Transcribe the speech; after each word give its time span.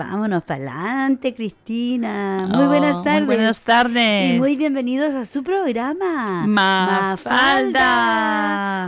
vámonos 0.00 0.42
para 0.44 0.62
adelante, 0.64 1.34
Cristina. 1.34 2.48
Muy 2.50 2.66
buenas 2.66 2.96
Oh, 2.96 3.02
tardes. 3.02 3.26
Muy 3.26 3.36
buenas 3.36 3.60
tardes. 3.60 4.30
Y 4.30 4.38
muy 4.38 4.56
bienvenidos 4.56 5.14
a 5.14 5.26
su 5.26 5.42
programa. 5.44 6.46
Mafalda. 7.60 8.24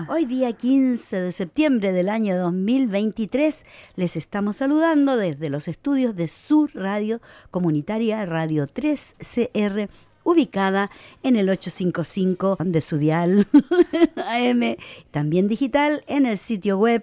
Hoy 0.09 0.25
día 0.25 0.55
15 0.55 1.21
de 1.21 1.33
septiembre 1.33 1.93
del 1.93 2.09
año 2.09 2.39
2023 2.39 3.67
les 3.97 4.17
estamos 4.17 4.57
saludando 4.57 5.19
desde 5.19 5.51
los 5.51 5.69
estudios 5.69 6.17
de 6.17 6.29
su 6.29 6.67
radio 6.69 7.21
comunitaria 7.51 8.25
Radio 8.25 8.67
3CR 8.67 9.91
ubicada 10.25 10.91
en 11.23 11.37
el 11.37 11.51
855 11.51 12.57
de 12.65 12.81
su 12.81 12.97
dial 12.97 13.47
AM, 14.29 14.77
también 15.11 15.47
digital 15.47 16.05
en 16.07 16.25
el 16.25 16.39
sitio 16.39 16.79
web 16.79 17.03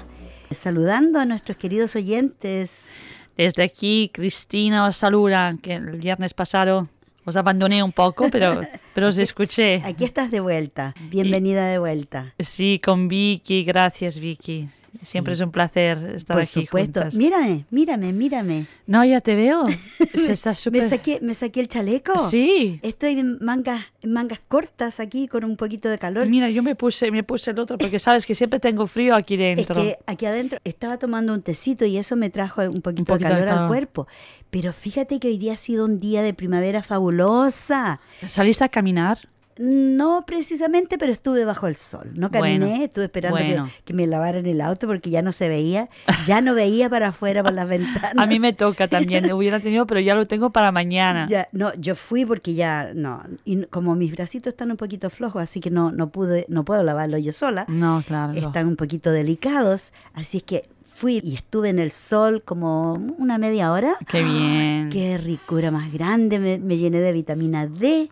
saludando 0.57 1.19
a 1.19 1.25
nuestros 1.25 1.57
queridos 1.57 1.95
oyentes. 1.95 2.93
Desde 3.37 3.63
aquí, 3.63 4.09
Cristina 4.13 4.85
os 4.85 4.95
saluda, 4.95 5.55
que 5.61 5.75
el 5.75 5.97
viernes 5.97 6.33
pasado 6.33 6.87
os 7.25 7.35
abandoné 7.35 7.83
un 7.83 7.91
poco, 7.91 8.29
pero, 8.31 8.61
pero 8.93 9.07
os 9.07 9.17
escuché. 9.17 9.81
Aquí 9.85 10.05
estás 10.05 10.31
de 10.31 10.39
vuelta. 10.39 10.93
Bienvenida 11.09 11.67
de 11.67 11.79
vuelta. 11.79 12.33
Sí, 12.39 12.79
con 12.83 13.07
Vicky, 13.07 13.63
gracias 13.63 14.19
Vicky. 14.19 14.69
Siempre 15.05 15.33
Sí. 15.35 15.41
es 15.41 15.45
un 15.45 15.51
placer 15.51 15.97
estar 16.15 16.35
Por 16.35 16.43
aquí 16.43 16.65
supuesto. 16.65 16.99
juntas. 17.01 17.13
Mírame, 17.15 17.65
mírame, 17.69 18.11
mírame. 18.13 18.65
No, 18.87 19.05
ya 19.05 19.21
te 19.21 19.35
veo. 19.35 19.65
Se 20.15 20.31
está 20.33 20.49
Me 20.49 20.55
súper... 20.55 20.89
saqué, 20.89 21.19
me 21.21 21.33
saqué 21.33 21.59
el 21.61 21.67
chaleco. 21.67 22.17
Sí. 22.17 22.79
Estoy 22.83 23.19
en 23.19 23.37
mangas, 23.39 23.81
en 24.01 24.11
mangas 24.11 24.41
cortas 24.47 24.99
aquí 24.99 25.27
con 25.27 25.43
un 25.43 25.55
poquito 25.57 25.87
de 25.89 25.97
calor. 25.99 26.27
Mira, 26.27 26.49
yo 26.49 26.63
me 26.63 26.75
puse, 26.75 27.11
me 27.11 27.23
puse 27.23 27.51
el 27.51 27.59
otro 27.59 27.77
porque 27.77 27.99
sabes 27.99 28.25
que 28.25 28.35
siempre 28.35 28.59
tengo 28.59 28.87
frío 28.87 29.15
aquí 29.15 29.35
Es 29.35 29.55
dentro. 29.57 29.75
que 29.81 29.97
aquí 30.07 30.25
adentro 30.25 30.59
estaba 30.63 30.97
tomando 30.97 31.33
un 31.33 31.41
tecito 31.41 31.85
y 31.85 31.97
eso 31.97 32.15
me 32.15 32.29
trajo 32.29 32.61
un 32.61 32.81
poquito, 32.81 33.13
poquito 33.13 33.13
de 33.13 33.17
de 33.17 33.23
calor 33.41 33.47
al 33.47 33.53
calor. 33.55 33.67
cuerpo. 33.69 34.07
Pero 34.49 34.71
fíjate 34.73 35.19
que 35.19 35.27
hoy 35.27 35.37
día 35.37 35.53
ha 35.53 35.57
sido 35.57 35.85
un 35.85 35.99
día 35.99 36.23
de 36.23 36.33
primavera 36.33 36.81
fabulosa. 36.81 37.99
¿Saliste 38.25 38.63
a 38.63 38.69
caminar? 38.69 39.17
No 39.57 40.25
precisamente, 40.27 40.97
pero 40.97 41.11
estuve 41.13 41.45
bajo 41.45 41.67
el 41.67 41.77
sol. 41.77 42.11
No 42.15 42.29
caminé, 42.29 42.59
Bueno, 42.67 42.83
estuve 42.83 43.05
esperando 43.05 43.37
bueno. 43.37 43.65
que, 43.65 43.83
que 43.85 43.93
me 43.93 44.05
lavaran 44.05 44.45
el 44.45 44.59
auto 44.59 44.85
porque 44.85 45.09
ya 45.09 45.21
no 45.21 45.31
se 45.31 45.47
veía. 45.47 45.87
Ya 46.25 46.41
no 46.41 46.53
veía 46.53 46.89
para 46.89 47.07
afuera 47.07 47.41
por 47.41 47.53
las 47.53 47.67
ventanas. 47.69 48.17
A 48.17 48.25
mí 48.25 48.39
me 48.39 48.51
toca 48.51 48.87
también, 48.89 49.31
hubiera 49.31 49.59
tenido, 49.61 49.87
pero 49.87 50.01
ya 50.01 50.13
lo 50.13 50.27
tengo 50.27 50.49
para 50.49 50.71
mañana. 50.73 51.25
Ya, 51.29 51.47
no, 51.53 51.73
yo 51.75 51.95
fui 51.95 52.25
porque 52.25 52.53
ya 52.53 52.91
no. 52.93 53.23
Y 53.45 53.63
como 53.67 53.95
mis 53.95 54.11
bracitos 54.11 54.51
están 54.53 54.71
un 54.71 54.77
poquito 54.77 55.09
flojos, 55.09 55.41
así 55.41 55.61
que 55.61 55.71
no, 55.71 55.91
no 55.91 56.09
pude, 56.09 56.45
no 56.49 56.65
puedo 56.65 56.83
lavarlo 56.83 57.17
yo 57.17 57.31
sola. 57.31 57.65
No, 57.69 58.03
claro. 58.05 58.33
Están 58.33 58.67
un 58.67 58.75
poquito 58.75 59.11
delicados, 59.11 59.93
así 60.13 60.37
es 60.37 60.43
que 60.43 60.69
fui 60.85 61.21
y 61.23 61.35
estuve 61.35 61.69
en 61.69 61.79
el 61.79 61.91
sol 61.91 62.41
como 62.43 62.93
una 63.17 63.37
media 63.37 63.71
hora. 63.71 63.95
Qué 64.07 64.21
bien. 64.21 64.89
Qué 64.91 65.17
ricura 65.17 65.71
más 65.71 65.93
grande, 65.93 66.39
me, 66.39 66.57
me 66.57 66.75
llené 66.77 66.99
de 66.99 67.11
vitamina 67.13 67.67
D 67.67 68.09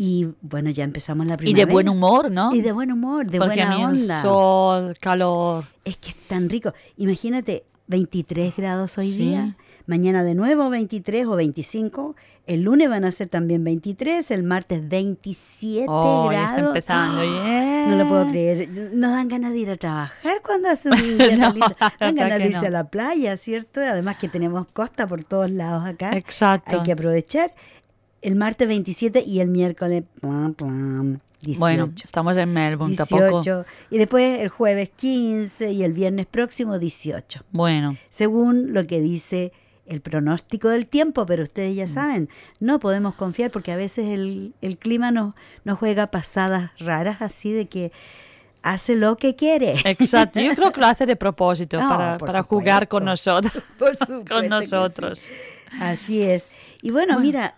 y 0.00 0.28
bueno, 0.42 0.70
ya 0.70 0.84
empezamos 0.84 1.26
la 1.26 1.34
Y 1.34 1.38
primavera. 1.38 1.66
de 1.66 1.72
buen 1.72 1.88
humor, 1.88 2.30
¿no? 2.30 2.54
Y 2.54 2.60
de 2.60 2.70
buen 2.70 2.92
humor, 2.92 3.28
de 3.28 3.38
Porque 3.38 3.56
buena 3.56 3.72
a 3.74 3.76
mí 3.78 3.82
el 3.82 3.88
onda. 4.00 4.22
sol, 4.22 4.96
calor. 5.00 5.64
Es 5.84 5.96
que 5.96 6.10
es 6.10 6.16
tan 6.28 6.48
rico. 6.48 6.72
Imagínate, 6.98 7.64
23 7.88 8.54
grados 8.56 8.96
hoy 8.98 9.08
Sí. 9.08 9.18
día. 9.30 9.56
Mañana 9.86 10.22
de 10.22 10.34
nuevo 10.34 10.68
23 10.70 11.26
o 11.26 11.34
25. 11.34 12.14
El 12.46 12.60
lunes 12.62 12.90
van 12.90 13.04
a 13.06 13.10
ser 13.10 13.28
también 13.28 13.64
23. 13.64 14.30
El 14.30 14.42
martes 14.42 14.86
27 14.86 15.86
Oh, 15.88 16.30
ya 16.30 16.42
grados. 16.42 16.52
está 16.52 16.66
empezando. 16.66 17.22
¡Ah! 17.24 17.86
No 17.88 17.96
lo 17.96 18.06
puedo 18.06 18.28
creer. 18.30 18.68
Nos 18.92 19.12
dan 19.12 19.28
ganas 19.28 19.52
de 19.52 19.58
ir 19.60 19.70
a 19.70 19.76
trabajar 19.76 20.42
cuando 20.44 20.68
hace 20.68 20.90
un 20.90 20.96
día 21.18 21.36
No, 21.38 21.54
Dan 21.98 22.14
ganas 22.14 22.38
de 22.38 22.46
irse 22.48 22.60
no. 22.60 22.66
a 22.66 22.70
la 22.70 22.84
playa, 22.84 23.36
¿cierto? 23.38 23.80
Además 23.80 24.18
que 24.18 24.28
tenemos 24.28 24.66
costa 24.74 25.06
por 25.06 25.24
todos 25.24 25.50
lados 25.50 25.86
acá. 25.86 26.14
Exacto. 26.16 26.76
Hay 26.76 26.82
que 26.82 26.92
aprovechar. 26.92 27.52
El 28.22 28.34
martes 28.36 28.66
27 28.68 29.22
y 29.24 29.40
el 29.40 29.48
miércoles 29.48 30.02
plam, 30.20 31.20
18. 31.42 31.60
Bueno, 31.60 31.92
estamos 32.04 32.36
en 32.36 32.52
Melbourne, 32.52 32.96
tampoco. 32.96 33.42
18. 33.42 33.64
Y 33.90 33.98
después 33.98 34.40
el 34.40 34.48
jueves 34.48 34.90
15 34.96 35.70
y 35.72 35.84
el 35.84 35.92
viernes 35.92 36.26
próximo 36.26 36.78
18. 36.78 37.44
Bueno, 37.52 37.96
Según 38.08 38.72
lo 38.74 38.84
que 38.86 39.00
dice 39.00 39.52
el 39.86 40.00
pronóstico 40.00 40.68
del 40.68 40.86
tiempo, 40.86 41.24
pero 41.26 41.44
ustedes 41.44 41.72
Mm. 41.72 41.76
ya 41.78 41.86
saben, 41.86 42.28
no 42.60 42.78
podemos 42.80 43.14
confiar 43.14 43.50
porque 43.50 43.72
a 43.72 43.76
veces 43.76 44.06
el, 44.08 44.52
el 44.62 44.76
clima 44.78 45.10
nos, 45.12 45.34
nos 45.64 45.78
juega 45.78 46.08
pasadas 46.08 46.72
raras 46.78 47.22
así 47.22 47.52
de 47.52 47.68
que 47.68 47.92
hace 48.62 48.96
lo 48.96 49.16
que 49.16 49.36
quiere. 49.36 49.76
exacto. 49.84 50.40
Yo 50.40 50.54
creo 50.56 50.72
que 50.72 50.80
lo 50.80 50.86
hace 50.88 51.06
de 51.06 51.14
propósito 51.16 51.78
No, 51.80 51.88
para, 51.88 52.18
para 52.18 52.42
jugar 52.42 52.88
con 52.88 53.04
nosotros. 53.04 53.52
Por 53.78 53.94
supuesto 53.96 54.24
con 54.28 54.42
sí. 54.42 54.48
nosotros. 54.48 55.28
Así 55.80 56.22
es. 56.22 56.50
Y 56.82 56.90
bueno, 56.90 57.18
mira, 57.20 57.54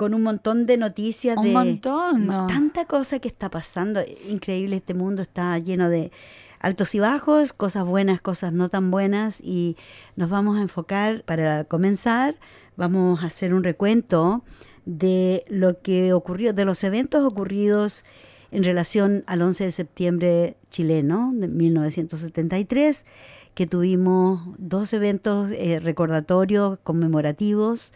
con 0.00 0.14
un 0.14 0.22
montón 0.22 0.64
de 0.64 0.78
noticias 0.78 1.36
Un 1.36 1.44
de 1.44 1.52
montón, 1.52 2.24
¿no? 2.24 2.46
tanta 2.46 2.86
cosa 2.86 3.18
que 3.18 3.28
está 3.28 3.50
pasando, 3.50 4.00
increíble 4.30 4.76
este 4.76 4.94
mundo 4.94 5.20
está 5.20 5.58
lleno 5.58 5.90
de 5.90 6.10
altos 6.58 6.94
y 6.94 7.00
bajos, 7.00 7.52
cosas 7.52 7.84
buenas, 7.84 8.22
cosas 8.22 8.54
no 8.54 8.70
tan 8.70 8.90
buenas 8.90 9.42
y 9.42 9.76
nos 10.16 10.30
vamos 10.30 10.56
a 10.56 10.62
enfocar 10.62 11.22
para 11.24 11.64
comenzar, 11.64 12.36
vamos 12.78 13.22
a 13.22 13.26
hacer 13.26 13.52
un 13.52 13.62
recuento 13.62 14.42
de 14.86 15.44
lo 15.48 15.82
que 15.82 16.14
ocurrió, 16.14 16.54
de 16.54 16.64
los 16.64 16.82
eventos 16.82 17.22
ocurridos 17.22 18.06
en 18.52 18.64
relación 18.64 19.22
al 19.26 19.42
11 19.42 19.64
de 19.64 19.70
septiembre 19.70 20.56
chileno 20.70 21.30
de 21.34 21.46
1973, 21.46 23.04
que 23.52 23.66
tuvimos 23.66 24.48
dos 24.56 24.94
eventos 24.94 25.50
eh, 25.50 25.78
recordatorios 25.78 26.78
conmemorativos, 26.78 27.92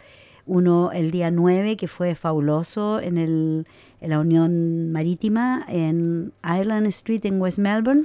uno 0.46 0.92
el 0.92 1.10
día 1.10 1.30
9, 1.30 1.76
que 1.76 1.88
fue 1.88 2.14
fabuloso 2.14 3.00
en, 3.00 3.18
el, 3.18 3.66
en 4.00 4.10
la 4.10 4.20
Unión 4.20 4.92
Marítima 4.92 5.64
en 5.68 6.32
Island 6.42 6.86
Street 6.88 7.24
en 7.24 7.40
West 7.40 7.58
Melbourne, 7.58 8.04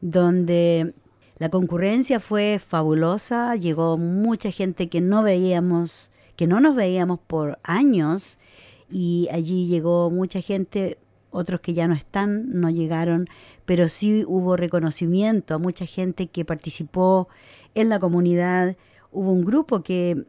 donde 0.00 0.94
la 1.38 1.48
concurrencia 1.48 2.20
fue 2.20 2.58
fabulosa, 2.58 3.56
llegó 3.56 3.98
mucha 3.98 4.50
gente 4.50 4.88
que 4.88 5.00
no 5.00 5.22
veíamos, 5.22 6.10
que 6.36 6.46
no 6.46 6.60
nos 6.60 6.76
veíamos 6.76 7.18
por 7.18 7.58
años, 7.64 8.38
y 8.90 9.28
allí 9.32 9.66
llegó 9.66 10.10
mucha 10.10 10.40
gente, 10.40 10.98
otros 11.30 11.60
que 11.60 11.74
ya 11.74 11.88
no 11.88 11.94
están, 11.94 12.50
no 12.50 12.70
llegaron, 12.70 13.26
pero 13.64 13.88
sí 13.88 14.24
hubo 14.28 14.56
reconocimiento 14.56 15.54
a 15.54 15.58
mucha 15.58 15.86
gente 15.86 16.28
que 16.28 16.44
participó 16.44 17.28
en 17.74 17.88
la 17.88 17.98
comunidad. 17.98 18.76
Hubo 19.10 19.32
un 19.32 19.44
grupo 19.44 19.82
que 19.82 20.26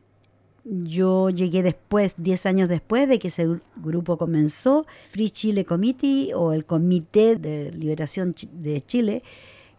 yo 0.66 1.30
llegué 1.30 1.62
después, 1.64 2.16
10 2.18 2.46
años 2.48 2.70
después 2.70 3.08
de 3.08 3.20
que 3.20 3.28
ese 3.28 3.48
gru- 3.48 3.62
grupo 3.78 4.18
comenzó, 4.18 4.86
Free 5.10 5.30
Chile 5.30 5.64
Committee 5.66 6.34
o 6.34 6.54
el 6.54 6.66
Comité 6.66 7.36
de 7.36 7.72
Liberación 7.72 8.34
de 8.54 8.82
Chile, 8.86 9.22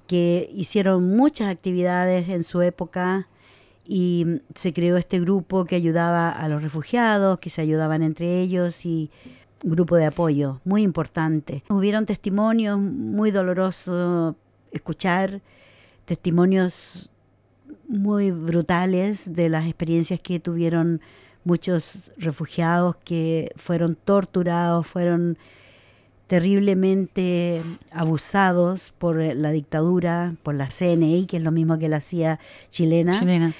que 0.06 0.48
hicieron 0.54 1.16
muchas 1.16 1.48
actividades 1.48 2.28
en 2.28 2.44
su 2.44 2.62
época 2.62 3.28
y 3.84 4.40
se 4.54 4.72
creó 4.72 4.96
este 4.96 5.18
grupo 5.20 5.64
que 5.64 5.74
ayudaba 5.76 6.30
a 6.30 6.48
los 6.48 6.62
refugiados, 6.62 7.40
que 7.40 7.50
se 7.50 7.62
ayudaban 7.62 8.02
entre 8.02 8.40
ellos 8.40 8.86
y 8.86 9.10
grupo 9.64 9.96
de 9.96 10.06
apoyo 10.06 10.60
muy 10.64 10.82
importante. 10.82 11.64
Hubieron 11.68 12.06
testimonios 12.06 12.78
muy 12.78 13.32
dolorosos 13.32 14.36
escuchar, 14.70 15.40
testimonios 16.04 17.10
muy 17.88 18.30
brutales 18.30 19.34
de 19.34 19.48
las 19.48 19.66
experiencias 19.66 20.20
que 20.20 20.40
tuvieron 20.40 21.00
muchos 21.44 22.12
refugiados 22.18 22.96
que 22.96 23.52
fueron 23.56 23.94
torturados, 23.94 24.86
fueron 24.86 25.38
terriblemente 26.26 27.62
abusados 27.92 28.92
por 28.98 29.16
la 29.16 29.52
dictadura, 29.52 30.34
por 30.42 30.54
la 30.54 30.68
CNI, 30.68 31.26
que 31.26 31.36
es 31.36 31.42
lo 31.42 31.52
mismo 31.52 31.78
que 31.78 31.88
la 31.88 32.00
CIA 32.00 32.40
chilena. 32.68 33.18
Chilena. 33.18 33.54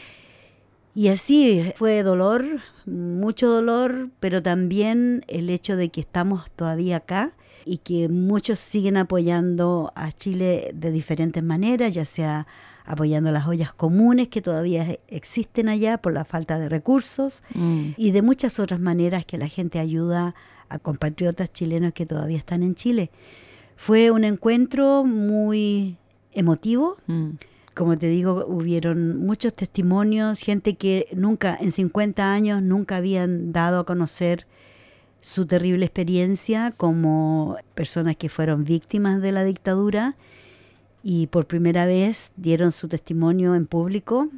Y 0.94 1.08
así 1.08 1.72
fue 1.76 2.02
dolor, 2.02 2.44
mucho 2.86 3.48
dolor, 3.48 4.08
pero 4.18 4.42
también 4.42 5.24
el 5.28 5.50
hecho 5.50 5.76
de 5.76 5.90
que 5.90 6.00
estamos 6.00 6.50
todavía 6.50 6.96
acá 6.96 7.32
y 7.66 7.78
que 7.78 8.08
muchos 8.08 8.58
siguen 8.58 8.96
apoyando 8.96 9.92
a 9.94 10.10
Chile 10.10 10.70
de 10.74 10.90
diferentes 10.90 11.42
maneras, 11.42 11.94
ya 11.94 12.04
sea 12.04 12.46
apoyando 12.86 13.32
las 13.32 13.46
ollas 13.46 13.74
comunes 13.74 14.28
que 14.28 14.40
todavía 14.40 14.98
existen 15.08 15.68
allá 15.68 15.98
por 15.98 16.12
la 16.12 16.24
falta 16.24 16.58
de 16.58 16.68
recursos 16.68 17.42
Mm. 17.54 17.90
y 17.96 18.10
de 18.12 18.22
muchas 18.22 18.58
otras 18.60 18.80
maneras 18.80 19.24
que 19.24 19.38
la 19.38 19.48
gente 19.48 19.78
ayuda 19.78 20.34
a 20.68 20.78
compatriotas 20.78 21.52
chilenos 21.52 21.92
que 21.92 22.06
todavía 22.06 22.38
están 22.38 22.62
en 22.62 22.74
Chile. 22.74 23.10
Fue 23.76 24.10
un 24.10 24.24
encuentro 24.24 25.04
muy 25.04 25.96
emotivo. 26.32 26.96
Mm. 27.06 27.30
Como 27.74 27.98
te 27.98 28.08
digo, 28.08 28.46
hubieron 28.48 29.18
muchos 29.18 29.52
testimonios, 29.52 30.38
gente 30.38 30.76
que 30.76 31.08
nunca, 31.14 31.58
en 31.60 31.70
50 31.70 32.32
años, 32.32 32.62
nunca 32.62 32.96
habían 32.96 33.52
dado 33.52 33.80
a 33.80 33.84
conocer 33.84 34.46
su 35.20 35.44
terrible 35.46 35.84
experiencia 35.84 36.72
como 36.76 37.56
personas 37.74 38.16
que 38.16 38.28
fueron 38.28 38.64
víctimas 38.64 39.20
de 39.20 39.32
la 39.32 39.44
dictadura 39.44 40.14
y 41.08 41.28
por 41.28 41.46
primera 41.46 41.86
vez 41.86 42.32
dieron 42.36 42.72
su 42.72 42.88
testimonio 42.88 43.54
en 43.54 43.68
público, 43.68 44.28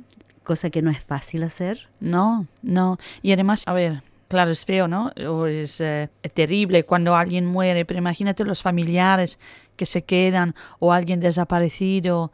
cosa 0.44 0.68
que 0.68 0.82
no 0.82 0.90
es 0.90 1.02
fácil 1.02 1.42
hacer. 1.44 1.88
No, 1.98 2.46
no. 2.60 2.98
Y 3.22 3.32
además, 3.32 3.62
a 3.64 3.72
ver, 3.72 4.02
claro, 4.28 4.50
es 4.50 4.66
feo, 4.66 4.86
¿no? 4.86 5.10
O 5.26 5.46
es 5.46 5.80
eh, 5.80 6.10
terrible 6.34 6.84
cuando 6.84 7.16
alguien 7.16 7.46
muere, 7.46 7.86
pero 7.86 8.00
imagínate 8.00 8.44
los 8.44 8.60
familiares 8.60 9.38
que 9.76 9.86
se 9.86 10.04
quedan 10.04 10.54
o 10.78 10.92
alguien 10.92 11.20
desaparecido. 11.20 12.32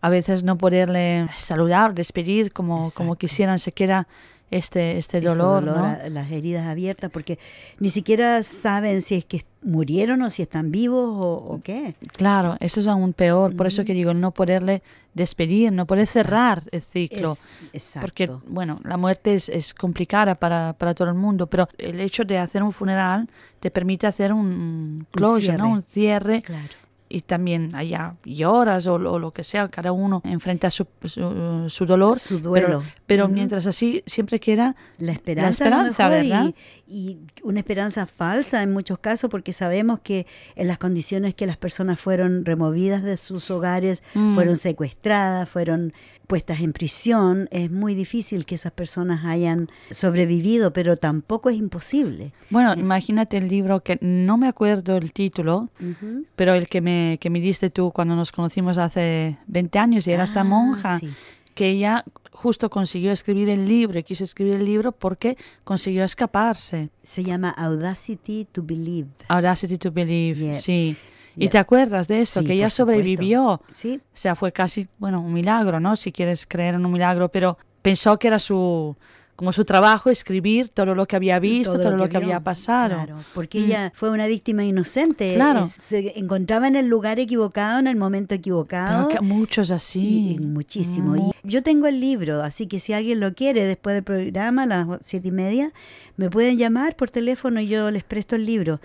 A 0.00 0.10
veces 0.10 0.44
no 0.44 0.56
poderle 0.58 1.26
saludar, 1.36 1.92
despedir 1.92 2.52
como, 2.52 2.92
como 2.92 3.16
quisieran, 3.16 3.58
se 3.58 3.72
queda 3.72 4.06
este, 4.52 4.96
este 4.98 5.20
dolor, 5.20 5.64
¿no? 5.64 6.08
las 6.10 6.30
heridas 6.30 6.66
abiertas, 6.66 7.10
porque 7.10 7.38
ni 7.80 7.88
siquiera 7.88 8.42
saben 8.42 9.02
si 9.02 9.16
es 9.16 9.24
que 9.24 9.42
murieron 9.64 10.22
o 10.22 10.30
si 10.30 10.42
están 10.42 10.70
vivos 10.70 11.08
o, 11.24 11.54
o 11.54 11.60
qué. 11.62 11.94
Claro, 12.16 12.56
eso 12.60 12.80
es 12.80 12.86
aún 12.88 13.12
peor. 13.12 13.54
Por 13.56 13.66
eso 13.66 13.84
que 13.84 13.94
digo, 13.94 14.12
no 14.12 14.32
poderle 14.32 14.82
despedir, 15.14 15.72
no 15.72 15.86
poder 15.86 16.06
cerrar 16.06 16.62
el 16.72 16.82
ciclo. 16.82 17.36
Es- 17.72 17.92
Porque, 18.00 18.28
bueno, 18.48 18.80
la 18.84 18.96
muerte 18.96 19.34
es, 19.34 19.48
es 19.48 19.72
complicada 19.74 20.34
para, 20.34 20.72
para 20.74 20.94
todo 20.94 21.08
el 21.08 21.14
mundo, 21.14 21.46
pero 21.46 21.68
el 21.78 22.00
hecho 22.00 22.24
de 22.24 22.38
hacer 22.38 22.62
un 22.62 22.72
funeral 22.72 23.28
te 23.60 23.70
permite 23.70 24.06
hacer 24.06 24.32
un 24.32 25.06
closure, 25.12 25.56
¿no? 25.56 25.64
cierre. 25.64 25.72
Un 25.72 25.82
cierre. 25.82 26.42
Claro. 26.42 26.68
Y 27.14 27.20
también 27.20 27.74
allá 27.74 28.14
lloras 28.24 28.86
o, 28.86 28.94
o 28.94 29.18
lo 29.18 29.30
que 29.32 29.44
sea, 29.44 29.68
cada 29.68 29.92
uno 29.92 30.22
enfrenta 30.24 30.70
su, 30.70 30.86
su, 31.04 31.66
su 31.68 31.84
dolor. 31.84 32.18
Su 32.18 32.38
duelo. 32.40 32.82
Pero, 33.06 33.28
mientras 33.28 33.66
así 33.66 34.02
siempre 34.06 34.40
queda 34.40 34.76
La 34.98 35.12
esperanza, 35.12 35.66
a 35.66 35.68
lo 35.68 35.88
esperanza, 35.88 36.08
¿verdad? 36.08 36.54
Y, 36.86 36.94
y 37.10 37.18
una 37.42 37.60
esperanza 37.60 38.06
falsa 38.06 38.62
en 38.62 38.72
muchos 38.72 38.98
casos, 38.98 39.30
porque 39.30 39.52
sabemos 39.52 40.00
que 40.00 40.26
en 40.56 40.68
las 40.68 40.78
condiciones 40.78 41.34
que 41.34 41.46
las 41.46 41.58
personas 41.58 42.00
fueron 42.00 42.44
removidas 42.46 43.02
de 43.02 43.16
sus 43.18 43.50
hogares, 43.50 44.02
Mm. 44.14 44.34
fueron 44.34 44.56
secuestradas, 44.56 45.48
fueron 45.50 45.92
puestas 46.32 46.60
en 46.62 46.72
prisión, 46.72 47.46
es 47.50 47.70
muy 47.70 47.94
difícil 47.94 48.46
que 48.46 48.54
esas 48.54 48.72
personas 48.72 49.22
hayan 49.26 49.68
sobrevivido, 49.90 50.72
pero 50.72 50.96
tampoco 50.96 51.50
es 51.50 51.56
imposible. 51.58 52.32
Bueno, 52.48 52.72
imagínate 52.72 53.36
el 53.36 53.48
libro 53.48 53.80
que 53.82 53.98
no 54.00 54.38
me 54.38 54.48
acuerdo 54.48 54.96
el 54.96 55.12
título, 55.12 55.68
Ujú. 55.78 56.24
pero 56.34 56.54
el 56.54 56.68
que 56.68 56.80
me, 56.80 57.18
que 57.20 57.28
me 57.28 57.38
diste 57.38 57.68
tú 57.68 57.90
cuando 57.92 58.16
nos 58.16 58.32
conocimos 58.32 58.78
hace 58.78 59.36
20 59.46 59.78
años 59.78 60.06
y 60.06 60.12
era 60.12 60.24
esta 60.24 60.40
Ah, 60.40 60.44
monja, 60.44 60.98
sí. 61.00 61.10
que 61.54 61.68
ella 61.68 62.02
justo 62.30 62.70
consiguió 62.70 63.12
escribir 63.12 63.50
el 63.50 63.68
libro 63.68 63.98
y 63.98 64.02
quiso 64.02 64.24
escribir 64.24 64.54
el 64.56 64.64
libro 64.64 64.92
porque 64.92 65.36
consiguió 65.64 66.02
escaparse. 66.02 66.88
Se 67.02 67.22
llama 67.24 67.50
Audacity 67.50 68.46
to 68.50 68.62
Believe. 68.62 69.10
Audacity 69.28 69.76
to 69.76 69.92
Believe, 69.92 70.40
Yeah. 70.46 70.54
sí. 70.54 70.96
¿Y 71.36 71.48
te 71.48 71.58
acuerdas 71.58 72.08
de 72.08 72.20
esto? 72.20 72.40
Sí, 72.40 72.46
que 72.46 72.52
ella 72.54 72.70
sobrevivió. 72.70 73.60
Sí, 73.74 74.00
O 74.02 74.16
sea, 74.16 74.34
fue 74.34 74.52
casi, 74.52 74.88
bueno, 74.98 75.20
un 75.20 75.32
milagro, 75.32 75.80
¿no? 75.80 75.96
Si 75.96 76.12
quieres 76.12 76.46
creer 76.46 76.74
en 76.74 76.84
un 76.86 76.92
milagro, 76.92 77.28
pero 77.30 77.58
pensó 77.80 78.18
que 78.18 78.28
era 78.28 78.38
su, 78.38 78.94
como 79.34 79.50
su 79.50 79.64
trabajo 79.64 80.10
escribir 80.10 80.68
todo 80.68 80.94
lo 80.94 81.06
que 81.06 81.16
había 81.16 81.38
visto, 81.40 81.80
todo, 81.80 81.96
lo 81.96 82.08
que, 82.08 82.18
vio. 82.18 82.26
había 82.28 82.40
pasado. 82.40 82.94
Claro, 82.94 83.16
porque 83.34 83.60
Mm. 83.60 83.64
ella 83.64 83.92
fue 83.94 84.10
una 84.10 84.26
víctima 84.26 84.62
inocente. 84.64 85.32
Claro. 85.34 85.66
Se 85.66 86.18
encontraba 86.18 86.68
en 86.68 86.76
el 86.76 86.86
lugar 86.86 87.18
equivocado, 87.18 87.78
en 87.80 87.86
el 87.86 87.96
momento 87.96 88.34
equivocado. 88.34 89.08
Pero 89.08 89.20
que 89.20 89.24
muchos 89.24 89.70
Y, 89.70 89.72
así. 89.72 90.32
y 90.34 90.38
muchísimo. 90.38 91.12
Mm. 91.14 91.30
Y 91.44 91.48
yo 91.48 91.62
tengo 91.62 91.86
el 91.88 91.98
libro, 91.98 92.42
así 92.42 92.66
que 92.68 92.78
si 92.78 92.92
alguien 92.92 93.18
lo 93.20 93.34
quiere 93.34 93.66
después 93.66 93.94
del 93.94 94.04
programa, 94.04 94.62
a 94.62 94.66
las 94.66 94.86
siete 95.02 95.28
y 95.28 95.32
media, 95.32 95.72
me 96.16 96.30
pueden 96.30 96.56
llamar 96.58 96.94
por 96.94 97.10
teléfono 97.10 97.58
y 97.60 97.66
yo 97.68 97.90
les 97.90 98.04
presto 98.04 98.36
el 98.36 98.44
libro. 98.44 98.80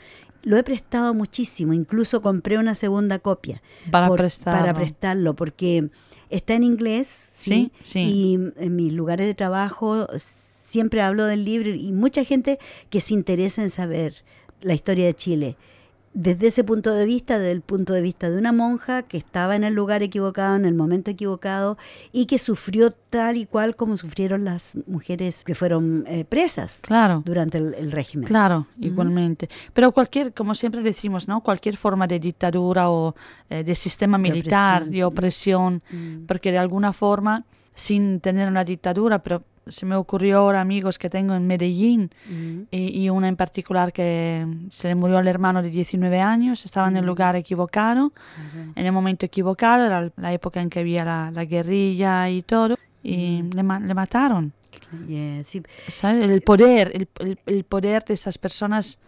Lo 0.47 0.55
he 0.57 0.63
prestado 0.63 1.13
muchísimo, 1.13 1.73
incluso 1.73 2.21
compré 2.21 2.57
una 2.57 2.73
segunda 2.73 3.19
copia 3.19 3.61
Para 3.91 4.07
por- 4.07 4.17
prestarlo. 4.17 4.59
para 4.61 4.73
prestarlo, 4.73 5.35
porque 5.35 5.89
está 6.29 6.53
en 6.55 6.63
inglés, 6.63 7.07
Sí, 7.33 7.71
sí. 7.83 7.99
y 7.99 8.33
en 8.57 8.75
mis 8.75 8.93
lugares 8.93 9.27
de 9.27 9.33
trabajo 9.33 10.07
siempre 10.15 11.01
hablo 11.01 11.25
del 11.25 11.43
libro 11.43 11.69
y 11.71 11.91
mucha 11.91 12.23
gente 12.23 12.59
que 12.89 13.01
se 13.01 13.13
interesa 13.13 13.61
en 13.61 13.69
saber 13.69 14.23
la 14.61 14.73
historia 14.73 15.05
de 15.05 15.13
Chile. 15.15 15.57
Desde 16.19 16.47
ese 16.47 16.63
punto 16.63 16.95
de 16.95 17.05
vista, 17.05 17.37
desde 17.37 17.51
el 17.51 17.61
punto 17.61 17.93
de 17.93 18.01
vista 18.01 18.27
de 18.27 18.39
una 18.39 18.51
monja 18.51 19.03
que 19.03 19.17
estaba 19.17 19.55
en 19.55 19.63
el 19.63 19.75
lugar 19.75 20.01
equivocado, 20.01 20.55
en 20.55 20.65
el 20.65 20.73
momento 20.73 21.11
equivocado, 21.11 21.77
y 22.11 22.25
que 22.25 22.39
sufrió 22.39 22.89
tal 22.89 23.37
y 23.37 23.45
cual 23.45 23.75
como 23.75 23.97
sufrieron 23.97 24.43
las 24.43 24.75
mujeres 24.87 25.43
que 25.43 25.53
fueron 25.53 26.05
eh, 26.07 26.25
presas 26.25 26.81
Claro. 26.81 27.21
durante 27.23 27.59
el, 27.59 27.75
el 27.75 27.91
régimen. 27.91 28.27
Claro, 28.27 28.65
igualmente. 28.79 29.47
Pero 29.73 29.91
cualquier, 29.91 30.33
como 30.33 30.55
siempre 30.55 30.81
decimos, 30.81 31.27
¿no? 31.27 31.41
Cualquier 31.41 31.77
forma 31.77 32.07
de 32.07 32.19
dictadura 32.19 32.89
o 32.89 33.13
eh, 33.51 33.63
de 33.63 33.75
sistema 33.75 34.17
militar, 34.17 34.81
opresión. 34.83 34.91
de 34.91 35.03
opresión, 35.05 35.81
Mm. 35.91 36.25
porque 36.25 36.51
de 36.51 36.57
alguna 36.57 36.93
forma, 36.93 37.45
sin 37.75 38.19
tener 38.21 38.47
una 38.49 38.63
dictadura, 38.63 39.21
pero 39.21 39.43
se 39.69 39.85
me 39.85 39.95
ocurrió 39.95 40.39
ahora 40.39 40.61
amigos 40.61 40.97
que 40.99 41.09
tengo 41.09 41.33
en 41.35 41.45
Medellín 41.47 42.09
y, 42.71 43.03
y 43.03 43.09
una 43.09 43.27
en 43.27 43.35
particular 43.35 43.91
que 43.93 44.45
se 44.71 44.87
le 44.89 44.95
murió 44.95 45.17
al 45.17 45.27
hermano 45.27 45.61
de 45.61 45.69
19 45.69 46.19
años, 46.21 46.65
estaba 46.65 46.87
en 46.87 46.97
el 46.97 47.05
lugar 47.05 47.35
equivocado, 47.35 48.11
en 48.75 48.85
el 48.85 48.91
momento 48.91 49.25
equivocado, 49.25 49.85
era 49.85 50.11
la 50.17 50.33
época 50.33 50.61
en 50.61 50.69
que 50.69 50.79
había 50.79 51.03
la, 51.05 51.31
la 51.33 51.45
guerrilla 51.45 52.29
y 52.29 52.41
todo, 52.41 52.75
y 53.03 53.41
le, 53.43 53.63
le 53.63 53.93
mataron. 53.93 54.53
Yeah, 55.07 55.43
sí. 55.43 55.63
¿sabes? 55.87 56.23
El 56.23 56.41
poder, 56.41 56.91
el, 56.93 57.07
el- 57.19 57.39
el 57.45 57.63
poder 57.63 58.03
de 58.03 58.13
esas 58.13 58.37
personas 58.37 58.99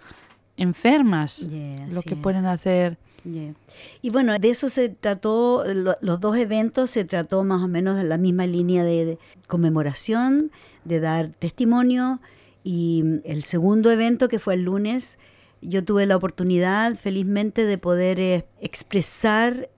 enfermas, 0.57 1.47
Yeah, 1.49 1.87
lo 1.91 2.01
que 2.01 2.15
es. 2.15 2.19
pueden 2.19 2.45
hacer. 2.45 2.97
Yeah. 3.25 3.53
Y 4.01 4.09
bueno, 4.11 4.37
de 4.39 4.49
eso 4.49 4.69
se 4.69 4.89
trató, 4.89 5.63
lo- 5.65 5.95
los 6.01 6.19
dos 6.19 6.37
eventos 6.37 6.89
se 6.89 7.03
trató 7.03 7.43
más 7.43 7.61
o 7.61 7.67
menos 7.67 7.97
de 7.97 8.03
la 8.05 8.17
misma 8.17 8.47
línea 8.47 8.83
de, 8.83 9.05
de 9.05 9.19
conmemoración, 9.47 10.51
de 10.85 10.99
dar 10.99 11.27
testimonio. 11.27 12.21
Y 12.63 13.01
mm, 13.03 13.19
el 13.25 13.43
segundo 13.43 13.91
evento, 13.91 14.29
que 14.29 14.39
fue 14.39 14.53
el 14.53 14.63
lunes, 14.63 15.19
yo 15.61 15.83
tuve 15.83 16.05
la 16.05 16.15
oportunidad, 16.15 16.95
felizmente, 16.95 17.65
de 17.65 17.77
poder 17.77 18.19
eh, 18.19 18.45
expresar 18.61 19.69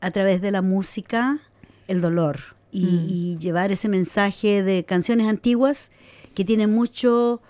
a 0.00 0.10
través 0.10 0.40
de 0.40 0.50
la 0.50 0.62
música 0.62 1.40
el 1.88 2.00
dolor 2.00 2.38
y, 2.72 2.86
y 3.06 3.38
llevar 3.38 3.70
ese 3.70 3.88
mensaje 3.90 4.62
de 4.62 4.84
canciones 4.84 5.28
antiguas 5.28 5.90
que 6.34 6.44
tienen 6.44 6.72
mucho 6.74 7.42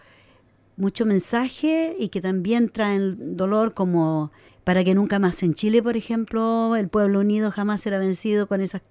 mucho 0.76 1.06
mensaje 1.06 1.94
y 1.98 2.08
que 2.08 2.20
también 2.20 2.68
traen 2.70 3.36
dolor 3.36 3.72
como 3.74 4.32
para 4.64 4.84
que 4.84 4.94
nunca 4.94 5.18
más 5.18 5.42
en 5.42 5.54
Chile, 5.54 5.82
por 5.82 5.96
ejemplo, 5.96 6.76
el 6.76 6.88
pueblo 6.88 7.20
unido 7.20 7.50
jamás 7.50 7.80
será 7.80 7.98
vencido 7.98 8.46
con 8.46 8.60
esas 8.60 8.82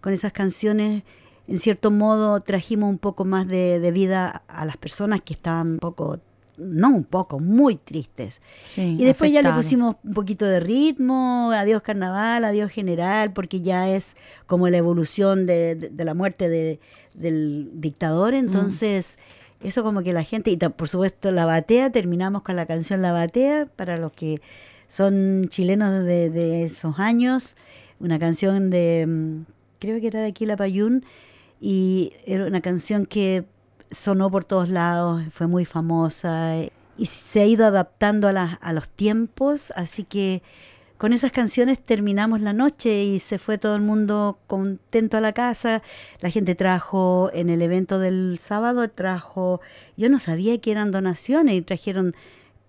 con 0.00 0.12
esas 0.12 0.32
canciones. 0.32 1.02
En 1.48 1.58
cierto 1.58 1.90
modo 1.90 2.40
trajimos 2.40 2.88
un 2.90 2.98
poco 2.98 3.24
más 3.24 3.48
de, 3.48 3.80
de 3.80 3.90
vida 3.90 4.42
a 4.48 4.64
las 4.64 4.76
personas 4.76 5.22
que 5.22 5.32
estaban 5.32 5.72
un 5.72 5.78
poco, 5.78 6.20
no 6.56 6.88
un 6.90 7.04
poco, 7.04 7.40
muy 7.40 7.76
tristes. 7.76 8.42
Sí, 8.64 8.96
Y 9.00 9.04
después 9.04 9.32
ya 9.32 9.40
le 9.42 9.48
pusimos 9.56 9.96
un 10.04 10.12
poquito 10.14 10.44
de 10.44 10.60
ritmo, 10.60 11.50
adiós 11.54 11.82
carnaval, 11.82 12.44
adiós 12.44 12.70
general, 12.70 13.32
porque 13.32 13.60
ya 13.60 13.88
es 13.88 14.16
como 14.46 14.68
la 14.68 14.76
evolución 14.76 15.46
de, 15.46 15.74
de- 15.74 15.88
de 15.88 16.04
la 16.04 16.14
muerte 16.14 16.48
de- 16.48 16.80
del 17.14 17.70
dictador. 17.74 18.34
Entonces, 18.34 19.18
eso 19.60 19.82
como 19.82 20.02
que 20.02 20.12
la 20.12 20.22
gente, 20.22 20.50
y 20.50 20.56
por 20.58 20.88
supuesto 20.88 21.30
la 21.32 21.44
batea, 21.46 21.90
terminamos 21.90 22.42
con 22.42 22.54
la 22.56 22.66
canción 22.66 23.02
La 23.02 23.10
Batea, 23.12 23.66
para 23.74 23.96
los 23.96 24.12
que 24.12 24.40
son 24.88 25.44
chilenos 25.48 26.04
de, 26.04 26.30
de 26.30 26.64
esos 26.64 26.98
años, 26.98 27.56
una 28.00 28.18
canción 28.18 28.70
de, 28.70 29.06
mm, 29.06 29.44
creo 29.78 30.00
que 30.00 30.08
era 30.08 30.22
de 30.22 30.28
aquí 30.28 30.46
La 30.46 30.56
Payún, 30.56 31.04
y 31.60 32.12
era 32.26 32.46
una 32.46 32.60
canción 32.60 33.06
que 33.06 33.44
sonó 33.90 34.30
por 34.30 34.44
todos 34.44 34.68
lados, 34.68 35.22
fue 35.30 35.46
muy 35.46 35.64
famosa 35.64 36.56
y 36.96 37.06
se 37.06 37.40
ha 37.40 37.46
ido 37.46 37.66
adaptando 37.66 38.28
a, 38.28 38.32
a 38.32 38.72
los 38.72 38.90
tiempos, 38.90 39.72
así 39.76 40.04
que 40.04 40.42
con 40.98 41.12
esas 41.12 41.30
canciones 41.30 41.78
terminamos 41.78 42.40
la 42.40 42.52
noche 42.52 43.04
y 43.04 43.20
se 43.20 43.38
fue 43.38 43.56
todo 43.56 43.76
el 43.76 43.82
mundo 43.82 44.40
contento 44.48 45.16
a 45.16 45.20
la 45.20 45.32
casa. 45.32 45.80
La 46.20 46.28
gente 46.28 46.56
trajo 46.56 47.30
en 47.32 47.50
el 47.50 47.62
evento 47.62 48.00
del 48.00 48.38
sábado, 48.40 48.88
trajo, 48.90 49.60
yo 49.96 50.08
no 50.08 50.18
sabía 50.18 50.60
que 50.60 50.72
eran 50.72 50.90
donaciones 50.90 51.54
y 51.54 51.62
trajeron 51.62 52.16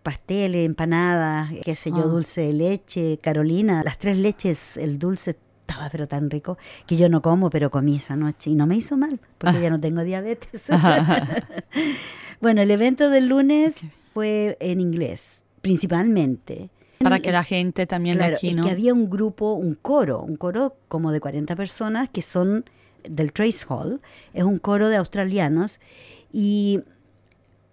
pasteles, 0.10 0.66
empanadas, 0.66 1.52
qué 1.64 1.76
sé 1.76 1.92
yo, 1.92 1.98
Ah. 2.00 2.08
dulce 2.08 2.42
de 2.42 2.54
leche, 2.54 3.20
Carolina, 3.22 3.84
las 3.84 4.00
tres 4.00 4.18
leches, 4.18 4.76
el 4.78 4.98
dulce 4.98 5.38
estaba 5.68 5.88
pero 5.92 6.08
tan 6.08 6.32
rico 6.32 6.58
que 6.88 6.98
yo 6.98 7.10
no 7.10 7.22
como, 7.22 7.52
pero 7.52 7.70
comí 7.70 7.98
esa 7.98 8.16
noche 8.16 8.50
y 8.50 8.56
no 8.56 8.66
me 8.66 8.76
hizo 8.76 8.98
mal, 8.98 9.20
porque 9.38 9.62
ya 9.62 9.70
no 9.70 9.80
tengo 9.80 10.04
diabetes. 10.04 10.70
bueno, 12.42 12.62
el 12.64 12.72
evento 12.72 13.12
del 13.12 13.28
lunes 13.30 13.82
fue 14.16 14.58
en 14.60 14.80
inglés, 14.82 15.42
principalmente. 15.62 16.72
Para 17.04 17.20
que 17.20 17.32
la 17.32 17.44
gente 17.44 17.86
también 17.86 18.14
de 18.14 18.20
Claro, 18.20 18.36
aquí, 18.38 18.50
es 18.50 18.56
¿no? 18.56 18.64
que 18.64 18.72
había 18.72 18.94
un 18.96 19.10
grupo, 19.12 19.54
un 19.54 19.76
coro, 19.76 20.22
un 20.24 20.38
coro 20.38 20.76
como 20.88 21.12
de 21.12 21.20
40 21.22 21.56
personas 21.56 22.10
que 22.10 22.24
son 22.24 22.66
del 23.08 23.32
Trace 23.32 23.64
Hall, 23.70 24.02
es 24.34 24.44
un 24.44 24.58
coro 24.58 24.90
de 24.90 24.98
australianos 24.98 25.80
y 26.34 26.82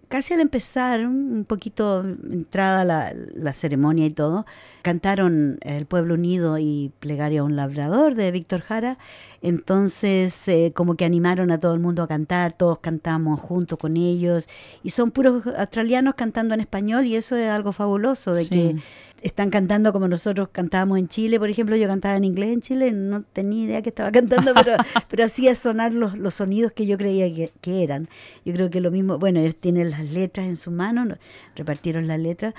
casi 0.07 0.33
al 0.33 0.41
empezar, 0.41 1.05
un 1.05 1.45
poquito 1.47 2.01
entrada 2.01 2.83
la, 2.83 3.13
la 3.35 3.53
ceremonia 3.53 4.05
y 4.05 4.11
todo, 4.11 4.45
cantaron 4.81 5.57
El 5.61 5.85
Pueblo 5.85 6.13
Unido 6.13 6.57
y 6.57 6.91
Plegaria 6.99 7.41
a 7.41 7.43
un 7.43 7.55
Labrador 7.55 8.15
de 8.15 8.31
Víctor 8.31 8.61
Jara. 8.61 8.97
Entonces, 9.41 10.47
eh, 10.47 10.71
como 10.75 10.95
que 10.95 11.05
animaron 11.05 11.51
a 11.51 11.59
todo 11.59 11.73
el 11.73 11.79
mundo 11.79 12.03
a 12.03 12.07
cantar, 12.07 12.53
todos 12.53 12.79
cantamos 12.79 13.39
junto 13.39 13.77
con 13.77 13.97
ellos. 13.97 14.47
Y 14.83 14.89
son 14.91 15.11
puros 15.11 15.45
australianos 15.57 16.15
cantando 16.15 16.53
en 16.53 16.61
español 16.61 17.05
y 17.05 17.15
eso 17.15 17.35
es 17.35 17.49
algo 17.49 17.71
fabuloso, 17.71 18.33
de 18.33 18.43
Sí. 18.43 18.49
que 18.49 18.75
están 19.21 19.49
cantando 19.49 19.91
como 19.93 20.07
nosotros 20.07 20.49
cantábamos 20.51 20.99
en 20.99 21.07
Chile, 21.07 21.39
por 21.39 21.49
ejemplo, 21.49 21.75
yo 21.75 21.87
cantaba 21.87 22.15
en 22.17 22.23
inglés 22.23 22.53
en 22.53 22.61
Chile, 22.61 22.91
no 22.91 23.23
tenía 23.23 23.65
idea 23.65 23.81
que 23.81 23.89
estaba 23.89 24.11
cantando, 24.11 24.53
pero, 24.53 24.75
pero 25.09 25.25
hacía 25.25 25.55
sonar 25.55 25.93
los, 25.93 26.17
los 26.17 26.33
sonidos 26.35 26.71
que 26.71 26.85
yo 26.85 26.97
creía 26.97 27.27
que, 27.33 27.51
que 27.61 27.83
eran. 27.83 28.07
Yo 28.45 28.53
creo 28.53 28.69
que 28.69 28.81
lo 28.81 28.91
mismo, 28.91 29.17
bueno, 29.19 29.39
ellos 29.39 29.55
tienen 29.55 29.89
las 29.91 30.03
letras 30.09 30.47
en 30.47 30.55
su 30.55 30.71
mano, 30.71 31.05
no- 31.05 31.17
repartieron 31.55 32.07
las 32.07 32.19
letras, 32.19 32.53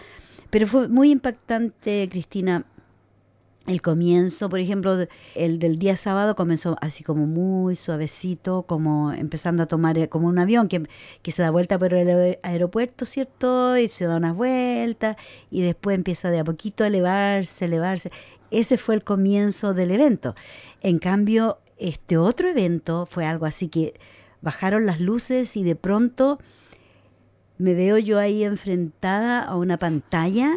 pero 0.51 0.67
fue 0.67 0.89
muy 0.89 1.11
impactante, 1.11 2.09
Cristina, 2.11 2.65
el 3.69 3.83
comienzo, 3.83 4.49
por 4.49 4.59
ejemplo, 4.59 4.97
el 5.35 5.59
del 5.59 5.79
día 5.79 5.97
sábado 5.97 6.35
comenzó 6.35 6.77
así 6.81 7.05
como 7.05 7.27
muy 7.27 7.77
suavecito, 7.77 8.63
como 8.63 9.13
empezando 9.13 9.63
a 9.63 9.67
tomar 9.67 9.99
eh, 9.99 10.09
como 10.09 10.27
un 10.29 10.39
avión 10.39 10.69
que, 10.69 10.83
que 11.23 11.31
se 11.33 11.43
da 11.43 11.51
vuelta 11.51 11.79
por 11.79 11.93
el 11.95 12.09
ae- 12.09 12.41
aeropuerto, 12.43 13.05
¿cierto? 13.05 13.77
Y 13.77 13.89
se 13.89 14.07
da 14.07 14.17
unas 14.17 14.35
vueltas 14.35 15.17
y 15.51 15.61
después 15.63 15.95
empieza 15.95 16.31
de 16.31 16.41
a 16.41 16.45
poquito 16.45 16.83
a 16.83 16.87
elevarse, 16.89 17.67
elevarse. 17.67 18.11
Ese 18.51 18.79
fue 18.79 18.95
el 18.95 19.05
comienzo 19.05 19.75
del 19.75 19.91
evento. 19.91 20.35
En 20.81 20.99
cambio, 20.99 21.59
este 21.77 22.17
otro 22.17 22.49
evento 22.49 23.07
fue 23.07 23.27
algo 23.27 23.47
así 23.47 23.69
que 23.69 23.95
bajaron 24.41 24.87
las 24.87 25.01
luces 25.01 25.57
y 25.57 25.63
de 25.63 25.77
pronto 25.77 26.39
me 27.59 27.75
veo 27.75 27.99
yo 27.99 28.19
ahí 28.19 28.45
enfrentada 28.45 29.43
a 29.43 29.57
una 29.57 29.77
pantalla 29.79 30.55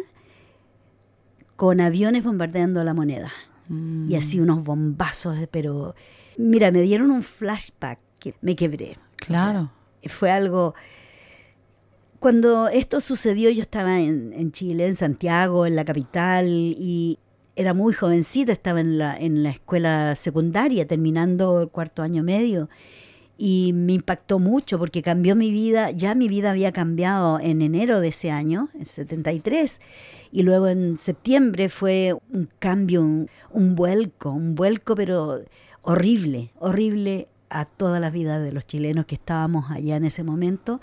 con 1.62 1.80
aviones 1.80 2.24
bombardeando 2.24 2.82
la 2.82 2.92
moneda. 2.92 3.30
Mm. 3.68 4.10
Y 4.10 4.16
así 4.16 4.40
unos 4.40 4.64
bombazos, 4.64 5.36
pero 5.52 5.94
mira, 6.36 6.72
me 6.72 6.80
dieron 6.80 7.12
un 7.12 7.22
flashback 7.22 8.00
que 8.18 8.34
me 8.40 8.56
quebré. 8.56 8.98
Claro. 9.14 9.70
Fue 10.06 10.32
algo... 10.32 10.74
Cuando 12.18 12.66
esto 12.66 13.00
sucedió 13.00 13.48
yo 13.50 13.62
estaba 13.62 14.00
en, 14.00 14.32
en 14.32 14.50
Chile, 14.50 14.88
en 14.88 14.96
Santiago, 14.96 15.64
en 15.64 15.76
la 15.76 15.84
capital, 15.84 16.48
y 16.48 17.20
era 17.54 17.74
muy 17.74 17.92
jovencita, 17.92 18.50
estaba 18.50 18.80
en 18.80 18.98
la, 18.98 19.16
en 19.16 19.44
la 19.44 19.50
escuela 19.50 20.16
secundaria, 20.16 20.88
terminando 20.88 21.60
el 21.60 21.68
cuarto 21.68 22.02
año 22.02 22.24
medio, 22.24 22.70
y 23.44 23.72
me 23.72 23.94
impactó 23.94 24.38
mucho 24.38 24.78
porque 24.78 25.02
cambió 25.02 25.34
mi 25.34 25.50
vida, 25.50 25.90
ya 25.90 26.14
mi 26.14 26.28
vida 26.28 26.52
había 26.52 26.70
cambiado 26.70 27.40
en 27.40 27.60
enero 27.60 27.98
de 27.98 28.06
ese 28.06 28.30
año, 28.30 28.68
en 28.72 28.86
73, 28.86 29.80
y 30.30 30.44
luego 30.44 30.68
en 30.68 30.96
septiembre 30.96 31.68
fue 31.68 32.16
un 32.32 32.48
cambio, 32.60 33.02
un, 33.02 33.28
un 33.50 33.74
vuelco, 33.74 34.30
un 34.30 34.54
vuelco 34.54 34.94
pero 34.94 35.40
horrible, 35.80 36.52
horrible 36.60 37.26
a 37.50 37.64
todas 37.64 38.00
las 38.00 38.12
vidas 38.12 38.40
de 38.44 38.52
los 38.52 38.64
chilenos 38.64 39.06
que 39.06 39.16
estábamos 39.16 39.72
allá 39.72 39.96
en 39.96 40.04
ese 40.04 40.22
momento. 40.22 40.80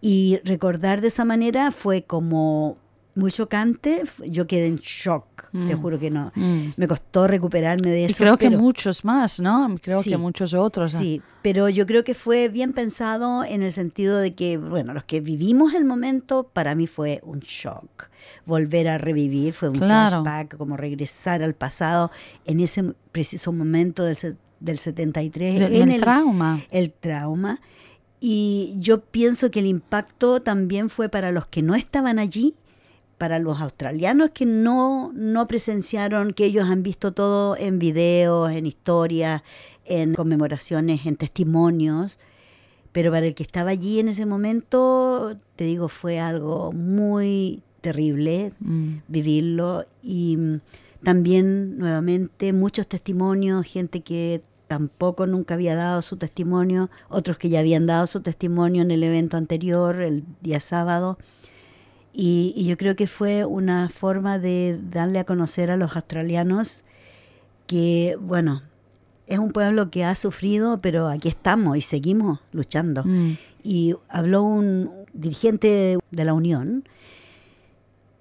Y 0.00 0.40
recordar 0.42 1.02
de 1.02 1.08
esa 1.08 1.26
manera 1.26 1.70
fue 1.70 2.04
como 2.04 2.78
muy 3.14 3.30
chocante. 3.32 4.02
Yo 4.26 4.46
quedé 4.46 4.66
en 4.68 4.76
shock, 4.76 5.50
te 5.66 5.74
juro 5.74 5.98
que 5.98 6.10
no. 6.10 6.30
Mm. 6.36 6.68
Me 6.76 6.86
costó 6.88 7.26
recuperarme 7.26 7.90
de 7.90 8.02
Y 8.02 8.04
eso. 8.04 8.16
creo 8.18 8.38
que 8.38 8.50
muchos 8.50 9.04
más, 9.04 9.40
¿no? 9.40 9.76
Creo 9.82 10.02
Sí. 10.02 10.10
que 10.10 10.16
muchos 10.16 10.54
otros. 10.54 10.92
Sí, 10.92 11.20
pero 11.42 11.68
yo 11.68 11.86
creo 11.86 12.04
que 12.04 12.14
fue 12.14 12.48
bien 12.48 12.72
pensado 12.72 13.44
en 13.44 13.62
el 13.62 13.72
sentido 13.72 14.18
de 14.18 14.34
que, 14.34 14.58
bueno, 14.58 14.94
los 14.94 15.04
que 15.06 15.20
vivimos 15.20 15.74
el 15.74 15.84
momento, 15.84 16.44
para 16.52 16.74
mí 16.74 16.86
fue 16.86 17.20
un 17.24 17.40
shock. 17.40 18.08
Volver 18.46 18.88
a 18.88 18.98
revivir 18.98 19.52
fue 19.52 19.68
un 19.70 19.78
Claro. 19.78 20.22
flashback, 20.22 20.56
como 20.56 20.76
regresar 20.76 21.42
al 21.42 21.54
pasado 21.54 22.10
en 22.44 22.60
ese 22.60 22.94
preciso 23.12 23.52
momento 23.52 24.04
del, 24.04 24.16
del 24.60 24.78
73. 24.78 25.58
Del- 25.58 25.74
en 25.82 25.88
del 25.88 26.00
trauma. 26.00 26.60
El 26.70 26.92
trauma. 26.92 27.60
Y 28.22 28.74
yo 28.76 29.00
pienso 29.00 29.50
que 29.50 29.60
el 29.60 29.66
impacto 29.66 30.42
también 30.42 30.90
fue 30.90 31.08
para 31.08 31.32
los 31.32 31.46
que 31.46 31.62
no 31.62 31.74
estaban 31.74 32.18
allí, 32.18 32.54
para 33.20 33.38
los 33.38 33.60
australianos 33.60 34.30
que 34.30 34.46
no, 34.46 35.12
no 35.14 35.46
presenciaron, 35.46 36.32
que 36.32 36.46
ellos 36.46 36.70
han 36.70 36.82
visto 36.82 37.12
todo 37.12 37.54
en 37.54 37.78
videos, 37.78 38.50
en 38.50 38.64
historias, 38.64 39.42
en 39.84 40.14
conmemoraciones, 40.14 41.04
en 41.04 41.16
testimonios, 41.16 42.18
pero 42.92 43.10
para 43.10 43.26
el 43.26 43.34
que 43.34 43.42
estaba 43.42 43.72
allí 43.72 44.00
en 44.00 44.08
ese 44.08 44.24
momento, 44.24 45.36
te 45.56 45.64
digo, 45.64 45.88
fue 45.88 46.18
algo 46.18 46.72
muy 46.72 47.62
terrible 47.82 48.54
Mm. 48.58 49.02
vivirlo 49.08 49.84
y 50.02 50.38
mm, 50.38 50.60
también 51.04 51.76
nuevamente 51.76 52.54
muchos 52.54 52.86
testimonios, 52.86 53.66
gente 53.66 54.00
que 54.00 54.40
tampoco 54.66 55.26
nunca 55.26 55.54
había 55.56 55.74
dado 55.74 56.00
su 56.00 56.16
testimonio, 56.16 56.88
otros 57.10 57.36
que 57.36 57.50
ya 57.50 57.60
habían 57.60 57.84
dado 57.84 58.06
su 58.06 58.22
testimonio 58.22 58.80
en 58.80 58.90
el 58.92 59.02
evento 59.02 59.36
anterior, 59.36 60.00
el 60.00 60.24
día 60.40 60.58
sábado. 60.58 61.18
Y, 62.12 62.52
y 62.56 62.64
yo 62.66 62.76
creo 62.76 62.96
que 62.96 63.06
fue 63.06 63.44
una 63.44 63.88
forma 63.88 64.38
de 64.38 64.78
darle 64.90 65.18
a 65.20 65.24
conocer 65.24 65.70
a 65.70 65.76
los 65.76 65.94
australianos 65.96 66.84
que, 67.66 68.16
bueno, 68.20 68.62
es 69.28 69.38
un 69.38 69.52
pueblo 69.52 69.90
que 69.90 70.04
ha 70.04 70.14
sufrido, 70.16 70.80
pero 70.80 71.06
aquí 71.08 71.28
estamos 71.28 71.76
y 71.76 71.82
seguimos 71.82 72.40
luchando. 72.52 73.04
Mm. 73.04 73.36
Y 73.62 73.94
habló 74.08 74.42
un 74.42 74.90
dirigente 75.12 75.98
de 76.10 76.24
la 76.24 76.34
Unión 76.34 76.84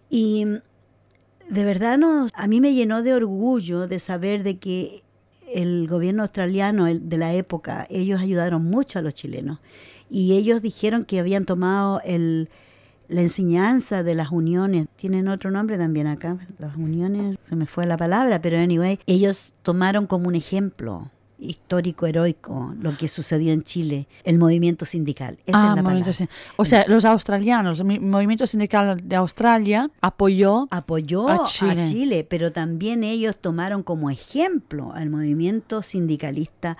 y 0.09 0.45
de 1.49 1.63
verdad 1.65 1.97
nos, 1.97 2.31
a 2.35 2.47
mí 2.47 2.61
me 2.61 2.73
llenó 2.73 3.01
de 3.01 3.13
orgullo 3.13 3.87
de 3.87 3.99
saber 3.99 4.43
de 4.43 4.57
que 4.57 5.01
el 5.51 5.87
gobierno 5.87 6.21
australiano 6.23 6.85
el- 6.87 7.09
de 7.09 7.17
la 7.17 7.33
época, 7.33 7.87
ellos 7.89 8.21
ayudaron 8.21 8.63
mucho 8.65 8.99
a 8.99 9.01
los 9.01 9.15
chilenos. 9.15 9.59
Y 10.11 10.33
ellos 10.37 10.61
dijeron 10.61 11.05
que 11.05 11.19
habían 11.19 11.45
tomado 11.45 12.01
el, 12.03 12.49
la 13.09 13.21
enseñanza 13.21 14.03
de 14.03 14.15
las 14.15 14.31
uniones. 14.31 14.87
Tienen 14.95 15.27
otro 15.27 15.51
nombre 15.51 15.77
también 15.77 16.07
acá, 16.07 16.37
las 16.59 16.75
uniones, 16.77 17.39
se 17.39 17.55
me 17.55 17.65
fue 17.65 17.85
la 17.85 17.97
palabra, 17.97 18.39
pero 18.41 18.57
anyway, 18.57 18.99
ellos 19.07 19.53
tomaron 19.63 20.07
como 20.07 20.27
un 20.27 20.35
ejemplo 20.35 21.09
histórico, 21.41 22.05
heroico, 22.05 22.73
lo 22.81 22.97
que 22.97 23.07
sucedió 23.07 23.53
en 23.53 23.61
Chile, 23.63 24.07
el 24.25 24.37
movimiento 24.37 24.83
sindical. 24.83 25.37
Esa 25.45 25.57
Ah, 25.57 25.69
es 25.69 25.75
la 25.77 25.83
palabra. 25.83 26.11
O 26.57 26.65
sea, 26.65 26.83
los 26.89 27.05
australianos, 27.05 27.79
el 27.79 27.85
mi- 27.85 27.99
movimiento 27.99 28.45
sindical 28.45 28.99
de 29.01 29.15
Australia 29.15 29.89
apoyó 30.01 30.67
apoyó 30.69 31.29
A 31.29 31.35
a 31.35 31.45
Chile. 31.45 31.85
Chile. 31.85 32.27
pero 32.29 32.51
también 32.51 33.05
ellos 33.05 33.37
tomaron 33.37 33.83
como 33.83 34.09
ejemplo 34.09 34.91
al 34.93 35.09
movimiento 35.09 35.81
sindicalista 35.81 36.75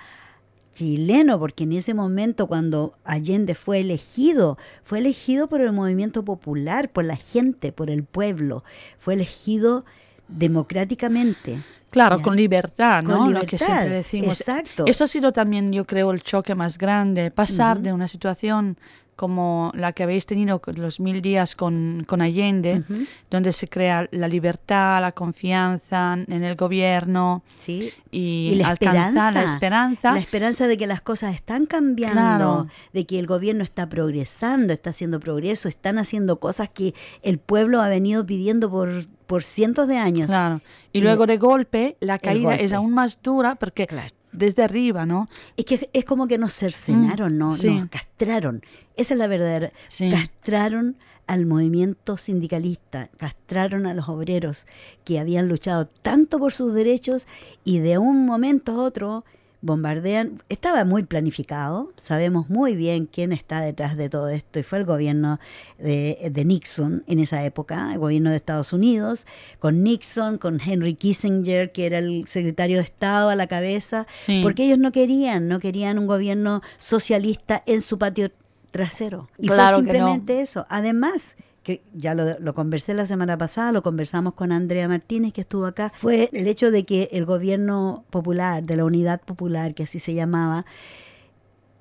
chileno, 0.80 1.38
porque 1.40 1.66
en 1.66 1.74
ese 1.74 1.94
momento 1.94 2.48
cuando 2.48 2.94
Allende 3.04 3.54
fue 3.54 3.80
elegido, 3.82 4.58
fue 4.82 5.00
elegido 5.00 5.48
por 5.50 5.60
el 5.60 5.74
movimiento 5.74 6.24
popular, 6.24 6.90
por 6.90 7.04
la 7.04 7.18
gente, 7.18 7.74
por 7.74 7.90
el 7.90 8.06
pueblo, 8.06 8.64
fue 8.98 9.16
elegido 9.16 9.84
democráticamente. 10.30 11.60
Claro, 11.90 12.18
Ya. 12.18 12.24
con 12.24 12.36
libertad, 12.36 13.04
¿no? 13.04 13.18
Con 13.18 13.34
Lo 13.34 13.42
que 13.42 13.58
siempre 13.58 13.90
decimos. 13.96 14.40
exacto. 14.40 14.86
Eso 14.86 15.04
ha 15.04 15.08
sido 15.08 15.32
también, 15.32 15.72
yo 15.74 15.86
creo, 15.86 16.12
el 16.12 16.22
choque 16.22 16.56
más 16.56 16.78
grande, 16.78 17.30
pasar 17.32 17.82
de 17.82 17.92
una 17.92 18.08
situación 18.08 18.78
como 19.20 19.74
la 19.76 19.92
que 19.92 20.04
habéis 20.04 20.26
tenido 20.26 20.62
los 20.78 21.02
mil 21.02 21.22
días 21.22 21.54
con, 21.58 22.06
con 22.08 22.22
Allende, 22.22 22.84
donde 23.30 23.52
se 23.52 23.68
crea 23.68 24.08
la 24.12 24.30
libertad, 24.30 25.02
la 25.02 25.12
confianza 25.12 26.14
en 26.26 26.42
el 26.42 26.56
gobierno 26.56 27.44
Sí. 27.58 27.92
y, 28.12 28.56
la 28.56 28.70
alcanzar 28.70 29.34
la 29.34 29.44
esperanza. 29.44 30.14
La 30.14 30.20
esperanza 30.20 30.68
de 30.68 30.78
que 30.78 30.88
las 30.88 31.02
cosas 31.02 31.36
están 31.36 31.66
cambiando, 31.66 32.14
Claro. 32.16 32.68
de 32.94 33.06
que 33.06 33.20
el 33.20 33.28
gobierno 33.28 33.62
está 33.66 33.90
progresando, 33.90 34.72
está 34.72 34.92
haciendo 34.92 35.20
progreso, 35.20 35.68
están 35.68 35.98
haciendo 35.98 36.40
cosas 36.40 36.70
que 36.70 36.94
el 37.22 37.40
pueblo 37.40 37.82
ha 37.82 37.90
venido 37.90 38.26
pidiendo 38.26 38.70
por, 38.72 39.06
por 39.28 39.44
cientos 39.44 39.90
de 39.90 39.98
años. 39.98 40.28
Claro. 40.28 40.62
Y 40.94 41.00
Y 41.00 41.02
luego 41.02 41.26
de 41.26 41.38
golpe, 41.38 41.98
la 42.00 42.20
caída 42.20 42.56
es 42.56 42.72
aún 42.72 42.94
más 42.94 43.22
dura 43.22 43.56
porque 43.56 43.86
Claro. 43.86 44.14
Desde 44.32 44.64
arriba, 44.64 45.06
¿no? 45.06 45.28
Es 45.58 45.66
que 45.66 45.90
es 45.94 46.06
como 46.06 46.28
que 46.28 46.38
nos 46.38 46.54
cercenaron, 46.54 47.36
Mm, 47.36 47.38
¿no? 47.38 47.56
sí. 47.56 47.70
Nos 47.76 47.90
castraron. 47.90 48.62
Esa 48.96 49.14
es 49.14 49.18
la 49.18 49.28
verdadera. 49.28 49.72
Sí. 49.88 50.10
Castraron 50.12 50.96
al 51.28 51.46
movimiento 51.46 52.18
sindicalista, 52.18 53.10
castraron 53.18 53.86
a 53.86 53.94
los 53.94 54.10
obreros 54.10 54.66
que 55.06 55.20
habían 55.20 55.48
luchado 55.48 55.86
tanto 55.88 56.40
por 56.40 56.54
sus 56.54 56.74
derechos 56.74 57.28
y 57.64 57.80
de 57.80 57.98
un 58.00 58.26
momento 58.26 58.72
a 58.74 58.78
otro 58.84 59.26
bombardean. 59.62 60.42
Estaba 60.50 60.86
muy 60.86 61.04
planificado, 61.04 61.92
sabemos 61.98 62.50
muy 62.50 62.76
bien 62.76 63.06
quién 63.06 63.34
está 63.34 63.60
detrás 63.62 63.98
de 63.98 64.10
todo 64.10 64.30
esto 64.30 64.60
y 64.60 64.64
fue 64.64 64.80
el 64.80 64.86
gobierno 64.86 65.40
de, 65.78 66.30
de 66.32 66.46
Nixon 66.46 67.04
en 67.08 67.20
esa 67.20 67.44
época, 67.44 67.92
el 67.94 68.00
gobierno 68.00 68.30
de 68.30 68.38
Estados 68.38 68.72
Unidos, 68.74 69.28
con 69.60 69.84
Nixon, 69.84 70.38
con 70.38 70.62
Henry 70.66 70.94
Kissinger, 70.96 71.72
que 71.72 71.86
era 71.86 71.98
el 72.00 72.26
secretario 72.28 72.78
de 72.78 72.84
Estado 72.84 73.30
a 73.30 73.36
la 73.36 73.48
cabeza, 73.48 74.08
Sí. 74.12 74.40
porque 74.44 74.64
ellos 74.66 74.78
no 74.80 74.92
querían, 74.92 75.48
no 75.48 75.60
querían 75.60 76.00
un 76.00 76.08
gobierno 76.08 76.62
socialista 76.78 77.62
en 77.66 77.82
su 77.82 77.98
patio 77.98 78.32
trasero. 78.72 79.30
Y 79.38 79.48
Claro 79.48 79.62
fue 79.64 79.72
no. 79.72 79.78
simplemente 79.90 80.42
eso. 80.42 80.66
Además, 80.70 81.36
que 81.64 81.84
ya 81.94 82.14
lo, 82.14 82.40
lo 82.40 82.54
conversé 82.54 82.94
la 82.94 83.06
semana 83.06 83.38
pasada, 83.38 83.72
lo 83.72 83.82
conversamos 83.84 84.34
con 84.34 84.52
Andrea 84.52 84.88
Martínez, 84.88 85.34
que 85.34 85.42
estuvo 85.42 85.66
acá, 85.66 85.92
fue 85.96 86.30
el 86.34 86.48
hecho 86.48 86.72
de 86.72 86.86
que 86.86 87.10
el 87.12 87.26
gobierno 87.26 88.06
popular, 88.10 88.64
de 88.64 88.76
la 88.78 88.86
unidad 88.86 89.22
popular, 89.22 89.74
que 89.76 89.84
así 89.84 90.00
se 90.00 90.14
llamaba, 90.14 90.66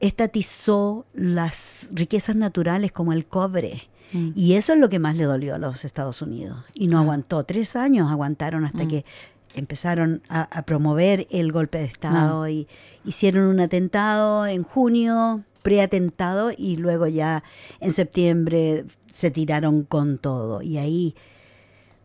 estatizó 0.01 1.07
las 1.15 1.89
riquezas 1.93 2.37
naturales 2.37 2.93
como 2.93 3.13
el 3.13 3.27
cobre. 3.27 3.83
Mm. 4.13 4.31
Y 4.35 4.55
eso 4.55 4.73
es 4.73 4.79
lo 4.79 4.89
que 4.89 4.99
más 4.99 5.17
le 5.17 5.25
dolió 5.25 5.55
a 5.55 5.59
los 5.59 5.85
Estados 5.85 6.23
Unidos. 6.23 6.59
Y 6.75 6.87
no 6.89 6.99
aguantó. 6.99 7.45
Tres 7.45 7.77
años 7.77 8.11
aguantaron 8.11 8.65
hasta 8.65 8.85
Mm. 8.85 8.89
que 8.89 9.05
empezaron 9.55 10.23
a, 10.29 10.43
a 10.43 10.63
promover 10.63 11.27
el 11.31 11.53
golpe 11.53 11.79
de 11.79 11.85
Estado 11.85 12.49
y 12.49 12.69
hicieron 13.05 13.47
un 13.47 13.61
atentado 13.61 14.47
en 14.47 14.63
junio, 14.63 15.43
preatentado, 15.63 16.51
y 16.57 16.77
luego 16.77 17.07
ya 17.07 17.43
en 17.81 17.93
septiembre 17.93 18.85
se 19.11 19.31
tiraron 19.31 19.83
con 19.85 20.19
todo. 20.19 20.63
Y 20.63 20.79
ahí 20.79 21.15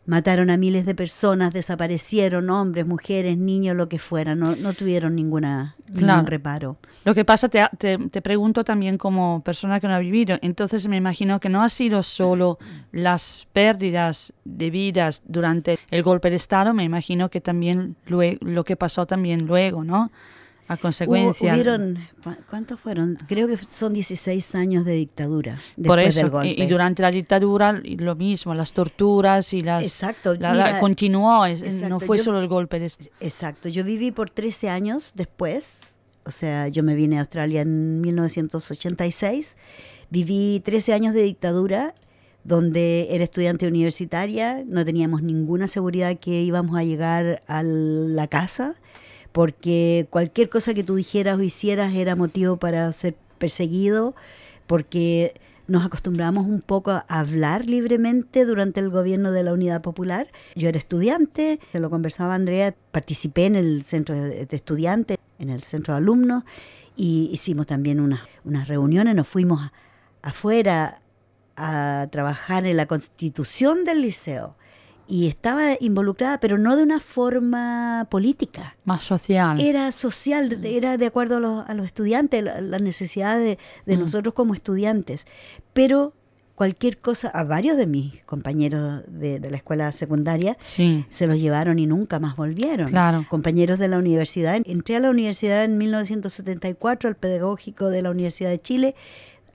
mataron 0.05 0.49
a 0.49 0.57
miles 0.57 0.85
de 0.85 0.95
personas, 0.95 1.53
desaparecieron 1.53 2.49
hombres, 2.49 2.85
mujeres, 2.85 3.37
niños, 3.37 3.75
lo 3.77 3.87
que 3.87 3.99
fuera. 3.99 4.35
No, 4.35 4.53
no 4.57 4.73
tuvieron 4.73 5.15
ninguna, 5.15 5.77
Claro. 5.95 6.17
ningún 6.17 6.27
reparo. 6.27 6.77
Lo 7.05 7.13
que 7.15 7.23
pasa, 7.23 7.47
te, 7.47 7.65
te, 7.77 7.97
te 7.97 8.21
pregunto 8.21 8.65
también 8.65 8.97
como 8.97 9.41
persona 9.45 9.79
que 9.79 9.87
no 9.87 9.93
ha 9.93 9.99
vivido, 9.99 10.37
entonces 10.41 10.87
me 10.89 10.97
imagino 10.97 11.39
que 11.39 11.47
no 11.47 11.63
ha 11.63 11.69
sido 11.69 12.03
solo 12.03 12.57
las 12.91 13.47
pérdidas 13.53 14.33
de 14.43 14.69
vidas 14.69 15.23
durante 15.25 15.79
el 15.89 16.03
golpe 16.03 16.29
de 16.29 16.35
Estado, 16.35 16.73
me 16.73 16.83
imagino 16.83 17.29
que 17.29 17.39
también 17.39 17.95
lo 18.05 18.63
que 18.65 18.75
pasó 18.75 19.05
también 19.05 19.45
luego, 19.45 19.83
¿no? 19.85 20.11
A 20.67 20.77
consecuencia. 20.77 21.53
Hubieron, 21.53 21.99
¿cu- 22.23 22.35
¿cuántos 22.49 22.79
fueron? 22.79 23.17
Creo 23.27 23.47
que 23.49 23.57
son 23.57 23.93
16 23.93 24.55
años 24.55 24.85
de 24.85 24.93
dictadura 24.93 25.55
Por 25.75 25.97
después 25.97 26.15
del 26.15 26.25
eso, 26.25 26.31
golpe. 26.31 26.47
y, 26.57 26.61
y 26.63 26.67
durante 26.67 27.01
la 27.01 27.11
dictadura 27.11 27.73
lo 27.83 28.15
mismo, 28.15 28.53
las 28.55 28.71
torturas 28.71 29.53
y 29.53 29.61
las... 29.61 29.83
Exacto, 29.83 30.33
la- 30.35 30.53
la- 30.53 30.65
mira, 30.67 30.79
continuó, 30.79 31.45
es- 31.45 31.61
no 31.63 31.67
exacto, 31.67 31.99
fue 31.99 32.17
yo- 32.17 32.23
solo 32.23 32.39
el 32.39 32.47
golpe 32.47 32.79
de. 32.79 32.85
Exacto, 33.19 33.67
yo 33.69 33.83
viví 33.83 34.11
por 34.11 34.29
13 34.29 34.69
años 34.69 35.11
después, 35.15 35.93
o 36.25 36.31
sea, 36.31 36.69
yo 36.69 36.81
me 36.81 36.95
vine 36.95 37.17
a 37.17 37.19
Australia 37.19 37.61
en 37.61 37.99
1986, 38.01 39.57
viví 40.09 40.61
13 40.63 40.93
años 40.93 41.13
de 41.13 41.23
dictadura 41.23 41.93
donde 42.45 43.07
era 43.11 43.23
estudiante 43.23 43.67
universitaria, 43.67 44.63
no 44.65 44.83
teníamos 44.83 45.23
ninguna 45.23 45.67
seguridad 45.67 46.17
que 46.19 46.41
íbamos 46.41 46.77
a 46.77 46.83
llegar 46.83 47.41
a 47.47 47.63
la 47.63 48.27
casa, 48.27 48.75
porque 49.33 50.07
cualquier 50.09 50.47
cosa 50.47 50.73
que 50.73 50.83
tú 50.83 50.95
dijeras 50.95 51.37
o 51.37 51.41
hicieras 51.41 51.93
era 51.93 52.15
motivo 52.15 52.55
para 52.55 52.91
ser 52.93 53.15
perseguido, 53.39 54.15
porque 54.67 55.33
nos 55.67 55.85
acostumbramos 55.85 56.45
un 56.45 56.61
poco 56.61 56.91
a 56.91 57.05
hablar 57.07 57.65
libremente 57.65 58.45
durante 58.45 58.79
el 58.79 58.89
gobierno 58.89 59.31
de 59.31 59.43
la 59.43 59.53
Unidad 59.53 59.81
Popular. 59.81 60.27
Yo 60.55 60.69
era 60.69 60.77
estudiante, 60.77 61.59
se 61.71 61.79
lo 61.79 61.89
conversaba 61.89 62.35
Andrea, 62.35 62.75
participé 62.91 63.47
en 63.47 63.55
el 63.55 63.83
centro 63.83 64.15
de 64.15 64.47
estudiantes, 64.51 65.17
en 65.39 65.49
el 65.49 65.63
centro 65.63 65.93
de 65.95 65.97
alumnos, 65.97 66.43
y 66.95 67.29
hicimos 67.33 67.65
también 67.65 67.99
unas, 67.99 68.21
unas 68.43 68.67
reuniones, 68.67 69.15
nos 69.15 69.27
fuimos 69.27 69.71
afuera 70.21 71.01
a 71.55 72.07
trabajar 72.11 72.65
en 72.65 72.77
la 72.77 72.85
constitución 72.85 73.83
del 73.83 74.01
liceo. 74.01 74.55
Y 75.07 75.27
estaba 75.27 75.71
involucrada, 75.79 76.39
pero 76.39 76.57
no 76.57 76.75
de 76.75 76.83
una 76.83 76.99
forma 76.99 78.07
política 78.09 78.75
Más 78.85 79.03
social. 79.03 79.59
era 79.59 79.91
social, 79.91 80.63
era 80.65 80.97
de 80.97 81.05
acuerdo 81.05 81.37
a 81.37 81.39
los, 81.39 81.69
a 81.69 81.73
los 81.73 81.85
estudiantes, 81.85 82.43
la- 82.43 82.79
necesidades 82.79 83.43
de, 83.43 83.57
de 83.91 83.97
Mm. 83.97 83.99
nosotros 84.01 84.33
como 84.33 84.53
estudiantes. 84.53 85.27
Pero 85.73 86.13
cualquier 86.55 86.99
cosa, 86.99 87.29
a 87.29 87.43
varios 87.43 87.75
de 87.77 87.87
mis 87.87 88.23
compañeros 88.25 89.03
de, 89.07 89.39
de 89.39 89.49
la 89.51 89.57
escuela 89.57 89.91
secundaria 89.91 90.55
Sí, 90.63 91.03
se 91.09 91.25
los 91.27 91.37
llevaron 91.37 91.79
y 91.79 91.87
nunca 91.87 92.19
más 92.19 92.35
volvieron. 92.35 92.87
Claro. 92.87 93.25
Compañeros 93.29 93.79
de 93.79 93.87
la 93.87 93.97
universidad. 93.97 94.55
Entré 94.65 94.95
a 94.95 94.99
la 94.99 95.09
universidad 95.09 95.63
en 95.65 95.77
1974, 95.79 97.09
al 97.09 97.15
pedagógico 97.15 97.89
de 97.89 98.01
la 98.03 98.11
Universidad 98.11 98.49
de 98.51 98.61
Chile. 98.61 98.95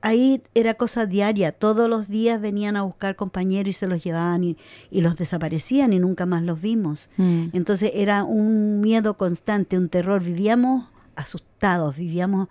Ahí 0.01 0.43
era 0.55 0.75
cosa 0.75 1.07
diaria, 1.07 1.51
todos 1.53 1.89
los 1.91 2.09
días 2.09 2.41
venían 2.41 2.77
a 2.77 2.83
buscar 2.83 3.17
compañeros 3.17 3.71
y 3.71 3.73
se 3.73 3.89
los 3.89 4.03
llevaban 4.05 4.45
y, 4.45 4.57
y 4.91 5.01
los 5.01 5.17
desaparecían 5.17 5.93
y 5.93 5.99
nunca 5.99 6.25
más 6.25 6.45
los 6.45 6.61
vimos. 6.61 7.11
Mm. 7.17 7.47
Entonces 7.53 7.91
era 7.95 8.23
un 8.23 8.81
miedo 8.81 9.17
constante, 9.17 9.77
un 9.77 9.89
terror. 9.89 10.23
Vivíamos 10.23 10.87
asustados, 11.17 11.97
vivíamos, 11.97 12.47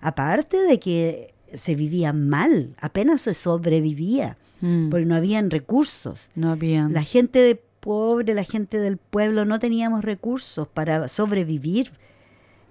aparte 0.00 0.58
de 0.62 0.78
que 0.78 1.34
se 1.54 1.74
vivía 1.74 2.12
mal, 2.12 2.74
apenas 2.80 3.22
se 3.22 3.34
sobrevivía, 3.34 4.36
Mm. 4.60 4.90
porque 4.90 5.06
no 5.06 5.16
habían 5.16 5.50
recursos. 5.50 6.30
no 6.36 6.52
habían. 6.52 6.92
La 6.92 7.02
gente 7.02 7.40
de 7.40 7.56
pobre, 7.80 8.32
la 8.32 8.44
gente 8.44 8.78
del 8.78 8.96
pueblo, 8.96 9.44
no 9.44 9.58
teníamos 9.58 10.04
recursos 10.04 10.68
para 10.68 11.08
sobrevivir. 11.08 11.90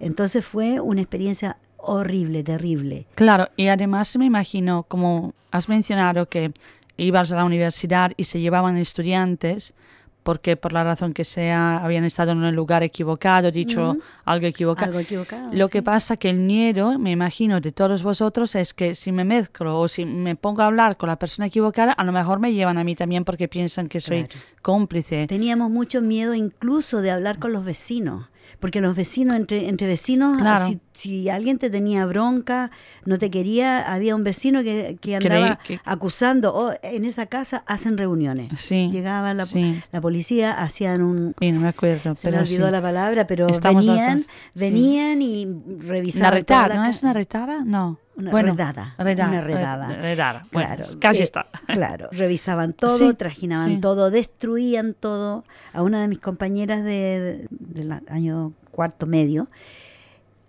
Entonces 0.00 0.42
fue 0.44 0.80
una 0.80 1.02
experiencia 1.02 1.58
horrible, 1.82 2.42
terrible. 2.42 3.06
Claro, 3.14 3.48
y 3.56 3.68
además 3.68 4.16
me 4.16 4.24
imagino, 4.24 4.84
como 4.84 5.34
has 5.50 5.68
mencionado, 5.68 6.28
que 6.28 6.52
ibas 6.96 7.32
a 7.32 7.36
la 7.36 7.44
universidad 7.44 8.12
y 8.16 8.24
se 8.24 8.40
llevaban 8.40 8.76
estudiantes 8.76 9.74
porque 10.22 10.56
por 10.56 10.72
la 10.72 10.84
razón 10.84 11.14
que 11.14 11.24
sea 11.24 11.78
habían 11.78 12.04
estado 12.04 12.30
en 12.32 12.38
un 12.38 12.54
lugar 12.54 12.82
equivocado, 12.84 13.50
dicho 13.50 13.96
algo 14.24 14.46
equivocado. 14.46 14.86
Algo 14.90 15.00
equivocado. 15.00 15.48
Lo 15.52 15.66
sí. 15.66 15.72
que 15.72 15.82
pasa 15.82 16.16
que 16.16 16.30
el 16.30 16.38
miedo, 16.38 16.96
me 16.98 17.10
imagino, 17.10 17.60
de 17.60 17.72
todos 17.72 18.04
vosotros 18.04 18.54
es 18.54 18.72
que 18.72 18.94
si 18.94 19.10
me 19.10 19.24
mezclo 19.24 19.80
o 19.80 19.88
si 19.88 20.04
me 20.04 20.36
pongo 20.36 20.62
a 20.62 20.66
hablar 20.66 20.96
con 20.96 21.08
la 21.08 21.16
persona 21.16 21.46
equivocada, 21.46 21.92
a 21.92 22.04
lo 22.04 22.12
mejor 22.12 22.38
me 22.38 22.52
llevan 22.52 22.78
a 22.78 22.84
mí 22.84 22.94
también 22.94 23.24
porque 23.24 23.48
piensan 23.48 23.88
que 23.88 24.00
soy 24.00 24.24
Claro. 24.24 24.44
cómplice. 24.62 25.26
Teníamos 25.26 25.70
mucho 25.70 26.00
miedo 26.00 26.34
incluso 26.34 27.00
de 27.00 27.10
hablar 27.10 27.40
con 27.40 27.52
los 27.52 27.64
vecinos. 27.64 28.26
Porque 28.60 28.80
los 28.80 28.94
vecinos, 28.96 29.36
entre, 29.36 29.68
entre 29.68 29.86
vecinos, 29.86 30.38
Claro. 30.38 30.64
si, 30.66 30.80
si 30.92 31.28
alguien 31.28 31.58
te 31.58 31.70
tenía 31.70 32.06
bronca, 32.06 32.70
no 33.04 33.18
te 33.18 33.30
quería, 33.30 33.92
había 33.92 34.14
un 34.14 34.24
vecino 34.24 34.62
que, 34.62 34.96
que 35.00 35.16
andaba 35.16 35.56
que- 35.56 35.80
acusando, 35.84 36.54
oh, 36.54 36.72
en 36.82 37.04
esa 37.04 37.26
casa 37.26 37.64
hacen 37.66 37.98
reuniones. 37.98 38.50
Sí, 38.60 38.88
Llegaba 38.92 39.34
la, 39.34 39.44
sí. 39.44 39.80
la 39.90 40.00
policía, 40.00 40.52
hacían 40.52 41.02
un... 41.02 41.34
Sí, 41.40 41.52
no 41.52 41.60
me 41.60 41.68
acuerdo, 41.68 42.14
Se 42.14 42.28
me 42.30 42.32
pero 42.38 42.42
olvidó 42.44 42.70
la 42.70 42.82
palabra, 42.82 43.26
pero 43.26 43.48
Estamos 43.48 43.86
venían, 43.86 44.24
venían 44.54 45.22
y 45.22 45.46
revisaban 45.80 46.44
¿Una 46.48 46.68
la 46.68 46.74
¿No 46.76 46.84
es 46.86 47.02
una 47.02 47.12
retada? 47.12 47.64
No. 47.64 47.98
Una 48.14 48.30
bueno, 48.30 48.52
redada, 48.52 48.94
una 48.98 49.40
redada. 49.40 49.88
re- 49.88 49.96
redada. 50.02 50.42
Bueno, 50.52 50.68
Claro, 50.76 50.84
casi 51.00 51.20
eh, 51.20 51.22
está. 51.22 51.46
Claro, 51.66 52.08
revisaban 52.12 52.74
todo, 52.74 52.96
Sí, 52.98 53.14
trajinaban 53.14 53.76
sí. 53.76 53.80
todo, 53.80 54.10
destruían 54.10 54.92
todo. 54.94 55.44
A 55.72 55.82
una 55.82 56.02
de 56.02 56.08
mis 56.08 56.18
compañeras 56.18 56.84
de, 56.84 57.48
de- 57.48 57.48
del 57.50 57.92
año 58.08 58.52
cuarto 58.70 59.06
medio, 59.06 59.48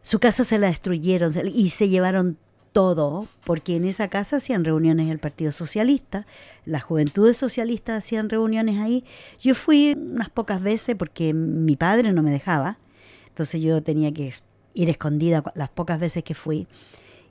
su 0.02 0.20
casa 0.20 0.44
se 0.44 0.58
la 0.58 0.68
destruyeron 0.68 1.32
y 1.54 1.70
se 1.70 1.88
llevaron 1.88 2.38
todo, 2.74 3.28
porque 3.46 3.76
en 3.76 3.86
esa 3.86 4.08
casa 4.10 4.38
hacían 4.38 4.66
reuniones 4.66 5.10
el 5.10 5.20
Partido 5.20 5.52
Socialista, 5.52 6.26
las 6.66 6.84
juventudes 6.84 7.38
socialistas 7.38 8.04
hacían 8.04 8.30
reuniones 8.30 8.80
ahí. 8.80 9.06
Yo 9.40 9.54
fui 9.56 9.94
unas 9.98 10.30
pocas 10.30 10.62
veces 10.62 10.96
porque 10.98 11.34
mi 11.34 11.76
padre 11.76 12.12
no 12.14 12.24
me 12.24 12.32
dejaba, 12.32 12.78
entonces 13.30 13.62
yo 13.62 13.82
tenía 13.84 14.12
que 14.12 14.34
ir 14.74 14.90
escondida 14.90 15.44
las 15.56 15.70
pocas 15.70 16.00
veces 16.00 16.24
que 16.24 16.34
fui. 16.34 16.68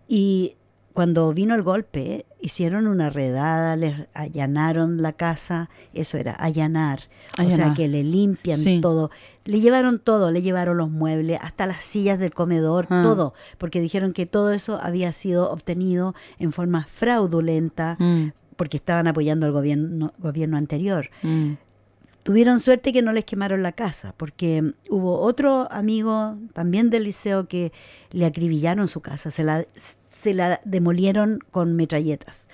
Y 0.08 0.56
cuando 0.92 1.32
vino 1.32 1.54
el 1.54 1.62
golpe, 1.62 2.26
hicieron 2.40 2.86
una 2.86 3.08
redada, 3.08 3.76
les 3.76 3.94
allanaron 4.12 5.00
la 5.00 5.12
casa, 5.14 5.70
eso 5.94 6.18
era, 6.18 6.32
allanar. 6.32 7.00
O 7.38 7.50
sea, 7.50 7.72
que 7.72 7.88
le 7.88 8.02
limpian 8.04 8.58
Sí. 8.58 8.80
todo. 8.82 9.10
Le 9.46 9.60
llevaron 9.60 9.98
todo, 9.98 10.30
le 10.30 10.42
llevaron 10.42 10.76
los 10.76 10.90
muebles, 10.90 11.38
hasta 11.40 11.66
las 11.66 11.78
sillas 11.84 12.18
del 12.18 12.34
comedor, 12.34 12.86
Ah. 12.90 13.00
todo, 13.02 13.32
porque 13.58 13.80
dijeron 13.80 14.12
que 14.12 14.26
todo 14.26 14.52
eso 14.52 14.78
había 14.82 15.12
sido 15.12 15.50
obtenido 15.50 16.14
en 16.38 16.52
forma 16.52 16.84
fraudulenta, 16.84 17.96
Mm, 17.98 18.32
porque 18.56 18.76
estaban 18.76 19.06
apoyando 19.08 19.46
al 19.46 19.52
gobierno, 19.52 20.12
gobierno 20.18 20.56
anterior. 20.58 21.08
mm. 21.22 21.52
Tuvieron 22.22 22.60
suerte 22.60 22.92
que 22.92 23.02
no 23.02 23.12
les 23.12 23.24
quemaron 23.24 23.62
la 23.62 23.72
casa, 23.72 24.14
porque 24.16 24.74
hubo 24.88 25.20
otro 25.20 25.70
amigo 25.72 26.38
también 26.52 26.88
del 26.88 27.04
liceo 27.04 27.48
que 27.48 27.72
le 28.10 28.26
acribillaron 28.26 28.86
su 28.86 29.00
casa, 29.00 29.30
se 29.30 29.42
la, 29.42 29.66
se 29.74 30.34
la 30.34 30.60
demolieron 30.64 31.40
con 31.50 31.74
metralletas. 31.74 32.46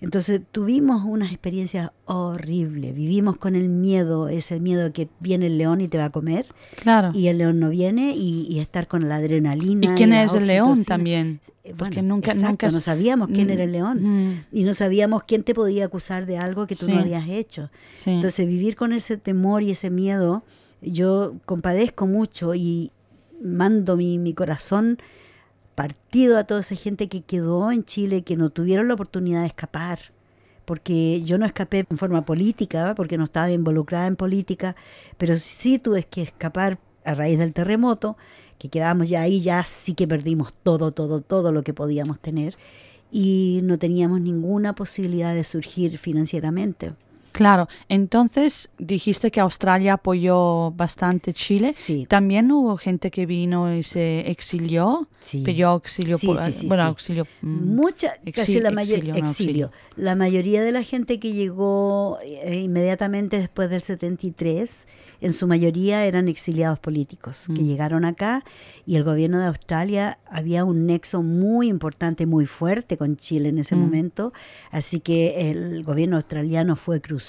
Entonces 0.00 0.40
tuvimos 0.52 1.02
unas 1.04 1.30
experiencias 1.32 1.90
horribles, 2.04 2.94
vivimos 2.94 3.36
con 3.36 3.56
el 3.56 3.68
miedo, 3.68 4.28
ese 4.28 4.60
miedo 4.60 4.92
que 4.92 5.08
viene 5.18 5.46
el 5.46 5.58
león 5.58 5.80
y 5.80 5.88
te 5.88 5.98
va 5.98 6.04
a 6.06 6.10
comer, 6.10 6.46
Claro. 6.80 7.10
y 7.12 7.26
el 7.26 7.38
león 7.38 7.58
no 7.58 7.68
viene, 7.70 8.14
y, 8.14 8.46
y 8.48 8.60
estar 8.60 8.86
con 8.86 9.08
la 9.08 9.16
adrenalina. 9.16 9.86
¿Y 9.92 9.94
quién 9.96 10.12
es 10.12 10.34
el 10.34 10.46
león 10.46 10.84
también? 10.84 11.40
Eh, 11.64 11.74
Porque 11.76 11.96
bueno, 12.00 12.14
nunca, 12.14 12.30
exacto, 12.30 12.48
nunca 12.50 12.70
no 12.70 12.80
sabíamos 12.80 13.28
quién 13.34 13.48
Mm, 13.48 13.50
era 13.50 13.64
el 13.64 13.72
león 13.72 13.98
mm, 14.30 14.44
y 14.52 14.62
no 14.62 14.72
sabíamos 14.74 15.24
quién 15.24 15.42
te 15.42 15.52
podía 15.54 15.86
acusar 15.86 16.26
de 16.26 16.38
algo 16.38 16.66
que 16.68 16.76
tú 16.76 16.86
Sí. 16.86 16.92
no 16.92 17.00
habías 17.00 17.28
hecho. 17.28 17.70
sí. 17.94 18.10
Entonces 18.10 18.46
vivir 18.46 18.76
con 18.76 18.92
ese 18.92 19.16
temor 19.16 19.64
y 19.64 19.72
ese 19.72 19.90
miedo, 19.90 20.44
yo 20.80 21.34
compadezco 21.44 22.06
mucho 22.06 22.54
y 22.54 22.92
mando 23.42 23.96
mi, 23.96 24.18
mi 24.18 24.32
corazón 24.32 24.98
partido 25.78 26.38
a 26.38 26.42
toda 26.42 26.58
esa 26.58 26.74
gente 26.74 27.08
que 27.08 27.22
quedó 27.22 27.70
en 27.70 27.84
Chile, 27.84 28.22
que 28.22 28.36
no 28.36 28.50
tuvieron 28.50 28.88
la 28.88 28.94
oportunidad 28.94 29.42
de 29.42 29.46
escapar. 29.46 30.00
Porque 30.64 31.22
yo 31.22 31.38
no 31.38 31.46
escapé 31.46 31.86
en 31.88 31.96
forma 31.96 32.24
política, 32.24 32.94
porque 32.96 33.16
no 33.16 33.22
estaba 33.22 33.48
involucrada 33.52 34.08
en 34.08 34.16
política, 34.16 34.74
pero 35.18 35.36
sí 35.36 35.78
tuve 35.78 36.02
que 36.02 36.22
escapar 36.22 36.80
a 37.04 37.14
raíz 37.14 37.38
del 37.38 37.52
terremoto, 37.52 38.16
que 38.58 38.68
quedamos 38.68 39.08
ya 39.08 39.22
ahí, 39.22 39.40
ya 39.40 39.62
sí 39.62 39.94
que 39.94 40.08
perdimos 40.08 40.52
todo, 40.64 40.90
todo, 40.90 41.20
todo 41.20 41.52
lo 41.52 41.62
que 41.62 41.74
podíamos 41.74 42.18
tener 42.18 42.56
y 43.12 43.60
no 43.62 43.78
teníamos 43.78 44.20
ninguna 44.20 44.74
posibilidad 44.74 45.32
de 45.32 45.44
surgir 45.44 45.96
financieramente. 45.96 46.92
Claro, 47.38 47.68
entonces 47.88 48.68
dijiste 48.78 49.30
que 49.30 49.38
Australia 49.38 49.92
apoyó 49.92 50.72
bastante 50.72 51.32
Chile. 51.32 51.72
Sí. 51.72 52.04
También 52.08 52.50
hubo 52.50 52.76
gente 52.76 53.12
que 53.12 53.26
vino 53.26 53.72
y 53.72 53.84
se 53.84 54.28
exilió. 54.28 55.06
Sí. 55.20 55.44
Pidió 55.44 55.68
auxilio. 55.68 56.18
Sí, 56.18 56.26
por- 56.26 56.42
sí, 56.42 56.50
sí, 56.50 56.66
bueno, 56.66 56.82
auxilio. 56.82 57.28
mm, 57.42 57.76
Mucha, 57.76 58.14
casi 58.34 58.56
exi- 58.56 58.60
la 58.60 58.72
mayoría, 58.72 59.14
exilio, 59.14 59.68
exilio. 59.68 59.72
La 59.94 60.16
mayoría 60.16 60.62
de 60.62 60.72
la 60.72 60.82
gente 60.82 61.20
que 61.20 61.32
llegó 61.32 62.18
eh, 62.24 62.56
inmediatamente 62.56 63.38
después 63.38 63.70
del 63.70 63.82
73, 63.82 64.88
en 65.20 65.32
su 65.32 65.46
mayoría 65.46 66.06
eran 66.06 66.26
exiliados 66.26 66.80
políticos 66.80 67.44
que 67.54 67.62
Mm. 67.62 67.66
llegaron 67.68 68.04
acá 68.04 68.42
y 68.84 68.96
el 68.96 69.04
gobierno 69.04 69.38
de 69.38 69.46
Australia 69.46 70.18
había 70.28 70.64
un 70.64 70.86
nexo 70.86 71.22
muy 71.22 71.68
importante, 71.68 72.26
muy 72.26 72.46
fuerte 72.46 72.96
con 72.96 73.16
Chile 73.16 73.50
en 73.50 73.58
ese 73.58 73.76
Mm. 73.76 73.78
momento, 73.80 74.32
así 74.72 74.98
que 74.98 75.52
el 75.52 75.84
gobierno 75.84 76.16
australiano 76.16 76.74
fue 76.74 77.00
crucial 77.00 77.27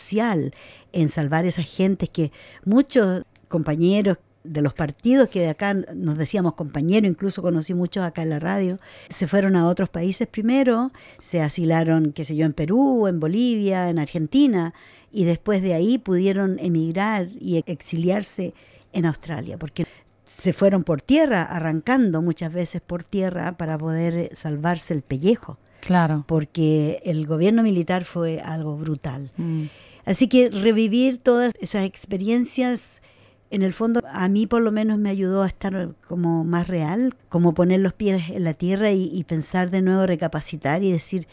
en 0.91 1.09
salvar 1.09 1.45
esas 1.45 1.65
gentes 1.65 2.09
que 2.09 2.31
muchos 2.65 3.23
compañeros 3.47 4.17
de 4.43 4.61
los 4.61 4.73
partidos 4.73 5.29
que 5.29 5.41
de 5.41 5.49
acá 5.49 5.73
nos 5.73 6.17
decíamos 6.17 6.53
compañeros, 6.53 7.09
incluso 7.09 7.41
conocí 7.41 7.73
muchos 7.73 8.03
acá 8.03 8.21
en 8.23 8.29
la 8.29 8.39
radio, 8.39 8.79
se 9.09 9.27
fueron 9.27 9.55
a 9.55 9.67
otros 9.67 9.89
países 9.89 10.27
primero, 10.27 10.91
se 11.19 11.41
asilaron, 11.41 12.13
qué 12.13 12.23
sé 12.23 12.35
yo, 12.35 12.45
en 12.45 12.53
Perú, 12.53 13.07
en 13.07 13.19
Bolivia, 13.19 13.89
en 13.89 13.99
Argentina, 13.99 14.73
y 15.11 15.25
después 15.25 15.61
de 15.61 15.73
ahí 15.73 15.97
pudieron 15.97 16.57
emigrar 16.59 17.27
y 17.39 17.57
exiliarse 17.67 18.53
en 18.93 19.05
Australia, 19.05 19.57
porque 19.57 19.85
se 20.23 20.53
fueron 20.53 20.83
por 20.83 21.01
tierra, 21.01 21.43
arrancando 21.43 22.21
muchas 22.21 22.53
veces 22.53 22.81
por 22.81 23.03
tierra 23.03 23.57
para 23.57 23.77
poder 23.77 24.29
salvarse 24.35 24.93
el 24.93 25.01
pellejo, 25.01 25.57
Claro. 25.81 26.23
porque 26.27 27.01
el 27.03 27.25
gobierno 27.27 27.61
militar 27.63 28.03
fue 28.05 28.39
algo 28.39 28.77
brutal. 28.77 29.31
Mm. 29.37 29.65
Así 30.09 30.27
que 30.27 30.49
revivir 30.49 31.19
todas 31.19 31.53
esas 31.61 31.85
experiencias, 31.85 33.03
en 33.51 33.61
el 33.61 33.73
fondo, 33.73 34.01
a 34.11 34.27
mí 34.27 34.47
por 34.47 34.63
lo 34.63 34.71
menos 34.71 34.97
me 34.97 35.11
ayudó 35.11 35.43
a 35.43 35.47
estar 35.47 35.93
como 36.07 36.43
más 36.43 36.67
real, 36.67 37.15
como 37.29 37.53
poner 37.53 37.81
los 37.81 37.93
pies 37.93 38.31
en 38.31 38.43
la 38.43 38.55
tierra 38.55 38.91
y, 38.91 39.23
pensar 39.25 39.69
de 39.69 39.83
nuevo, 39.83 40.07
recapacitar 40.07 40.83
y 40.83 40.91
decir, 40.91 41.27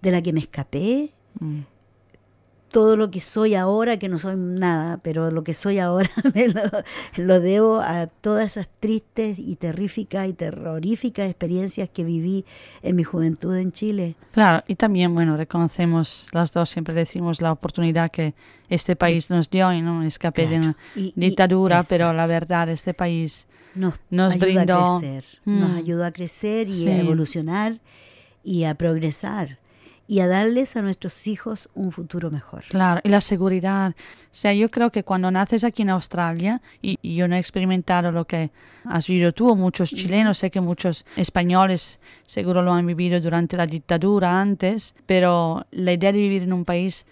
de 0.00 0.12
la 0.12 0.22
que 0.22 0.32
me 0.32 0.40
escapé, 0.40 1.12
Mm. 1.38 1.60
Todo 2.70 2.96
lo 2.96 3.10
que 3.10 3.20
soy 3.20 3.54
ahora, 3.54 3.98
que 3.98 4.08
no 4.08 4.16
soy 4.16 4.36
nada, 4.36 4.98
pero 5.02 5.30
lo 5.30 5.42
que 5.44 5.54
soy 5.54 5.78
ahora 5.78 6.08
me 6.34 6.48
lo, 6.48 6.60
lo 7.16 7.40
debo 7.40 7.80
a 7.80 8.06
todas 8.06 8.46
esas 8.46 8.68
tristes 8.80 9.38
y 9.38 9.56
terríficas 9.56 10.28
y 10.28 10.32
terroríficas 10.32 11.28
experiencias 11.28 11.88
que 11.88 12.04
viví 12.04 12.44
en 12.82 12.96
mi 12.96 13.02
juventud 13.04 13.54
en 13.56 13.72
Chile. 13.72 14.14
Claro, 14.32 14.62
y 14.68 14.76
también, 14.76 15.14
bueno, 15.14 15.36
reconocemos 15.36 16.28
las 16.32 16.52
dos, 16.52 16.70
siempre 16.70 16.94
decimos 16.94 17.40
la 17.42 17.52
oportunidad 17.52 18.10
que 18.10 18.34
este 18.68 18.96
país 18.96 19.30
nos 19.30 19.50
dio 19.50 19.72
y 19.72 19.82
no 19.82 19.94
un 19.98 20.04
escape 20.04 20.46
de 20.46 20.56
una 20.58 20.76
Y- 20.96 21.00
y- 21.06 21.12
dictadura, 21.16 21.82
pero 21.88 22.12
la 22.12 22.26
verdad, 22.26 22.68
este 22.68 22.94
país 22.94 23.46
nos, 23.74 23.94
Nos 24.10 24.34
ayuda 24.34 24.46
brindó- 24.64 24.96
a 24.96 24.98
crecer, 25.00 25.24
nos 25.44 25.70
Mm. 25.70 25.76
ayudó 25.76 26.04
a 26.04 26.10
crecer 26.10 26.68
y 26.68 26.74
Sí. 26.74 26.88
a 26.88 26.98
evolucionar 26.98 27.78
y 28.42 28.64
a 28.64 28.74
progresar 28.74 29.58
y 30.10 30.18
a 30.18 30.26
darles 30.26 30.76
a 30.76 30.82
nuestros 30.82 31.28
hijos 31.28 31.70
un 31.72 31.92
futuro 31.92 32.32
mejor. 32.32 32.64
Claro, 32.68 33.00
y 33.04 33.10
la 33.10 33.20
seguridad. 33.20 33.90
O 33.92 34.28
sea, 34.32 34.52
yo 34.52 34.68
creo 34.68 34.90
que 34.90 35.04
cuando 35.04 35.30
naces 35.30 35.62
aquí 35.62 35.82
en 35.82 35.90
Australia, 35.90 36.60
y, 36.82 36.98
y 37.00 37.14
yo 37.14 37.28
no 37.28 37.36
he 37.36 37.38
experimentado 37.38 38.10
lo 38.10 38.24
que 38.24 38.50
has 38.86 39.06
vivido 39.06 39.30
tú 39.30 39.50
o 39.50 39.54
muchos 39.54 39.90
chilenos, 39.90 40.38
sé 40.38 40.50
que 40.50 40.60
muchos 40.60 41.06
españoles 41.14 42.00
seguro 42.24 42.60
lo 42.60 42.72
han 42.72 42.88
vivido 42.88 43.20
durante 43.20 43.56
la 43.56 43.66
dictadura 43.66 44.40
antes, 44.40 44.96
pero 45.06 45.64
la 45.70 45.92
idea 45.92 46.10
de 46.10 46.18
vivir 46.18 46.42
en 46.42 46.54
un 46.54 46.64
país 46.64 47.06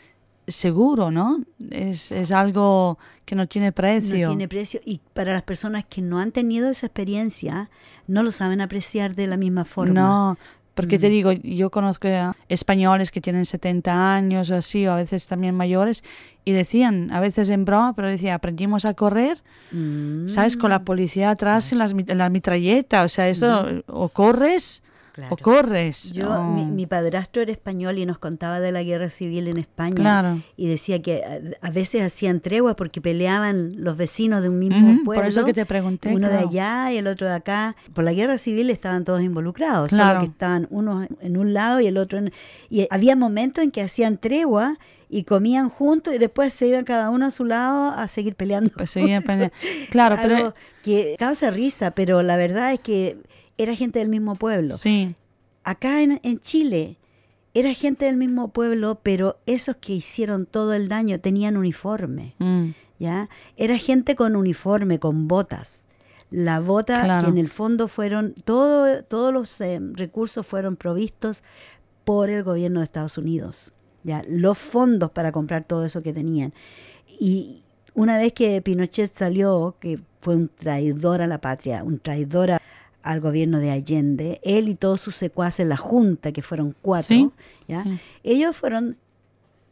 seguro, 0.48 1.10
¿no? 1.10 1.40
Es, 1.70 2.10
es 2.10 2.32
algo 2.32 2.98
que 3.24 3.36
no 3.36 3.46
tiene 3.46 3.70
precio. 3.70 4.26
No 4.26 4.30
tiene 4.30 4.48
precio 4.48 4.80
y 4.84 5.00
para 5.14 5.34
las 5.34 5.42
personas 5.42 5.84
que 5.84 6.02
no 6.02 6.18
han 6.18 6.32
tenido 6.32 6.68
esa 6.68 6.86
experiencia 6.86 7.70
no 8.06 8.22
lo 8.22 8.32
saben 8.32 8.60
apreciar 8.60 9.14
de 9.14 9.26
la 9.26 9.36
misma 9.36 9.64
forma. 9.64 9.92
No, 9.92 10.38
porque 10.78 10.96
Mm. 10.96 11.00
te 11.00 11.08
digo, 11.08 11.32
yo 11.32 11.70
conozco 11.70 12.06
españoles 12.48 13.10
que 13.10 13.20
tienen 13.20 13.44
70 13.44 14.14
años 14.14 14.48
o 14.52 14.54
así, 14.54 14.86
o 14.86 14.92
a 14.92 14.96
veces 14.96 15.26
también 15.26 15.56
mayores, 15.56 16.04
y 16.44 16.52
decían, 16.52 17.10
a 17.10 17.18
veces 17.18 17.50
en 17.50 17.64
broma, 17.64 17.94
pero 17.94 18.06
decía, 18.06 18.34
aprendimos 18.36 18.84
a 18.84 18.94
correr, 18.94 19.42
Mm, 19.72 20.28
¿sabes? 20.28 20.56
Con 20.56 20.70
la 20.70 20.84
policía 20.84 21.30
atrás 21.30 21.72
en, 21.72 21.78
las, 21.78 21.92
en 21.92 22.16
la 22.16 22.30
mitralleta, 22.30 23.02
o 23.02 23.08
sea, 23.08 23.28
eso, 23.28 23.82
o 23.88 24.08
corres 24.08 24.84
claro. 25.18 25.34
o 25.34 25.36
corres. 25.36 26.12
Yo, 26.12 26.30
o- 26.30 26.44
mi, 26.54 26.64
mi 26.64 26.86
padrastro 26.86 27.42
era 27.42 27.50
español 27.52 27.98
y 27.98 28.06
nos 28.06 28.18
contaba 28.18 28.60
de 28.60 28.70
la 28.72 28.82
guerra 28.82 29.10
civil 29.10 29.48
en 29.48 29.56
España. 29.58 29.94
Claro. 29.94 30.40
Y 30.56 30.68
decía 30.68 31.02
que 31.02 31.22
a, 31.62 31.66
a 31.66 31.70
veces 31.70 32.02
hacían 32.02 32.40
treguas 32.40 32.74
porque 32.76 33.00
peleaban 33.00 33.70
los 33.82 33.96
vecinos 33.96 34.42
de 34.42 34.48
un 34.48 34.58
mismo 34.58 35.02
pueblo. 35.04 35.22
por 35.22 35.26
eso 35.26 35.44
que 35.44 35.52
te 35.52 35.66
pregunté, 35.66 36.10
Uno 36.10 36.28
claro. 36.28 36.42
de 36.42 36.48
allá 36.48 36.92
y 36.92 36.96
el 36.98 37.06
otro 37.06 37.26
de 37.28 37.34
acá. 37.34 37.74
Por 37.94 38.04
la 38.04 38.12
guerra 38.12 38.38
civil 38.38 38.70
estaban 38.70 39.04
todos 39.04 39.22
involucrados. 39.22 39.90
Claro. 39.90 40.08
Solo 40.10 40.20
que 40.20 40.26
estaban 40.32 40.66
unos 40.70 41.08
en 41.20 41.36
un 41.36 41.52
lado 41.54 41.80
y 41.80 41.86
el 41.86 41.96
otro 41.98 42.18
en... 42.18 42.32
Y 42.70 42.86
había 42.90 43.16
momentos 43.16 43.64
en 43.64 43.70
que 43.70 43.82
hacían 43.82 44.18
tregua 44.18 44.78
y 45.10 45.24
comían 45.24 45.70
juntos 45.70 46.14
y 46.14 46.18
después 46.18 46.52
se 46.52 46.66
iban 46.66 46.84
cada 46.84 47.08
uno 47.08 47.24
a 47.26 47.30
su 47.30 47.46
lado 47.46 47.90
a 47.92 48.06
seguir 48.08 48.34
peleando. 48.34 48.70
Pues 48.76 48.90
seguía 48.90 49.22
pele- 49.22 49.50
Claro, 49.90 50.16
pero 50.22 50.52
que 50.82 51.16
causa 51.18 51.50
risa, 51.50 51.92
pero 51.92 52.22
la 52.22 52.36
verdad 52.36 52.74
es 52.74 52.80
que 52.80 53.16
era 53.58 53.74
gente 53.74 53.98
del 53.98 54.08
mismo 54.08 54.34
pueblo 54.36 54.74
sí, 54.74 55.14
acá 55.64 56.00
en, 56.02 56.20
en 56.22 56.40
Chile 56.40 56.96
era 57.54 57.72
gente 57.74 58.04
del 58.04 58.16
mismo 58.16 58.48
pueblo, 58.48 59.00
pero 59.02 59.38
esos 59.46 59.76
que 59.76 59.92
hicieron 59.94 60.46
todo 60.46 60.74
el 60.74 60.88
daño 60.88 61.18
tenían 61.18 61.56
uniforme, 61.56 62.34
mm, 62.38 62.68
¿ya? 63.00 63.28
Era 63.56 63.76
gente 63.76 64.14
con 64.14 64.36
uniforme, 64.36 65.00
con 65.00 65.26
botas. 65.26 65.86
La 66.30 66.60
bota 66.60 67.02
Claro. 67.02 67.24
que 67.24 67.30
en 67.30 67.38
el 67.38 67.48
fondo 67.48 67.88
fueron, 67.88 68.34
todo, 68.44 69.02
todos 69.02 69.32
los 69.32 69.60
eh, 69.60 69.80
recursos 69.94 70.46
fueron 70.46 70.76
provistos 70.76 71.42
por 72.04 72.28
el 72.30 72.44
gobierno 72.44 72.78
de 72.80 72.84
Estados 72.84 73.18
Unidos, 73.18 73.72
¿ya? 74.04 74.22
Los 74.28 74.58
fondos 74.58 75.10
para 75.10 75.32
comprar 75.32 75.64
todo 75.64 75.84
eso 75.84 76.00
que 76.02 76.12
tenían. 76.12 76.52
Y 77.08 77.64
una 77.94 78.18
vez 78.18 78.34
que 78.34 78.60
Pinochet 78.62 79.16
salió, 79.16 79.74
que 79.80 79.98
fue 80.20 80.36
un 80.36 80.48
traidor 80.48 81.22
a 81.22 81.26
la 81.26 81.40
patria, 81.40 81.82
un 81.82 81.98
traidor 81.98 82.52
a- 82.52 82.62
al 83.02 83.20
gobierno 83.20 83.58
de 83.60 83.70
Allende, 83.70 84.40
él 84.42 84.68
y 84.68 84.74
todos 84.74 85.00
sus 85.00 85.14
secuaces, 85.16 85.66
la 85.66 85.76
junta, 85.76 86.32
que 86.32 86.42
fueron 86.42 86.74
cuatro, 86.82 87.06
Sí, 87.16 87.30
¿ya? 87.68 87.84
sí. 87.84 87.98
ellos 88.24 88.56
fueron 88.56 88.96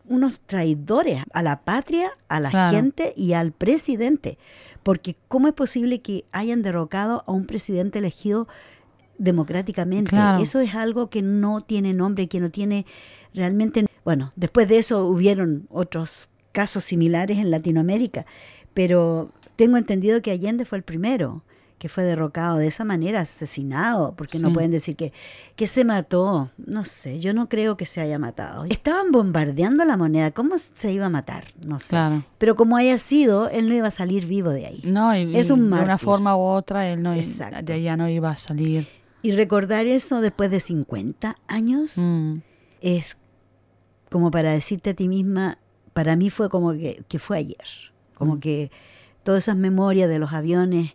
unos 0.09 0.41
traidores 0.41 1.23
a 1.33 1.43
la 1.43 1.63
patria, 1.63 2.11
a 2.29 2.39
la 2.39 2.51
Claro. 2.51 2.77
gente 2.77 3.13
y 3.17 3.33
al 3.33 3.51
presidente. 3.53 4.39
Porque 4.85 5.17
¿cómo 5.27 5.49
es 5.49 5.55
posible 5.55 6.01
que 6.01 6.25
hayan 6.31 6.63
derrocado 6.63 7.25
a 7.27 7.33
un 7.33 7.45
presidente 7.47 7.99
elegido 7.99 8.47
democráticamente. 9.19 10.11
Claro. 10.11 10.43
Eso 10.43 10.61
es 10.61 10.75
algo 10.75 11.09
que 11.11 11.23
no 11.23 11.61
tiene 11.63 11.93
nombre, 11.95 12.29
que 12.29 12.41
no 12.41 12.51
tiene 12.51 12.87
realmente... 13.35 13.87
Bueno, 14.05 14.33
después 14.37 14.69
de 14.69 14.79
eso 14.79 15.07
hubieron 15.07 15.67
otros 15.71 16.31
casos 16.53 16.85
similares 16.85 17.39
en 17.39 17.51
Latinoamérica, 17.51 18.25
pero 18.75 19.33
tengo 19.57 19.77
entendido 19.77 20.23
que 20.23 20.31
Allende 20.31 20.65
fue 20.65 20.79
el 20.79 20.85
primero 20.85 21.43
que 21.87 21.93
fue 21.93 22.03
derrocado 22.03 22.57
de 22.59 22.67
esa 22.67 22.85
manera, 22.85 23.21
asesinado, 23.21 24.15
porque 24.17 24.41
no 24.41 24.53
pueden 24.53 24.73
decir 24.73 24.97
que, 24.97 25.13
que 25.55 25.69
se 25.69 25.85
mató. 25.85 26.51
No 26.57 26.85
sé, 26.85 27.21
yo 27.21 27.33
no 27.33 27.49
creo 27.49 27.77
que 27.77 27.87
se 27.87 28.01
haya 28.01 28.19
matado. 28.19 28.65
Estaban 28.65 29.13
bombardeando 29.13 29.85
la 29.85 29.97
moneda, 29.97 30.33
¿cómo 30.33 30.59
se 30.59 30.93
iba 30.93 31.07
a 31.07 31.11
matar? 31.11 31.45
No 31.65 31.79
sé. 31.79 31.91
Claro. 31.91 32.25
Pero 32.39 32.57
como 32.57 32.77
haya 32.77 32.99
sido, 32.99 33.49
él 33.51 33.69
no 33.69 33.75
iba 33.77 33.87
a 33.87 33.93
salir 33.93 34.27
vivo 34.27 34.51
de 34.51 34.67
ahí. 34.67 34.81
No, 34.83 35.17
y, 35.17 35.37
Es 35.37 35.51
un 35.51 35.71
de 35.71 35.81
una 35.81 35.97
forma 35.97 36.37
u 36.37 36.41
otra 36.41 36.89
él 36.89 37.05
no 37.05 37.15
Exacto. 37.15 37.63
de 37.63 37.73
allá 37.75 37.97
no 37.97 38.09
iba 38.09 38.31
a 38.31 38.37
salir. 38.37 38.89
Y 39.23 39.31
recordar 39.31 39.87
eso 39.87 40.21
después 40.21 40.51
de 40.51 40.59
50 40.59 41.37
años 41.47 41.93
Mm, 41.99 42.39
es 42.81 43.17
como 44.11 44.33
para 44.33 44.51
decirte 44.51 44.91
a 44.91 44.95
ti 44.95 45.09
misma, 45.09 45.59
para 45.93 46.17
mí 46.17 46.31
fue 46.31 46.49
como 46.49 46.73
que, 46.73 47.05
que 47.07 47.21
fue 47.21 47.39
ayer, 47.39 47.93
como 48.15 48.35
Mm. 48.35 48.41
que 48.41 48.71
todas 49.23 49.45
esas 49.45 49.57
memorias 49.57 50.09
de 50.09 50.19
los 50.19 50.33
aviones 50.33 50.95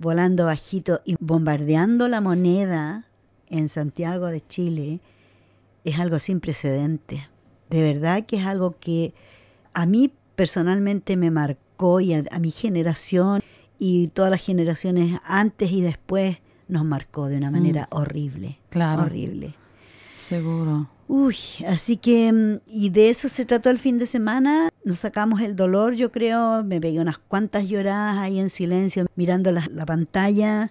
volando 0.00 0.46
bajito 0.46 1.00
y 1.04 1.16
bombardeando 1.18 2.08
la 2.08 2.20
moneda 2.20 3.06
en 3.48 3.68
Santiago 3.68 4.26
de 4.26 4.46
Chile 4.46 5.00
es 5.84 5.98
algo 5.98 6.18
sin 6.18 6.40
precedente. 6.40 7.28
De 7.70 7.82
verdad 7.82 8.24
que 8.26 8.36
es 8.36 8.46
algo 8.46 8.76
que 8.78 9.14
a 9.74 9.86
mí 9.86 10.12
personalmente 10.36 11.16
me 11.16 11.30
marcó 11.30 12.00
y 12.00 12.14
a, 12.14 12.24
a 12.30 12.38
mi 12.38 12.50
generación 12.50 13.42
y 13.78 14.08
todas 14.08 14.30
las 14.30 14.42
generaciones 14.42 15.18
antes 15.24 15.70
y 15.72 15.82
después 15.82 16.38
nos 16.68 16.84
marcó 16.84 17.28
de 17.28 17.38
una 17.38 17.50
manera 17.50 17.88
horrible. 17.90 18.48
Mm. 18.48 18.70
Claro. 18.70 19.02
Horrible. 19.02 19.54
seguro. 20.14 20.88
Uy, 21.08 21.36
así 21.66 21.96
que, 21.96 22.30
mm, 22.30 22.60
y 22.66 22.90
de 22.90 23.08
eso 23.08 23.28
se 23.30 23.46
trató 23.46 23.70
el 23.70 23.78
fin 23.78 23.98
de 23.98 24.04
semana. 24.04 24.68
Nos 24.84 24.98
sacamos 24.98 25.40
el 25.40 25.56
dolor, 25.56 25.94
yo 25.94 26.12
creo. 26.12 26.62
Me 26.62 26.80
pegué 26.80 27.00
unas 27.00 27.18
cuantas 27.18 27.66
lloradas 27.66 28.18
ahí 28.18 28.38
en 28.38 28.50
silencio, 28.50 29.06
mirando 29.16 29.50
la, 29.50 29.66
la 29.72 29.86
pantalla. 29.86 30.70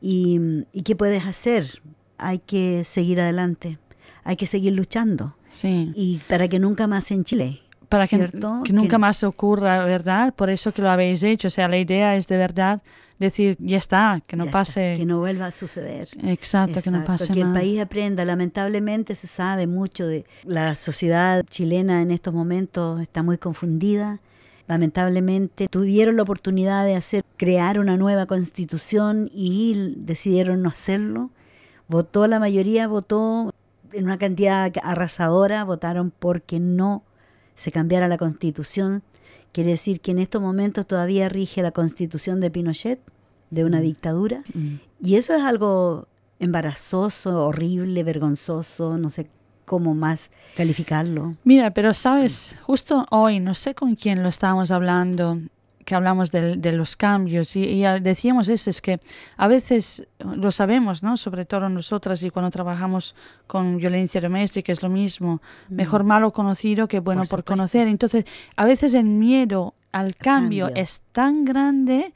Y, 0.00 0.38
mm, 0.38 0.64
¿Y 0.72 0.82
qué 0.82 0.94
puedes 0.94 1.26
hacer? 1.26 1.82
Hay 2.18 2.40
que 2.40 2.84
seguir 2.84 3.20
adelante. 3.20 3.78
Hay 4.22 4.36
que 4.36 4.46
seguir 4.46 4.74
luchando. 4.74 5.36
Sí. 5.48 5.90
Y 5.94 6.20
para 6.28 6.46
que 6.46 6.58
nunca 6.58 6.86
más 6.86 7.10
en 7.10 7.24
Chile. 7.24 7.62
Para 7.90 8.06
que, 8.06 8.16
que 8.64 8.72
nunca 8.72 8.88
Que- 8.96 8.98
más 8.98 9.22
ocurra, 9.24 9.84
¿verdad? 9.84 10.32
Por 10.32 10.48
eso 10.48 10.72
que 10.72 10.80
lo 10.80 10.88
habéis 10.88 11.22
hecho. 11.22 11.48
O 11.48 11.50
sea, 11.50 11.68
la 11.68 11.76
idea 11.76 12.16
es 12.16 12.26
de 12.26 12.38
verdad 12.38 12.80
decir, 13.18 13.56
ya 13.60 13.76
está, 13.76 14.22
que 14.26 14.36
no 14.36 14.44
Ya 14.44 14.48
está, 14.48 14.58
pase. 14.60 14.94
que 14.96 15.04
no 15.04 15.18
vuelva 15.18 15.46
a 15.46 15.50
suceder. 15.50 16.08
Exacto, 16.22 16.80
que 16.82 16.90
no 16.90 17.00
Exacto, 17.00 17.04
pase 17.24 17.32
que 17.34 17.40
el 17.40 17.48
más. 17.48 17.58
país 17.58 17.78
aprenda. 17.80 18.24
Lamentablemente 18.24 19.14
se 19.14 19.26
sabe 19.26 19.66
mucho 19.66 20.06
de 20.06 20.24
la 20.44 20.74
sociedad 20.74 21.44
chilena 21.50 22.00
en 22.00 22.10
estos 22.12 22.32
momentos 22.32 23.00
está 23.02 23.22
muy 23.22 23.36
confundida. 23.36 24.20
Lamentablemente 24.68 25.66
tuvieron 25.68 26.16
la 26.16 26.22
oportunidad 26.22 26.84
de 26.84 26.94
hacer 26.94 27.24
crear 27.36 27.80
una 27.80 27.96
nueva 27.96 28.26
constitución 28.26 29.28
y 29.34 29.94
decidieron 29.96 30.62
no 30.62 30.68
hacerlo. 30.68 31.30
Votó 31.88 32.26
la 32.28 32.38
mayoría, 32.38 32.86
votó 32.86 33.52
en 33.92 34.04
una 34.04 34.16
cantidad 34.16 34.70
arrasadora, 34.84 35.64
votaron 35.64 36.12
porque 36.16 36.60
no 36.60 37.02
se 37.60 37.70
cambiara 37.70 38.08
la 38.08 38.16
constitución. 38.16 39.02
Quiere 39.52 39.72
decir 39.72 40.00
que 40.00 40.12
en 40.12 40.18
estos 40.18 40.40
momentos 40.40 40.86
todavía 40.86 41.28
rige 41.28 41.60
la 41.60 41.72
constitución 41.72 42.40
de 42.40 42.50
Pinochet, 42.50 43.00
de 43.50 43.66
una 43.66 43.80
dictadura. 43.80 44.42
Mm. 44.54 44.76
Y 45.02 45.16
eso 45.16 45.34
es 45.34 45.42
algo 45.42 46.08
embarazoso, 46.38 47.44
horrible, 47.46 48.02
vergonzoso, 48.02 48.96
no 48.96 49.10
sé 49.10 49.28
cómo 49.66 49.94
más 49.94 50.30
calificarlo. 50.56 51.36
Mira, 51.44 51.70
pero 51.72 51.92
sabes, 51.92 52.58
justo 52.62 53.04
hoy, 53.10 53.40
no 53.40 53.52
sé 53.52 53.74
con 53.74 53.94
quién 53.94 54.22
lo 54.22 54.30
estábamos 54.30 54.70
hablando, 54.70 55.38
que 55.84 55.94
hablamos 55.94 56.30
del- 56.30 56.60
de, 56.60 56.72
los 56.72 56.94
cambios 56.96 57.56
y, 57.56 57.62
y 57.64 57.82
decíamos 58.00 58.48
eso, 58.48 58.70
es 58.70 58.80
que 58.80 59.00
a 59.36 59.48
veces 59.48 60.06
lo 60.18 60.50
sabemos, 60.52 61.02
¿no? 61.02 61.16
Sobre 61.16 61.44
todo 61.44 61.68
nosotras 61.68 62.22
y 62.22 62.30
cuando 62.30 62.50
trabajamos 62.50 63.14
con 63.46 63.76
violencia 63.78 64.20
doméstica 64.20 64.72
es 64.72 64.82
lo 64.82 64.88
mismo, 64.88 65.40
mejor 65.68 66.04
malo 66.04 66.32
conocido 66.32 66.86
que 66.86 67.00
bueno 67.00 67.22
Mm. 67.22 67.26
Por 67.28 67.38
por, 67.40 67.44
conocer. 67.44 67.88
Entonces, 67.88 68.24
a 68.56 68.64
veces 68.64 68.94
el 68.94 69.04
miedo 69.06 69.74
al 69.92 70.14
cambio, 70.14 70.66
cambio. 70.66 70.82
es 70.82 71.02
tan 71.12 71.44
grande 71.44 72.12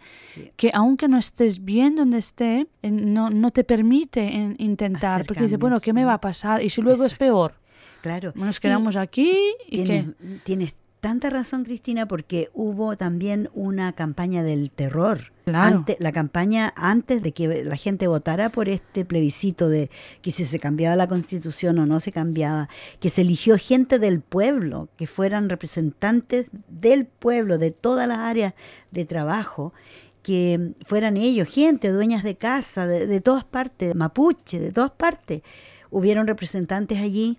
que 0.57 0.71
aunque 0.73 1.09
no 1.09 1.19
estés 1.19 1.65
bien 1.65 1.97
donde 1.97 2.19
esté, 2.19 2.69
no, 2.83 3.31
no 3.31 3.51
te 3.51 3.65
permite 3.65 4.23
en- 4.23 4.55
intentar, 4.59 5.15
Hacer 5.23 5.27
porque 5.27 5.43
dices, 5.43 5.59
bueno, 5.59 5.75
cambios, 5.77 5.83
¿qué 5.85 5.93
me 5.93 6.05
va 6.05 6.15
a 6.15 6.21
pasar? 6.21 6.63
Y 6.63 6.71
si 6.71 6.83
luego 6.83 7.05
es 7.05 7.15
Exacto. 7.15 7.25
peor, 7.25 7.55
Claro. 8.03 8.33
nos 8.37 8.59
Y 8.59 8.61
quedamos 8.61 8.95
aquí 8.97 9.37
y 9.67 9.83
tienes, 9.85 10.05
que... 10.05 10.39
tienes 10.45 10.75
tanta 11.05 11.29
razón, 11.29 11.65
Cristina, 11.65 12.09
porque 12.09 12.49
hubo 12.55 12.97
también 12.97 13.51
una 13.53 13.93
campaña 13.93 14.43
del 14.43 14.71
terror. 14.71 15.33
Claro. 15.45 15.77
Ante- 15.77 15.99
la 16.01 16.13
campaña 16.13 16.73
antes 16.77 17.23
de 17.23 17.33
que 17.33 17.63
la 17.63 17.77
gente 17.77 18.07
votara 18.07 18.49
por 18.49 18.71
este 18.71 19.05
plebiscito 19.05 19.69
de 19.69 19.91
que 20.23 20.31
si 20.31 20.47
se 20.47 20.59
cambiaba 20.59 20.97
la 20.97 21.07
constitución 21.07 21.79
o 21.79 21.85
no 21.85 22.01
se 22.01 22.11
cambiaba, 22.11 22.71
que 23.01 23.11
se 23.11 23.21
eligió 23.21 23.59
gente 23.59 23.99
del 23.99 24.23
pueblo, 24.23 24.89
que 24.97 25.07
fueran 25.07 25.51
representantes 25.51 26.47
del 26.69 27.05
pueblo, 27.05 27.59
de 27.59 27.71
todas 27.71 28.09
las 28.09 28.21
áreas 28.21 28.55
de 28.91 29.05
trabajo, 29.05 29.75
que 30.23 30.73
fueran 30.87 31.19
ellos, 31.19 31.47
gente, 31.51 31.89
dueñas 31.91 32.23
de 32.23 32.37
casa, 32.37 32.87
de, 32.87 33.07
de 33.07 33.21
todas 33.21 33.45
partes, 33.45 33.95
mapuche, 33.95 34.59
de 34.59 34.73
todas 34.73 34.93
partes. 34.93 35.43
Hubieron 35.91 36.27
representantes 36.27 36.99
allí 37.01 37.37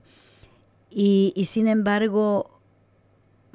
y, 0.91 1.33
y 1.35 1.45
sin 1.45 1.67
embargo 1.67 2.54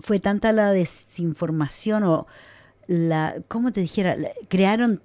fue 0.01 0.21
tanta 0.21 0.53
la 0.53 0.73
desinformación 0.73 2.05
o 2.05 2.27
la, 2.87 3.37
¿cómo 3.49 3.73
te 3.73 3.81
dijera? 3.81 4.17
Crearon 4.49 5.01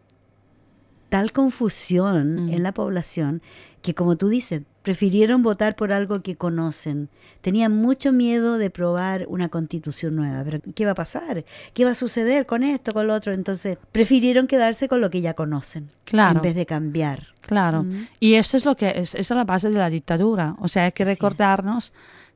tal 1.10 1.31
confusión 1.31 2.47
Mm. 2.47 2.53
en 2.53 2.63
la 2.63 2.73
población 2.73 3.41
que, 3.81 3.93
como 3.93 4.15
tú 4.15 4.29
dices, 4.29 4.63
prefirieron 4.81 5.43
votar 5.43 5.75
por 5.75 5.91
algo 5.93 6.21
que 6.21 6.36
conocen. 6.36 7.10
Tenían 7.41 7.71
mucho 7.75 8.12
miedo 8.12 8.58
de 8.58 8.71
probar 8.71 9.25
una 9.27 9.49
constitución 9.49 10.15
nueva. 10.15 10.43
Pero, 10.43 10.60
¿qué 10.73 10.86
va 10.86 10.91
a 10.91 10.95
pasar? 10.95 11.45
¿Qué 11.73 11.86
va 11.86 11.91
a 11.91 11.95
suceder 11.95 12.47
con 12.47 12.63
esto, 12.63 12.93
con 12.93 13.05
lo 13.05 13.13
otro? 13.13 13.31
Entonces, 13.34 13.77
prefirieron 13.91 14.47
quedarse 14.47 14.88
con 14.88 15.01
lo 15.01 15.12
que 15.12 15.21
ya 15.21 15.36
conocen. 15.36 15.89
Claro. 16.03 16.38
En 16.38 16.41
vez 16.41 16.55
de 16.55 16.65
cambiar. 16.65 17.27
Claro. 17.41 17.84
Mm. 17.84 18.08
Y 18.19 18.34
esto 18.36 18.58
es 18.58 18.65
lo 18.65 18.75
que 18.75 18.89
es, 18.89 19.13
esa 19.13 19.34
es 19.34 19.38
la 19.38 19.43
base 19.43 19.69
de 19.69 19.77
la 19.77 19.89
dictadura. 19.91 20.55
O 20.60 20.67
sea, 20.67 20.86
hay 20.86 20.91
que 20.91 21.03
es. 21.03 21.19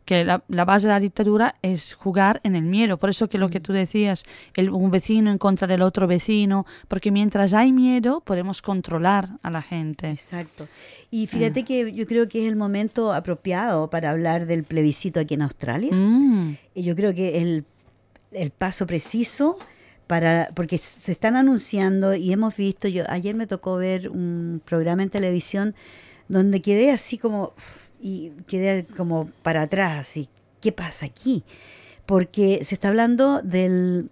Que 0.10 0.26
la, 0.26 0.44
la 0.48 0.66
base 0.66 0.88
de 0.88 0.94
la 0.94 1.00
dictadura 1.00 1.54
es 1.62 1.94
jugar 1.94 2.42
en 2.44 2.56
el 2.56 2.64
miedo. 2.64 2.98
Por 2.98 3.12
eso 3.12 3.30
que 3.30 3.38
lo 3.38 3.48
Mm. 3.48 3.52
que 3.52 3.60
tú 3.60 3.74
decías, 3.74 4.26
el, 4.56 4.72
un 4.72 4.90
vecino 4.90 5.30
en 5.30 5.38
contra 5.38 5.68
del 5.68 5.84
otro 5.84 6.08
vecino, 6.08 6.66
porque 6.88 7.12
mientras 7.12 7.54
hay 7.54 7.72
miedo 7.72 8.22
podemos 8.22 8.64
controlar 8.64 9.30
a 9.44 9.52
la 9.52 9.62
gente. 9.62 10.10
Exacto. 10.10 10.68
Y 11.12 11.28
fíjate 11.28 11.64
que 11.64 11.94
yo 11.94 12.08
creo 12.08 12.28
que 12.28 12.42
es 12.44 12.48
el 12.52 12.56
momento 12.56 13.14
apropiado 13.14 13.92
para 13.92 14.10
hablar 14.10 14.48
del 14.48 14.64
plebiscito 14.64 15.20
aquí 15.20 15.36
en 15.36 15.44
Australia. 15.44 15.92
Mm, 15.94 16.56
Y 16.74 16.82
yo 16.82 16.96
creo 16.96 17.14
que 17.14 17.38
el, 17.38 17.66
el 18.32 18.50
paso 18.50 18.88
preciso 18.88 19.58
para 20.08 20.50
porque 20.56 20.80
se 20.80 21.12
están 21.12 21.36
anunciando 21.36 22.16
y 22.16 22.34
hemos 22.34 22.56
visto 22.56 22.88
yo 22.88 23.04
ayer 23.10 23.36
me 23.36 23.46
tocó 23.46 23.76
ver 23.76 24.10
un 24.10 24.60
programa 24.66 25.04
en 25.04 25.12
televisión 25.12 25.76
donde 26.28 26.62
quedé 26.64 26.90
así 26.92 27.20
como 27.20 27.54
uf, 27.56 27.89
y 28.02 28.32
quedé 28.48 28.86
como 28.98 29.30
para 29.44 29.64
atrás 29.64 30.00
así 30.00 30.30
qué 30.62 30.72
pasa 30.72 31.06
aquí 31.06 31.44
porque 32.06 32.64
se 32.64 32.76
está 32.76 32.90
hablando 32.90 33.42
del 33.42 34.10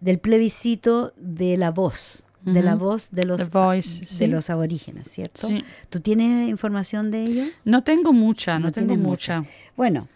del 0.00 0.18
plebiscito 0.18 1.12
de 1.16 1.56
la 1.56 1.70
voz 1.70 2.24
de 2.44 2.62
la 2.62 2.76
voz 2.76 3.08
de 3.10 3.24
los 3.24 3.50
Voice, 3.50 4.00
de 4.00 4.06
sí. 4.06 4.26
los 4.28 4.48
aborígenes 4.48 5.08
cierto 5.10 5.48
Sí. 5.48 5.62
tú 5.90 6.00
tienes 6.00 6.48
información 6.48 7.10
de 7.10 7.24
ello 7.24 7.44
No 7.64 7.82
tengo 7.82 8.12
mucha, 8.12 8.58
no, 8.58 8.66
No 8.66 8.72
tengo 8.72 8.88
tienes 8.88 9.06
mucha. 9.06 9.44
bueno 9.76 10.08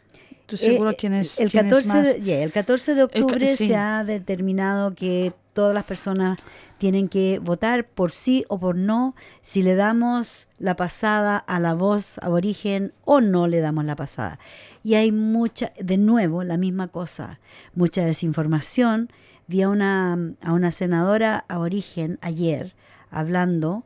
Tú 0.52 0.56
seguro 0.58 0.90
eh, 0.90 0.96
tienes, 0.98 1.40
el 1.40 1.50
tienes 1.50 1.72
14 1.72 1.88
más. 1.88 2.06
de, 2.14 2.20
yeah, 2.22 2.42
el 2.42 2.52
14 2.52 2.94
de 2.94 3.00
El 3.02 3.08
ca- 3.08 3.18
octubre 3.20 3.48
sí. 3.48 3.66
se 3.68 3.76
ha 3.76 4.04
determinado 4.04 4.94
que 4.94 5.32
todas 5.52 5.74
las 5.74 5.84
personas 5.84 6.38
tienen 6.78 7.08
que 7.08 7.38
votar 7.38 7.86
por 7.86 8.10
sí 8.10 8.44
o 8.48 8.58
por 8.58 8.76
no 8.76 9.14
si 9.40 9.62
le 9.62 9.74
damos 9.74 10.48
la 10.58 10.74
pasada 10.76 11.36
a 11.36 11.60
la 11.60 11.74
voz 11.74 12.18
aborigen 12.18 12.92
o 13.04 13.20
no 13.20 13.46
le 13.46 13.60
damos 13.60 13.84
la 13.84 13.96
pasada. 13.96 14.38
Y 14.84 14.94
hay 14.94 15.12
mucha, 15.12 15.72
de 15.78 15.96
nuevo, 15.96 16.42
la 16.44 16.56
misma 16.56 16.88
cosa, 16.88 17.38
mucha 17.74 18.04
desinformación. 18.04 19.10
Vi 19.46 19.62
a 19.62 19.68
una, 19.68 20.18
a 20.42 20.52
una 20.52 20.72
senadora 20.72 21.44
aborigen 21.48 22.18
ayer 22.20 22.74
hablando, 23.10 23.84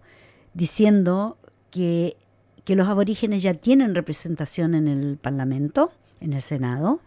diciendo 0.55 1.37
que, 1.70 2.16
que 2.64 2.76
los 2.76 2.88
aborígenes 2.88 3.42
ya 3.42 3.52
tienen 3.55 3.94
representación 3.94 4.74
en 4.74 4.88
el 4.88 5.18
Parlamento, 5.18 5.92
en 6.20 6.33
el 6.33 6.42
Senado, 6.42 7.00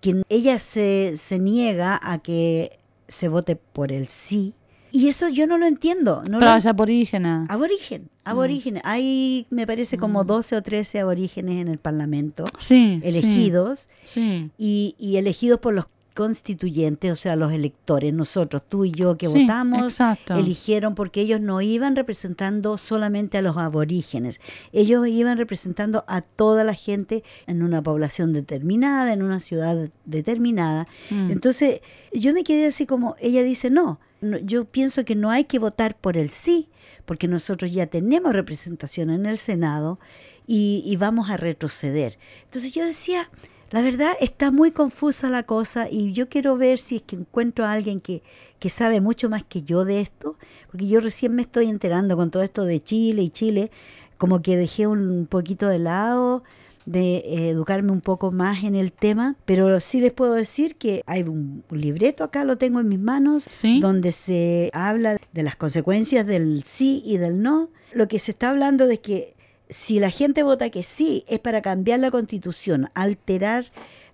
que 0.00 0.22
ella 0.28 0.58
se, 0.58 1.16
se 1.16 1.38
niega 1.38 1.98
a 2.02 2.18
que 2.18 2.78
se 3.08 3.28
vote 3.28 3.56
por 3.56 3.92
el 3.92 4.08
sí, 4.08 4.54
Y 4.94 5.08
eso 5.08 5.28
yo 5.30 5.46
no 5.46 5.56
lo 5.56 5.64
entiendo. 5.64 6.22
No 6.30 6.38
Pero 6.38 6.50
lo- 6.50 6.56
es 6.58 6.66
aborígena. 6.66 7.46
Aborigen, 7.48 8.10
aborigen. 8.24 8.78
Hay, 8.84 9.46
me 9.48 9.66
parece, 9.66 9.96
como 9.96 10.24
12 10.24 10.54
o 10.56 10.62
13 10.62 11.00
aborígenes 11.00 11.62
en 11.62 11.68
el 11.68 11.78
Parlamento, 11.78 12.44
Sí. 12.58 12.98
sí, 13.00 13.08
elegidos, 13.08 13.88
Sí. 14.04 14.50
y, 14.58 14.94
y 14.98 15.16
elegidos 15.16 15.60
por 15.60 15.72
los 15.72 15.86
constituyentes, 16.12 17.10
o 17.10 17.16
sea, 17.16 17.36
los 17.36 17.52
electores, 17.52 18.12
nosotros, 18.12 18.62
tú 18.68 18.84
y 18.84 18.92
yo 18.92 19.16
que 19.16 19.26
Sí, 19.26 19.42
votamos, 19.42 19.84
exacto. 19.84 20.34
eligieron 20.34 20.94
porque 20.94 21.20
ellos 21.20 21.40
no 21.40 21.60
iban 21.60 21.96
representando 21.96 22.78
solamente 22.78 23.38
a 23.38 23.42
los 23.42 23.56
aborígenes, 23.56 24.40
ellos 24.72 25.06
iban 25.08 25.38
representando 25.38 26.04
a 26.06 26.20
toda 26.20 26.64
la 26.64 26.74
gente 26.74 27.24
en 27.46 27.62
una 27.62 27.82
población 27.82 28.32
determinada, 28.32 29.12
en 29.12 29.22
una 29.22 29.40
ciudad 29.40 29.90
determinada. 30.04 30.86
Mm. 31.10 31.30
Entonces, 31.30 31.80
yo 32.12 32.32
me 32.34 32.44
quedé 32.44 32.66
así 32.66 32.86
como, 32.86 33.16
ella 33.20 33.42
dice, 33.42 33.70
no, 33.70 33.98
no, 34.20 34.38
yo 34.38 34.64
pienso 34.64 35.04
que 35.04 35.16
no 35.16 35.30
hay 35.30 35.44
que 35.44 35.58
votar 35.58 35.96
por 35.96 36.16
el 36.16 36.30
sí, 36.30 36.68
porque 37.04 37.28
nosotros 37.28 37.72
ya 37.72 37.86
tenemos 37.86 38.32
representación 38.32 39.10
en 39.10 39.26
el 39.26 39.38
Senado 39.38 39.98
y, 40.46 40.82
y 40.86 40.96
vamos 40.96 41.30
a 41.30 41.36
retroceder. 41.36 42.18
Entonces 42.44 42.72
yo 42.72 42.84
decía, 42.84 43.28
la 43.72 43.82
verdad 43.82 44.12
está 44.20 44.50
muy 44.50 44.70
confusa 44.70 45.28
la 45.30 45.42
cosa 45.42 45.88
y 45.90 46.12
yo 46.12 46.28
quiero 46.28 46.56
ver 46.56 46.78
si 46.78 46.96
es 46.96 47.02
que 47.02 47.16
encuentro 47.16 47.64
a 47.64 47.72
alguien 47.72 48.00
que, 48.00 48.22
que 48.58 48.68
sabe 48.70 49.00
mucho 49.00 49.28
más 49.28 49.42
que 49.42 49.62
yo 49.62 49.84
de 49.84 50.00
esto, 50.00 50.36
porque 50.70 50.86
yo 50.86 51.00
recién 51.00 51.34
me 51.34 51.42
estoy 51.42 51.68
enterando 51.68 52.16
con 52.16 52.30
todo 52.30 52.42
esto 52.42 52.64
de 52.64 52.82
Chile 52.82 53.22
y 53.22 53.30
Chile, 53.30 53.70
como 54.18 54.40
que 54.42 54.56
dejé 54.56 54.86
un 54.86 55.26
poquito 55.28 55.66
de 55.68 55.78
lado 55.80 56.44
de 56.84 57.18
eh, 57.18 57.48
educarme 57.50 57.92
un 57.92 58.00
poco 58.00 58.32
más 58.32 58.64
en 58.64 58.74
el 58.74 58.90
tema, 58.92 59.36
pero 59.44 59.78
sí 59.80 60.00
les 60.00 60.12
puedo 60.12 60.34
decir 60.34 60.74
que 60.74 61.02
hay 61.06 61.22
un, 61.22 61.62
un 61.70 61.80
libreto 61.80 62.24
acá, 62.24 62.44
lo 62.44 62.58
tengo 62.58 62.80
en 62.80 62.88
mis 62.88 62.98
manos, 62.98 63.44
Sí. 63.48 63.78
donde 63.80 64.10
se 64.12 64.68
habla 64.74 65.16
de 65.32 65.42
las 65.44 65.54
consecuencias 65.56 66.26
del 66.26 66.64
sí 66.64 67.00
y 67.06 67.18
del 67.18 67.40
no. 67.40 67.70
Lo 67.94 68.08
que 68.08 68.18
se 68.18 68.32
está 68.32 68.50
hablando 68.50 68.86
de 68.88 68.98
que 69.00 69.34
si 69.72 69.98
la 69.98 70.10
gente 70.10 70.42
vota 70.42 70.70
que 70.70 70.82
sí, 70.82 71.24
es 71.28 71.38
para 71.40 71.62
cambiar 71.62 72.00
la 72.00 72.10
constitución, 72.10 72.90
alterar 72.94 73.64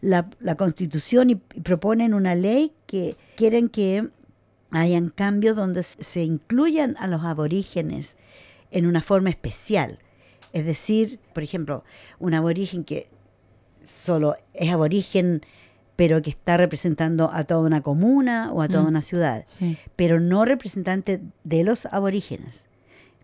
la, 0.01 0.29
la 0.41 0.55
constitución 0.57 1.31
y, 1.31 1.35
proponen 1.37 2.15
una 2.15 2.35
ley 2.35 2.73
que 2.87 3.17
quieren 3.37 3.69
que 3.69 4.09
hayan 4.71 5.09
cambios 5.11 5.57
donde 5.57 5.83
se 5.83 6.03
se 6.05 6.23
incluyan 6.25 6.97
a 6.99 7.07
los 7.07 7.25
aborígenes 7.25 8.17
en 8.71 8.87
una 8.87 9.01
forma 9.03 9.31
especial. 9.31 9.99
Es 10.53 10.65
decir, 10.65 11.19
por 11.35 11.43
ejemplo, 11.43 11.85
un 12.19 12.35
aborigen 12.35 12.85
que 12.85 13.09
solo 13.85 14.37
es 14.55 14.71
aborigen, 14.71 15.43
pero 15.97 16.23
que 16.23 16.31
está 16.31 16.57
representando 16.57 17.31
a 17.33 17.43
toda 17.45 17.63
una 17.67 17.81
comuna 17.83 18.53
o 18.53 18.63
a 18.63 18.69
toda 18.69 18.85
Mm. 18.85 18.89
una 18.89 19.03
ciudad, 19.03 19.45
Sí. 19.49 19.77
pero 19.97 20.21
no 20.21 20.45
representante 20.45 21.21
de 21.45 21.65
los 21.65 21.87
aborígenes. 21.87 22.68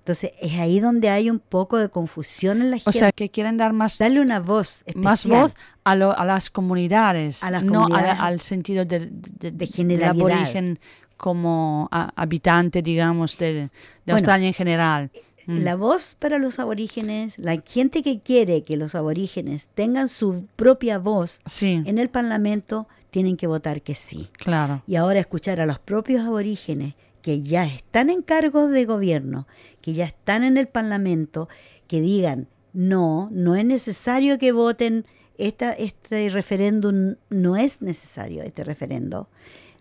Entonces 0.05 0.33
es 0.39 0.53
ahí 0.59 0.81
donde 0.81 1.09
hay 1.09 1.31
un 1.31 1.39
poco 1.39 1.79
de 1.79 1.89
confusión 1.89 2.61
en 2.61 2.71
la 2.71 2.77
O 2.77 2.81
gente. 2.81 2.99
sea, 2.99 3.11
que 3.11 3.31
quieren 3.31 3.57
dar 3.57 3.73
más, 3.73 3.97
Darle 3.97 4.21
una 4.21 4.39
voz 4.39 4.81
especial. 4.87 5.03
más 5.03 5.27
voz 5.27 5.55
a, 5.83 5.95
lo- 5.97 6.15
a 6.19 6.27
las 6.27 6.51
comunidades, 6.51 7.43
A 7.43 7.51
las 7.51 7.65
no 7.65 7.87
a- 7.87 8.13
al 8.27 8.41
sentido 8.41 8.85
de, 8.85 9.11
De 9.11 9.51
del 9.51 9.69
generalidad. 9.69 10.11
aborigen 10.11 10.79
como 11.17 11.89
a- 11.91 12.13
habitante, 12.17 12.83
digamos, 12.83 13.39
de, 13.39 13.53
de 13.55 13.61
Bueno, 14.05 14.17
Australia 14.17 14.47
en 14.49 14.53
general. 14.55 15.11
Mm. 15.47 15.59
La 15.61 15.75
voz 15.77 16.15
para 16.19 16.39
los 16.39 16.59
aborígenes, 16.59 17.39
la 17.39 17.59
gente 17.67 18.03
que 18.03 18.21
quiere 18.21 18.63
que 18.63 18.77
los 18.77 18.95
aborígenes 18.95 19.69
tengan 19.75 20.09
su 20.09 20.47
propia 20.57 20.99
voz 20.99 21.41
Sí, 21.47 21.83
en 21.87 21.99
el 21.99 22.11
Parlamento, 22.11 22.89
tienen 23.11 23.39
que 23.39 23.47
votar 23.47 23.81
que 23.81 23.95
sí. 23.95 24.29
claro. 24.35 24.83
Y 24.87 24.97
ahora 24.97 25.21
escuchar 25.21 25.61
a 25.61 25.67
los 25.67 25.79
propios 25.79 26.23
aborígenes 26.27 26.93
que 27.23 27.41
ya 27.43 27.65
están 27.65 28.11
en 28.11 28.21
cargos 28.21 28.69
de 28.71 28.85
gobierno, 28.85 29.47
que 29.85 29.93
ya 29.93 30.07
están 30.07 30.45
en 30.45 30.57
el 30.57 30.67
Parlamento, 30.67 31.47
que 31.87 32.01
digan, 32.01 32.49
no, 32.73 33.29
no 33.33 33.55
es 33.55 33.67
necesario 33.67 34.39
que 34.39 34.51
voten, 34.51 35.05
esta, 35.37 35.73
este 35.75 36.31
referéndum 36.31 37.17
no 37.29 37.57
es 37.57 37.83
necesario, 37.83 38.43
este 38.43 38.65
referendo. 38.65 39.29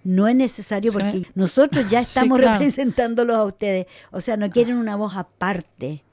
No 0.04 0.28
es 0.28 0.36
necesario 0.36 0.92
Sí. 0.92 0.98
porque 0.98 1.24
nosotros 1.36 1.90
ya 1.90 2.00
Sí, 2.04 2.08
estamos 2.08 2.40
claro. 2.40 2.58
representándolos 2.58 3.38
a 3.38 3.46
ustedes. 3.46 3.86
O 4.12 4.20
sea, 4.20 4.36
no 4.36 4.50
quieren 4.50 4.76
una 4.76 4.98
voz 4.98 5.16
aparte 5.16 6.04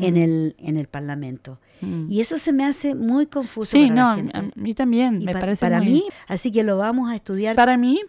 en, 0.00 0.16
el, 0.16 0.56
en 0.58 0.78
el 0.78 0.86
Parlamento. 0.88 1.60
Mm. 1.82 2.10
Y 2.10 2.20
eso 2.22 2.38
se 2.38 2.54
me 2.54 2.64
hace 2.64 2.94
muy 2.94 3.26
confuso. 3.26 3.72
Sí, 3.72 3.88
para 3.88 3.94
la 3.94 4.10
no, 4.12 4.16
gente. 4.16 4.38
a 4.38 4.42
mí 4.58 4.72
también, 4.72 5.20
Y 5.20 5.26
me 5.26 5.32
pa- 5.34 5.40
parece 5.40 5.66
para 5.66 5.78
muy- 5.82 5.86
mí, 5.92 6.04
así 6.28 6.50
que 6.50 6.62
lo 6.62 6.78
vamos 6.78 7.10
a 7.10 7.14
estudiar. 7.14 7.56
Para 7.56 7.76
mí, 7.76 8.00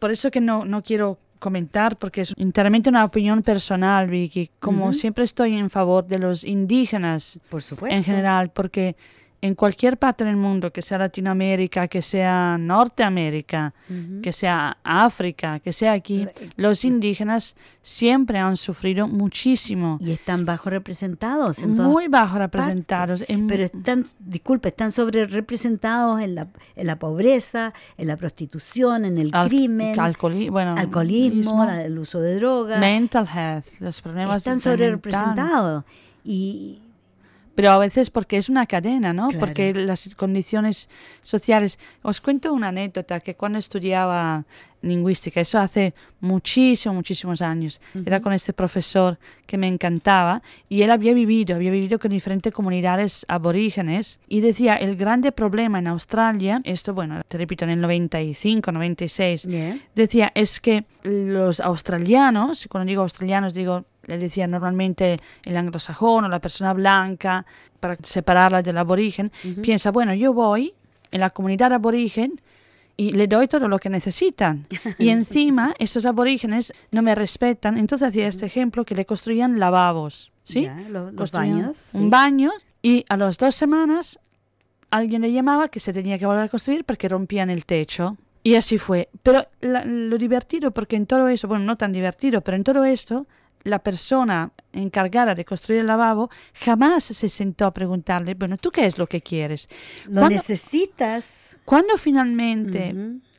por 0.00 0.10
eso 0.10 0.32
que 0.32 0.40
no, 0.40 0.64
no 0.64 0.82
quiero 0.82 1.18
comentar, 1.42 1.98
porque 1.98 2.20
es 2.20 2.32
enteramente 2.38 2.88
una 2.88 3.04
opinión 3.04 3.42
personal, 3.42 4.08
Vicky. 4.08 4.50
Como 4.60 4.92
siempre 4.92 5.24
estoy 5.24 5.54
en 5.54 5.68
favor 5.68 6.06
de 6.06 6.20
los 6.20 6.44
indígenas 6.44 7.40
Por 7.50 7.62
supuesto. 7.62 7.94
en 7.96 8.04
general, 8.04 8.50
porque 8.54 8.94
en 9.44 9.56
cualquier 9.56 9.98
parte 9.98 10.24
del 10.24 10.36
mundo, 10.36 10.72
que 10.72 10.82
sea 10.82 10.98
Latinoamérica, 10.98 11.88
que 11.88 12.00
sea 12.00 12.56
Norteamérica, 12.58 13.74
Ujú. 13.90 14.20
que 14.22 14.30
sea 14.32 14.78
África, 14.84 15.58
que 15.58 15.72
sea 15.72 15.92
aquí, 15.92 16.28
los 16.56 16.84
indígenas 16.84 17.56
siempre 17.82 18.38
han 18.38 18.56
sufrido 18.56 19.08
muchísimo, 19.08 19.98
Y 20.00 20.12
están 20.12 20.44
bajo 20.44 20.70
representados. 20.70 21.58
En 21.58 21.74
muy 21.74 22.06
bajo 22.06 22.38
representados. 22.38 23.24
en- 23.26 23.48
Pero 23.48 23.64
están, 23.64 24.04
disculpe, 24.20 24.68
están 24.68 24.92
sobre 24.92 25.26
representados 25.26 26.20
en 26.20 26.36
la, 26.36 26.46
en 26.76 26.86
la 26.86 27.00
pobreza, 27.00 27.72
en 27.98 28.06
la 28.06 28.16
prostitución, 28.16 29.04
en 29.04 29.18
el 29.18 29.30
al- 29.32 29.48
crimen, 29.48 29.96
alcoholi- 29.96 30.50
bueno, 30.50 30.74
alcoholismo, 30.78 31.64
la- 31.64 31.82
el 31.84 31.98
uso 31.98 32.20
de 32.20 32.36
drogas. 32.36 32.78
mental 32.78 33.26
health, 33.26 33.66
los 33.80 34.00
problemas 34.00 34.36
Están 34.36 34.54
de 34.58 34.60
sobre 34.60 34.90
representados. 34.90 35.84
Y 36.24 36.81
Pero 37.54 37.70
a 37.70 37.78
veces 37.78 38.10
porque 38.10 38.36
es 38.36 38.48
una 38.48 38.66
cadena, 38.66 39.12
¿no? 39.12 39.28
Claro. 39.28 39.40
Porque 39.40 39.74
las 39.74 40.14
condiciones 40.14 40.88
sociales. 41.20 41.78
Os 42.02 42.20
cuento 42.20 42.52
una 42.52 42.68
anécdota 42.68 43.20
que 43.20 43.34
cuando 43.34 43.58
estudiaba 43.58 44.44
lingüística, 44.82 45.40
eso 45.40 45.58
hace 45.58 45.94
muchísimos, 46.20 46.94
muchísimos 46.96 47.40
años, 47.40 47.80
era 48.04 48.20
con 48.20 48.32
este 48.32 48.52
profesor 48.52 49.18
que 49.46 49.56
me 49.56 49.68
encantaba 49.68 50.42
y 50.68 50.82
él 50.82 50.90
había 50.90 51.14
vivido, 51.14 51.56
había 51.56 51.70
vivido 51.70 51.98
con 51.98 52.10
diferentes 52.10 52.52
comunidades 52.52 53.24
aborígenes 53.28 54.20
y 54.28 54.40
decía, 54.40 54.74
el 54.74 54.96
grande 54.96 55.32
problema 55.32 55.78
en 55.78 55.86
Australia, 55.86 56.60
esto, 56.64 56.94
bueno, 56.94 57.20
te 57.26 57.38
repito, 57.38 57.64
en 57.64 57.70
el 57.70 57.80
95, 57.80 58.72
96, 58.72 59.46
Bien. 59.46 59.82
decía 59.94 60.32
es 60.34 60.60
que 60.60 60.84
los 61.04 61.60
australianos, 61.60 62.66
y 62.66 62.68
cuando 62.68 62.88
digo 62.88 63.02
australianos 63.02 63.54
digo, 63.54 63.84
le 64.06 64.18
decía 64.18 64.46
normalmente 64.46 65.20
el 65.44 65.56
anglosajón 65.56 66.24
o 66.24 66.28
la 66.28 66.40
persona 66.40 66.72
blanca, 66.72 67.44
para 67.80 67.96
separarla 68.02 68.62
del 68.62 68.78
aborigen, 68.78 69.30
piensa, 69.62 69.90
bueno, 69.90 70.14
yo 70.14 70.32
voy 70.32 70.74
en 71.10 71.20
la 71.20 71.30
comunidad 71.30 71.72
aborigen 71.72 72.40
y 72.96 73.12
le 73.12 73.26
doy 73.26 73.48
todo 73.48 73.68
lo 73.68 73.78
que 73.78 73.88
necesitan. 73.90 74.66
Y 74.98 75.08
encima, 75.18 75.74
esos 75.78 76.04
aborígenes 76.06 76.72
no 76.90 77.02
me 77.02 77.14
respetan. 77.14 77.78
Entonces 77.78 78.08
hacía 78.08 78.28
este 78.28 78.46
ejemplo 78.46 78.84
que 78.84 78.94
le 78.94 79.04
construían 79.06 79.58
lavabos. 79.58 80.30
¿sí? 80.44 80.62
Ya, 80.64 80.76
lo- 80.88 81.06
los 81.12 81.30
Construían 81.30 81.58
baños, 81.62 81.76
sí. 81.78 81.98
Un 81.98 82.10
baño 82.10 82.50
y 82.82 83.04
a 83.08 83.16
las 83.16 83.38
dos 83.38 83.54
semanas 83.54 84.18
alguien 84.90 85.22
le 85.22 85.32
llamaba 85.32 85.68
que 85.68 85.80
se 85.80 85.92
tenía 85.92 86.18
que 86.18 86.26
volver 86.26 86.42
a 86.44 86.48
construir 86.48 86.84
porque 86.84 87.08
rompían 87.08 87.48
el 87.50 87.64
techo. 87.64 88.16
Y 88.42 88.54
así 88.56 88.78
fue. 88.78 89.08
Pero 89.22 89.44
la- 89.60 89.84
lo 89.84 90.18
divertido, 90.18 90.72
porque 90.72 90.96
en 90.96 91.06
todo 91.06 91.28
eso, 91.28 91.46
bueno, 91.48 91.64
no 91.64 91.76
tan 91.76 91.92
divertido, 91.92 92.40
pero 92.40 92.56
en 92.56 92.64
todo 92.64 92.84
esto, 92.84 93.26
la 93.64 93.78
persona 93.78 94.50
encargada 94.72 95.34
de 95.36 95.44
construir 95.44 95.80
el 95.82 95.86
lavabo 95.86 96.28
jamás 96.54 97.04
se 97.04 97.28
sentó 97.28 97.66
a 97.66 97.72
preguntarle, 97.72 98.34
bueno, 98.34 98.56
¿tú 98.56 98.70
qué 98.72 98.86
es 98.86 98.98
lo 98.98 99.06
que 99.06 99.20
quieres? 99.20 99.68
Lo 100.06 100.14
¿Cuándo- 100.22 100.30
necesitas. 100.30 101.58
Cuando 101.64 101.96
finalmente 101.96 102.92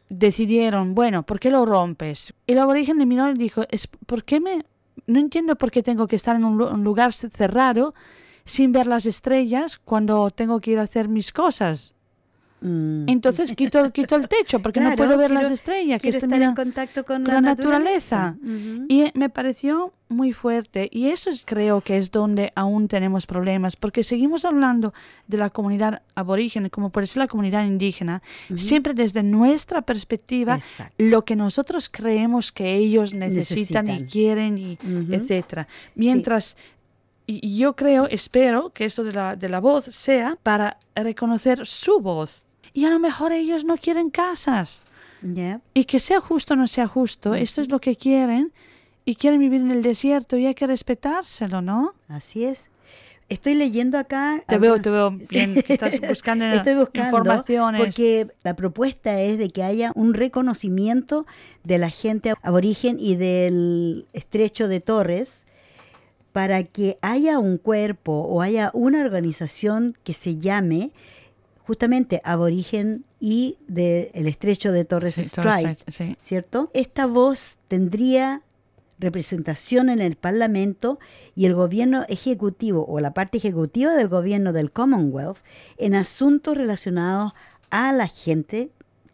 decidieron, 0.10 0.96
bueno, 0.96 1.24
¿por 1.24 1.40
qué 1.40 1.50
lo 1.52 1.66
rompes? 1.66 2.34
El 2.48 2.60
aborigen 2.60 3.06
miró 3.08 3.30
y 3.32 3.34
dijo, 3.34 3.64
es 3.70 3.88
¿por 3.88 4.24
qué 4.24 4.40
me 4.40 4.66
no 5.08 5.20
entiendo 5.20 5.56
por 5.58 5.72
qué 5.72 5.84
tengo 5.84 6.08
que 6.08 6.16
estar 6.16 6.36
en 6.38 6.46
un, 6.46 6.62
un 6.62 6.84
lugar 6.84 7.12
cerrado 7.12 7.94
sin 8.46 8.72
ver 8.72 8.88
las 8.88 9.06
estrellas 9.06 9.80
cuando 9.84 10.30
tengo 10.30 10.62
que 10.62 10.72
ir 10.72 10.80
a 10.80 10.84
hacer 10.84 11.10
mis 11.10 11.34
cosas? 11.34 11.93
Mm. 12.64 13.10
Entonces 13.10 13.54
quito, 13.56 13.92
quito 13.92 14.16
el 14.16 14.30
techo 14.30 14.60
porque 14.62 14.80
no 14.80 14.96
puedo 14.96 15.18
ver 15.18 15.32
las 15.32 15.52
estrellas, 15.52 16.02
que 16.02 16.10
estoy 16.10 16.42
en 16.42 16.56
contacto 16.56 17.04
con, 17.04 17.24
con 17.24 17.34
la 17.34 17.42
naturaleza. 17.42 18.38
Y 18.88 19.12
me 19.16 19.30
pareció 19.30 19.92
muy 20.08 20.32
fuerte 20.32 20.88
y 20.92 21.08
eso 21.08 21.30
es, 21.30 21.44
creo 21.44 21.82
que 21.82 21.98
es 21.98 22.12
donde 22.12 22.52
aún 22.56 22.88
tenemos 22.88 23.26
problemas 23.26 23.76
porque 23.76 24.04
seguimos 24.04 24.46
hablando 24.46 24.94
de 25.28 25.38
la 25.38 25.50
comunidad 25.50 26.04
aborigen 26.16 26.70
como 26.70 26.92
puede 26.92 27.08
ser 27.08 27.22
la 27.22 27.28
comunidad 27.28 27.66
indígena, 27.66 28.22
siempre 28.56 28.94
desde 28.94 29.24
nuestra 29.24 29.82
perspectiva, 29.82 30.56
Exacto. 30.56 30.94
lo 31.00 31.26
que 31.26 31.36
nosotros 31.36 31.90
creemos 31.90 32.52
que 32.52 32.76
ellos 32.76 33.14
necesitan, 33.14 33.90
y 33.90 34.06
quieren, 34.06 34.58
y 34.58 34.78
etcétera. 35.10 35.68
Mientras 35.96 36.56
y 37.26 37.58
yo 37.58 37.76
creo, 37.76 38.08
espero 38.08 38.72
que 38.72 38.86
esto 38.86 39.04
de 39.04 39.14
la, 39.14 39.36
de 39.36 39.48
la 39.48 39.60
voz 39.60 39.86
sea 39.86 40.38
para 40.44 40.78
reconocer 40.96 41.66
su 41.66 42.00
voz. 42.02 42.46
Y 42.74 42.86
a 42.86 42.90
lo 42.90 43.00
mejor 43.00 43.32
ellos 43.32 43.64
no 43.64 43.78
quieren 43.78 44.10
casas. 44.10 44.82
Y 45.74 45.86
que 45.86 46.00
sea 46.00 46.20
justo 46.20 46.54
o 46.54 46.58
no 46.58 46.68
sea 46.68 46.88
justo, 46.88 47.34
esto 47.34 47.62
es 47.62 47.70
lo 47.70 47.80
que 47.80 47.96
quieren. 47.96 48.52
y 49.06 49.16
quieren 49.16 49.40
vivir 49.40 49.60
en 49.60 49.72
el 49.72 49.82
desierto 49.82 50.38
y 50.38 50.46
hay 50.46 50.56
que 50.56 50.66
respetárselo, 50.66 51.62
¿no? 51.62 51.94
Así 52.08 52.46
es. 52.46 52.70
Estoy 53.28 53.56
leyendo 53.56 53.98
acá. 53.98 54.44
Te 54.48 54.58
veo, 54.58 54.80
te 54.82 54.90
veo 54.90 55.12
bien, 55.30 55.56
que 55.56 55.74
estás 55.74 56.00
buscando, 56.00 56.46
Estoy 56.46 56.76
buscando 56.76 57.18
informaciones. 57.18 57.82
Porque 57.82 58.28
la 58.44 58.56
propuesta 58.56 59.20
es 59.22 59.38
de 59.38 59.50
que 59.50 59.64
haya 59.64 59.92
un 59.96 60.14
reconocimiento 60.14 61.26
de 61.64 61.80
la 61.80 61.90
gente 61.90 62.34
aborigen 62.42 62.98
y 63.00 63.16
del 63.16 64.06
estrecho 64.14 64.68
de 64.68 64.80
Torres 64.80 65.46
para 66.32 66.64
que 66.64 66.98
haya 67.02 67.40
un 67.40 67.58
cuerpo 67.58 68.14
o 68.14 68.42
haya 68.42 68.72
una 68.74 69.02
organización 69.02 69.98
que 70.04 70.14
se 70.14 70.38
llame 70.38 70.92
justamente 71.66 72.22
aborigen 72.24 73.06
y 73.20 73.58
del 73.68 74.28
estrecho 74.28 74.72
de 74.72 74.86
Torres 74.86 75.16
Sí, 75.16 75.24
Strait, 75.24 75.80
sí. 75.88 76.18
¿cierto? 76.22 76.70
Esta 76.74 77.06
voz 77.06 77.58
tendría 77.68 78.42
representación 79.00 79.90
en 79.90 80.00
el 80.00 80.16
Parlamento 80.16 81.00
y 81.36 81.46
el 81.46 81.56
gobierno 81.56 82.06
ejecutivo 82.08 82.86
o 82.88 83.00
la 83.00 83.14
parte 83.14 83.38
ejecutiva 83.38 83.94
del 83.96 84.08
gobierno 84.08 84.54
del 84.54 84.72
Commonwealth 84.72 85.38
en 85.78 85.96
asuntos 85.96 86.56
relacionados 86.58 87.34
a 87.70 87.92
la 87.92 88.08
gente 88.08 88.70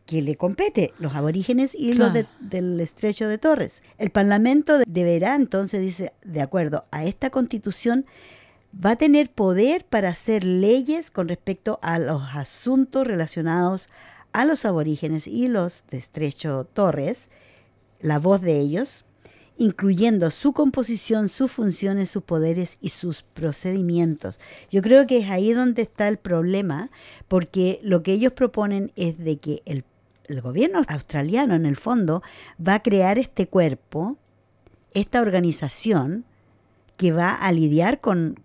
que 0.05 0.21
le 0.23 0.35
compete, 0.35 0.91
los 0.99 1.13
aborígenes 1.15 1.75
y 1.75 1.93
los 1.93 2.11
de- 2.13 2.25
del 2.39 2.79
estrecho 2.79 3.27
de 3.27 3.37
Torres. 3.37 3.83
El 3.99 4.09
Parlamento 4.09 4.79
deberá 4.87 5.35
entonces, 5.35 5.81
dice, 5.81 6.13
de 6.23 6.41
acuerdo 6.41 6.85
a 6.91 7.05
esta 7.05 7.29
constitución, 7.29 8.05
va 8.73 8.91
a 8.91 8.95
tener 8.95 9.31
poder 9.31 9.85
para 9.85 10.09
hacer 10.09 10.43
leyes 10.43 11.11
con 11.11 11.27
respecto 11.27 11.79
a 11.81 11.99
los 11.99 12.21
asuntos 12.35 13.05
relacionados 13.05 13.89
a 14.31 14.45
los 14.45 14.65
aborígenes 14.65 15.27
y 15.27 15.47
los 15.47 15.83
de 15.89 15.97
estrecho 15.97 16.65
Torres, 16.65 17.29
la 17.99 18.19
voz 18.19 18.41
de 18.41 18.59
ellos, 18.59 19.05
incluyendo 19.57 20.31
su 20.31 20.53
composición, 20.53 21.27
sus 21.29 21.51
funciones, 21.51 22.09
sus 22.11 22.23
poderes 22.23 22.77
y 22.79 22.89
sus 22.89 23.23
procedimientos. 23.23 24.39
Yo 24.69 24.81
creo 24.81 25.07
que 25.07 25.17
es 25.17 25.29
ahí 25.29 25.51
donde 25.51 25.81
está 25.81 26.07
el 26.07 26.17
problema, 26.17 26.91
porque 27.27 27.79
lo 27.83 28.03
que 28.03 28.13
ellos 28.13 28.33
proponen 28.33 28.91
es 28.95 29.17
de 29.17 29.37
que 29.37 29.61
el, 29.65 29.83
el 30.27 30.41
gobierno 30.41 30.83
australiano, 30.87 31.55
en 31.55 31.65
el 31.65 31.75
fondo, 31.75 32.21
va 32.65 32.75
a 32.75 32.83
crear 32.83 33.19
este 33.19 33.47
cuerpo, 33.47 34.17
esta 34.93 35.21
organización, 35.21 36.23
que 36.95 37.11
va 37.11 37.33
a 37.33 37.51
lidiar 37.51 37.99
con, 37.99 38.39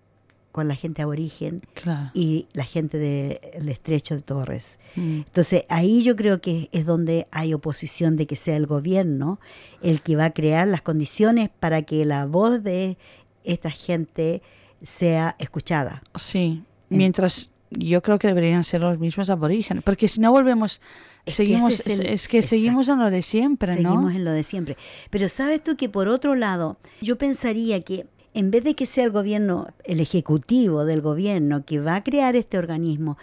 con 0.54 0.68
la 0.68 0.76
gente 0.76 1.02
aborigen 1.02 1.62
Claro. 1.74 2.10
y 2.14 2.46
la 2.52 2.62
gente 2.62 2.96
del 2.98 3.68
estrecho 3.68 4.14
de 4.14 4.22
Torres. 4.22 4.78
Mm. 4.94 5.22
Entonces 5.26 5.64
ahí 5.68 6.04
yo 6.04 6.14
creo 6.14 6.40
que 6.40 6.68
es 6.70 6.86
donde 6.86 7.26
hay 7.32 7.52
oposición 7.54 8.14
de 8.16 8.28
que 8.28 8.36
sea 8.36 8.56
el 8.56 8.66
gobierno 8.68 9.40
el 9.82 10.00
que 10.00 10.14
va 10.14 10.26
a 10.26 10.30
crear 10.32 10.68
las 10.68 10.80
condiciones 10.80 11.50
para 11.58 11.82
que 11.82 12.04
la 12.04 12.26
voz 12.26 12.62
de 12.62 12.96
esta 13.42 13.68
gente 13.72 14.42
sea 14.80 15.34
escuchada. 15.40 16.04
Sí, 16.14 16.62
mientras 16.88 17.50
yo 17.70 18.00
creo 18.00 18.20
que 18.20 18.28
deberían 18.28 18.62
ser 18.62 18.80
los 18.82 18.96
mismos 19.00 19.30
aborígenes, 19.30 19.82
porque 19.82 20.06
si 20.06 20.20
no 20.20 20.30
volvemos, 20.30 20.80
Es 21.26 21.36
que 21.38 21.44
seguimos, 21.46 21.80
es 21.80 21.98
el- 21.98 22.06
es, 22.06 22.28
que 22.28 22.42
seguimos 22.44 22.88
en 22.88 23.00
lo 23.00 23.10
de 23.10 23.22
siempre, 23.22 23.70
¿no? 23.82 23.90
Seguimos 23.90 24.14
en 24.14 24.24
lo 24.24 24.30
de 24.30 24.44
siempre. 24.44 24.76
Pero 25.10 25.28
sabes 25.28 25.64
tú 25.64 25.76
que 25.76 25.88
por 25.88 26.06
otro 26.06 26.36
lado, 26.36 26.76
yo 27.00 27.18
pensaría 27.18 27.82
que 27.82 28.06
en 28.34 28.50
vez 28.50 28.64
de 28.64 28.74
que 28.74 28.86
sea 28.86 29.04
el 29.04 29.10
gobierno, 29.10 29.68
el 29.84 30.00
ejecutivo 30.00 30.84
del 30.84 31.00
gobierno 31.00 31.64
que 31.64 31.80
va 31.80 31.96
a 31.96 32.04
crear 32.04 32.36
este 32.36 32.58
organismo, 32.58 33.16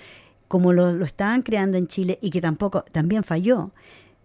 como 0.47 0.73
lo, 0.73 0.93
lo 0.93 1.05
estaban 1.05 1.43
creando 1.43 1.77
en 1.77 1.87
Chile 1.87 2.17
y 2.21 2.31
que 2.31 2.41
tampoco 2.41 2.83
también 2.91 3.23
falló, 3.23 3.71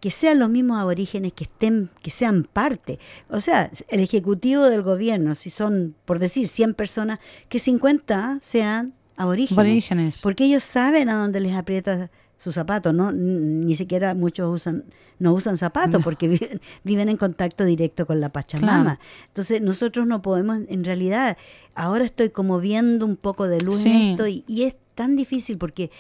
que 0.01 0.11
sean 0.11 0.39
los 0.39 0.51
mismos 0.51 0.79
aborígenes 0.79 1.33
que 1.33 1.45
estén, 1.45 1.91
que 2.03 2.11
sean 2.11 2.45
parte. 2.45 2.99
O 3.29 3.41
sea, 3.41 3.71
el 3.89 4.01
ejecutivo 4.01 4.65
del 4.65 4.83
gobierno, 4.83 5.35
si 5.35 5.51
son, 5.51 5.95
por 6.05 6.19
decir, 6.19 6.49
100 6.49 6.75
personas, 6.75 7.19
que 7.49 7.59
50 7.59 8.39
sean 8.41 8.95
aborígenes. 9.17 9.59
Aborígenes. 9.59 10.21
Porque 10.23 10.45
ellos 10.45 10.65
saben 10.65 11.09
a 11.09 11.17
dónde 11.17 11.41
les 11.41 11.55
aprieta 11.55 12.11
su 12.37 12.53
zapato, 12.53 12.93
¿no? 12.93 13.13
Ni 13.13 13.75
siquiera 13.75 14.15
muchos 14.15 14.53
usan, 14.55 14.85
no 15.19 15.33
usan 15.33 15.57
zapatos 15.57 16.03
porque 16.03 16.29
viven, 16.29 16.61
viven 16.85 17.09
en 17.09 17.17
contacto 17.17 17.65
directo 17.65 18.07
con 18.07 18.21
la 18.21 18.29
Pachamama. 18.31 18.83
Claro. 18.97 19.01
Entonces 19.29 19.63
nosotros 19.63 20.07
no 20.07 20.21
podemos, 20.23 20.59
en 20.69 20.85
realidad, 20.85 21.37
ahora 21.75 22.05
estoy 22.05 22.31
como 22.31 22.61
viendo 22.61 23.07
un 23.07 23.17
poco 23.17 23.49
de 23.49 23.61
luz 23.61 23.79
Sí. 23.79 23.91
en 23.91 23.97
esto 24.11 24.27
y, 24.27 24.45
y 24.47 24.65
es 24.65 24.77
tan 24.95 25.17
difícil 25.17 25.57
porque 25.59 25.91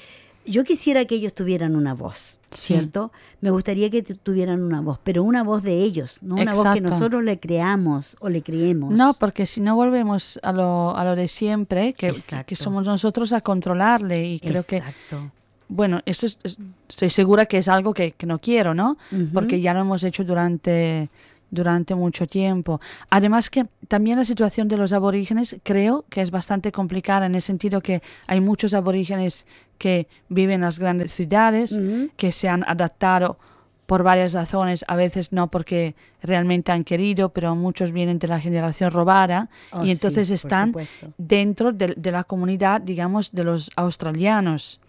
yo 0.44 0.62
quisiera 0.62 1.04
que 1.06 1.16
ellos 1.16 1.32
tuvieran 1.34 1.74
una 1.74 1.92
voz, 1.94 2.38
Sí. 2.50 2.74
¿cierto? 2.74 3.10
Me 3.40 3.50
gustaría 3.50 3.90
que 3.90 4.02
tu- 4.02 4.14
tuvieran 4.14 4.62
una 4.62 4.80
voz, 4.80 5.00
pero 5.02 5.24
una 5.24 5.42
voz 5.42 5.62
de 5.64 5.82
ellos, 5.82 6.18
no 6.22 6.36
una 6.36 6.52
voz 6.54 6.66
que 6.74 6.80
nosotros 6.80 7.24
le 7.24 7.38
creamos 7.38 8.16
o 8.20 8.28
le 8.28 8.42
creemos. 8.42 8.92
No, 8.92 9.14
porque 9.14 9.44
si 9.46 9.60
no 9.60 9.74
volvemos 9.74 10.38
a 10.44 10.52
lo, 10.52 10.96
a 10.96 11.04
lo 11.04 11.16
de 11.16 11.26
siempre, 11.28 11.94
que, 11.94 12.12
que, 12.12 12.44
que 12.44 12.54
somos 12.56 12.86
nosotros 12.86 13.32
a 13.32 13.40
controlarle 13.40 14.24
y 14.26 14.38
creo 14.38 14.62
que, 14.64 14.76
Exacto. 14.76 15.32
Bueno, 15.68 16.00
esto 16.06 16.26
es- 16.26 16.38
es- 16.44 16.58
estoy 16.88 17.10
segura 17.10 17.46
que 17.46 17.58
es 17.58 17.68
algo 17.68 17.92
que, 17.94 18.12
que 18.12 18.26
no 18.26 18.38
quiero, 18.38 18.74
¿no? 18.74 18.96
Porque 19.32 19.60
ya 19.60 19.74
lo 19.74 19.80
hemos 19.80 20.04
hecho 20.04 20.22
durante, 20.24 21.08
durante 21.50 21.94
mucho 21.94 22.26
tiempo. 22.26 22.80
Además 23.10 23.50
que 23.50 23.66
también 23.88 24.18
la 24.18 24.24
situación 24.24 24.68
de 24.68 24.76
los 24.76 24.92
aborígenes 24.92 25.56
creo 25.62 26.04
que 26.08 26.20
es 26.22 26.30
bastante 26.30 26.72
complicada 26.72 27.26
en 27.26 27.34
el 27.34 27.42
sentido 27.42 27.80
que 27.80 28.02
hay 28.26 28.40
muchos 28.40 28.74
aborígenes 28.74 29.46
que 29.78 30.06
viven 30.28 30.56
en 30.56 30.60
las 30.62 30.78
grandes 30.78 31.12
ciudades, 31.12 31.78
que 32.16 32.32
se 32.32 32.48
han 32.48 32.62
adaptado 32.64 33.38
por 33.86 34.02
varias 34.02 34.32
razones, 34.32 34.84
a 34.88 34.96
veces 34.96 35.32
no 35.32 35.46
porque 35.48 35.94
realmente 36.20 36.72
han 36.72 36.82
querido, 36.82 37.28
pero 37.28 37.54
muchos 37.54 37.92
vienen 37.92 38.18
de 38.18 38.26
la 38.26 38.40
generación 38.40 38.90
robada 38.90 39.48
Oh, 39.70 39.84
y 39.84 39.92
entonces 39.92 40.30
están 40.32 40.72
dentro 41.18 41.70
de, 41.72 41.94
de 41.96 42.10
la 42.10 42.24
comunidad, 42.24 42.80
digamos, 42.80 43.30
de 43.30 43.44
los 43.44 43.70
australianos. 43.76 44.80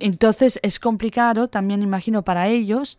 Entonces 0.00 0.58
es 0.62 0.78
complicado, 0.78 1.48
también 1.48 1.82
imagino, 1.82 2.22
para 2.22 2.48
ellos, 2.48 2.98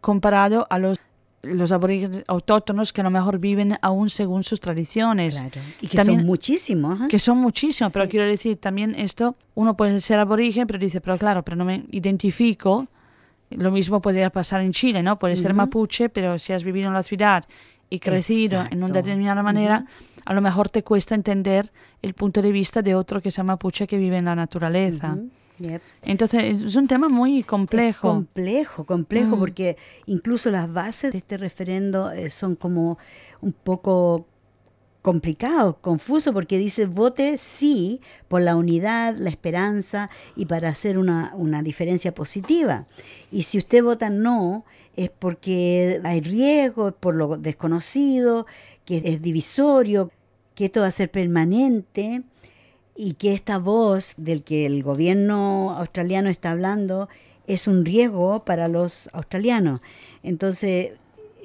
comparado 0.00 0.66
a 0.70 0.78
los, 0.78 0.98
los 1.42 1.72
aborígenes 1.72 2.24
autóctonos 2.28 2.92
que 2.92 3.00
a 3.00 3.04
lo 3.04 3.10
mejor 3.10 3.38
viven 3.38 3.76
aún 3.82 4.10
según 4.10 4.42
sus 4.42 4.60
tradiciones. 4.60 5.40
Claro. 5.40 5.60
Y 5.80 5.88
que 5.88 5.96
También- 5.96 6.20
son 6.20 6.26
muchísimos. 6.26 7.00
¿eh? 7.02 7.04
Que 7.08 7.18
son 7.18 7.38
muchísimos, 7.38 7.92
pero 7.92 8.08
quiero 8.08 8.26
decir, 8.26 8.56
también 8.56 8.94
esto, 8.94 9.36
uno 9.54 9.76
puede 9.76 10.00
ser 10.00 10.18
aborigen, 10.18 10.66
pero 10.66 10.78
dice, 10.78 11.00
pero 11.00 11.18
claro, 11.18 11.44
pero 11.44 11.56
no 11.56 11.64
me 11.64 11.84
identifico. 11.90 12.86
Lo 13.50 13.70
mismo 13.70 14.00
podría 14.00 14.30
pasar 14.30 14.60
en 14.62 14.72
Chile, 14.72 15.02
¿no? 15.04 15.18
Puedes 15.20 15.40
ser 15.40 15.54
mapuche, 15.54 16.08
pero 16.08 16.36
si 16.38 16.52
has 16.52 16.64
vivido 16.64 16.88
en 16.88 16.94
la 16.94 17.04
ciudad 17.04 17.44
y 17.88 18.00
crecido 18.00 18.64
en 18.68 18.82
una 18.82 18.92
determinada 18.94 19.40
manera, 19.44 19.86
a 20.24 20.34
lo 20.34 20.40
mejor 20.40 20.68
te 20.68 20.82
cuesta 20.82 21.14
entender 21.14 21.70
el 22.02 22.14
punto 22.14 22.42
de 22.42 22.50
vista 22.50 22.82
de 22.82 22.96
otro 22.96 23.22
que 23.22 23.30
sea 23.30 23.44
mapuche 23.44 23.86
que 23.86 23.98
vive 23.98 24.16
en 24.16 24.24
la 24.24 24.34
naturaleza. 24.34 25.16
Yep. 25.58 25.80
Entonces, 26.02 26.62
es 26.62 26.76
un 26.76 26.86
tema 26.86 27.08
muy 27.08 27.40
Es 27.40 27.46
complejo. 27.46 28.08
complejo, 28.08 28.84
complejo, 28.84 29.36
Mm. 29.36 29.38
porque 29.38 29.76
incluso 30.06 30.50
las 30.50 30.70
bases 30.72 31.12
de 31.12 31.18
este 31.18 31.36
referendo 31.38 32.10
eh, 32.12 32.28
son 32.30 32.56
como 32.56 32.98
un 33.40 33.52
poco 33.52 34.26
complicado, 35.02 35.78
confuso, 35.80 36.32
porque 36.32 36.58
dice 36.58 36.86
vote 36.86 37.38
sí 37.38 38.00
por 38.26 38.40
la 38.42 38.56
unidad, 38.56 39.16
la 39.16 39.30
esperanza 39.30 40.10
y 40.34 40.46
para 40.46 40.68
hacer 40.68 40.98
una, 40.98 41.32
una 41.36 41.62
diferencia 41.62 42.12
positiva. 42.12 42.86
Y 43.30 43.42
si 43.42 43.56
usted 43.58 43.84
vota 43.84 44.10
no, 44.10 44.64
es 44.96 45.10
porque 45.10 46.00
hay 46.02 46.20
riesgo, 46.22 46.88
es 46.88 46.94
por 46.94 47.14
lo 47.14 47.36
desconocido, 47.36 48.46
que 48.84 49.00
es 49.04 49.22
divisorio, 49.22 50.10
que 50.56 50.64
esto 50.64 50.80
va 50.80 50.88
a 50.88 50.90
ser 50.90 51.08
permanente 51.10 52.22
y 52.96 53.14
que 53.14 53.34
esta 53.34 53.58
voz 53.58 54.14
del 54.16 54.42
que 54.42 54.66
el 54.66 54.82
gobierno 54.82 55.74
australiano 55.76 56.28
está 56.30 56.52
hablando 56.52 57.08
es 57.46 57.68
un 57.68 57.84
riesgo 57.84 58.44
para 58.44 58.68
los 58.68 59.08
australianos. 59.12 59.80
Entonces, 60.22 60.92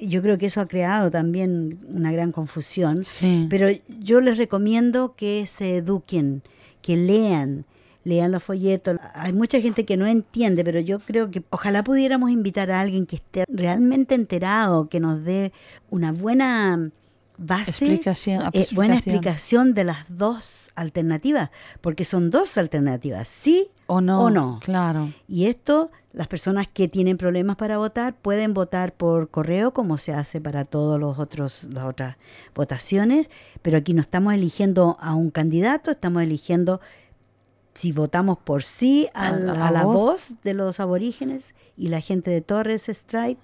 yo 0.00 0.22
creo 0.22 0.38
que 0.38 0.46
eso 0.46 0.60
ha 0.60 0.66
creado 0.66 1.10
también 1.10 1.78
una 1.88 2.10
gran 2.10 2.32
confusión. 2.32 3.04
Sí. 3.04 3.46
Pero 3.48 3.68
yo 4.00 4.20
les 4.20 4.36
recomiendo 4.36 5.14
que 5.14 5.46
se 5.46 5.76
eduquen, 5.76 6.42
que 6.80 6.96
lean, 6.96 7.64
lean 8.04 8.32
los 8.32 8.42
folletos. 8.42 8.98
Hay 9.14 9.32
mucha 9.32 9.60
gente 9.60 9.84
que 9.84 9.96
no 9.96 10.06
entiende, 10.06 10.64
pero 10.64 10.80
yo 10.80 10.98
creo 10.98 11.30
que 11.30 11.44
ojalá 11.50 11.84
pudiéramos 11.84 12.30
invitar 12.30 12.70
a 12.70 12.80
alguien 12.80 13.06
que 13.06 13.16
esté 13.16 13.44
realmente 13.48 14.14
enterado, 14.14 14.88
que 14.88 14.98
nos 14.98 15.22
dé 15.24 15.52
una 15.90 16.10
buena 16.12 16.90
base, 17.38 17.70
Explicación, 17.70 18.50
eh, 18.52 18.66
buena 18.72 18.96
explicación. 18.96 19.74
de 19.74 19.84
las 19.84 20.04
dos 20.08 20.70
alternativas, 20.74 21.50
porque 21.80 22.04
son 22.04 22.30
dos 22.30 22.56
alternativas, 22.58 23.28
sí 23.28 23.68
o 23.86 24.00
no. 24.00 24.22
o 24.22 24.30
no. 24.30 24.60
Claro. 24.62 25.10
Y 25.28 25.46
esto, 25.46 25.90
las 26.12 26.28
personas 26.28 26.68
que 26.68 26.88
tienen 26.88 27.16
problemas 27.18 27.56
para 27.56 27.78
votar 27.78 28.14
pueden 28.16 28.54
votar 28.54 28.94
por 28.94 29.30
correo, 29.30 29.72
como 29.72 29.98
se 29.98 30.12
hace 30.14 30.40
para 30.40 30.64
todos 30.64 31.00
los 31.00 31.18
otros 31.18 31.64
las 31.72 31.84
otras 31.84 32.16
votaciones, 32.54 33.28
pero 33.62 33.78
aquí 33.78 33.94
no 33.94 34.00
estamos 34.02 34.34
eligiendo 34.34 34.96
a 35.00 35.14
un 35.14 35.30
candidato, 35.30 35.90
estamos 35.90 36.22
eligiendo 36.22 36.80
si 37.74 37.92
votamos 37.92 38.36
por 38.38 38.62
sí 38.64 39.08
a, 39.14 39.28
A 39.28 39.32
la, 39.32 39.68
a 39.68 39.70
la 39.70 39.84
voz. 39.84 39.94
voz 39.96 40.32
de 40.44 40.52
los 40.54 40.78
aborígenes 40.78 41.54
y 41.76 41.88
la 41.88 42.00
gente 42.00 42.30
de 42.30 42.42
Torres 42.42 42.84
Strait 42.88 43.38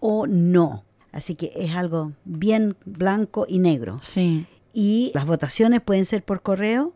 o 0.00 0.26
no. 0.26 0.84
Así 1.12 1.34
que 1.34 1.52
es 1.54 1.74
algo 1.74 2.12
bien 2.24 2.76
blanco 2.84 3.46
y 3.48 3.58
negro. 3.58 3.98
Sí. 4.02 4.46
Y 4.72 5.12
las 5.14 5.26
votaciones 5.26 5.82
pueden 5.82 6.06
ser 6.06 6.24
por 6.24 6.42
correo 6.42 6.94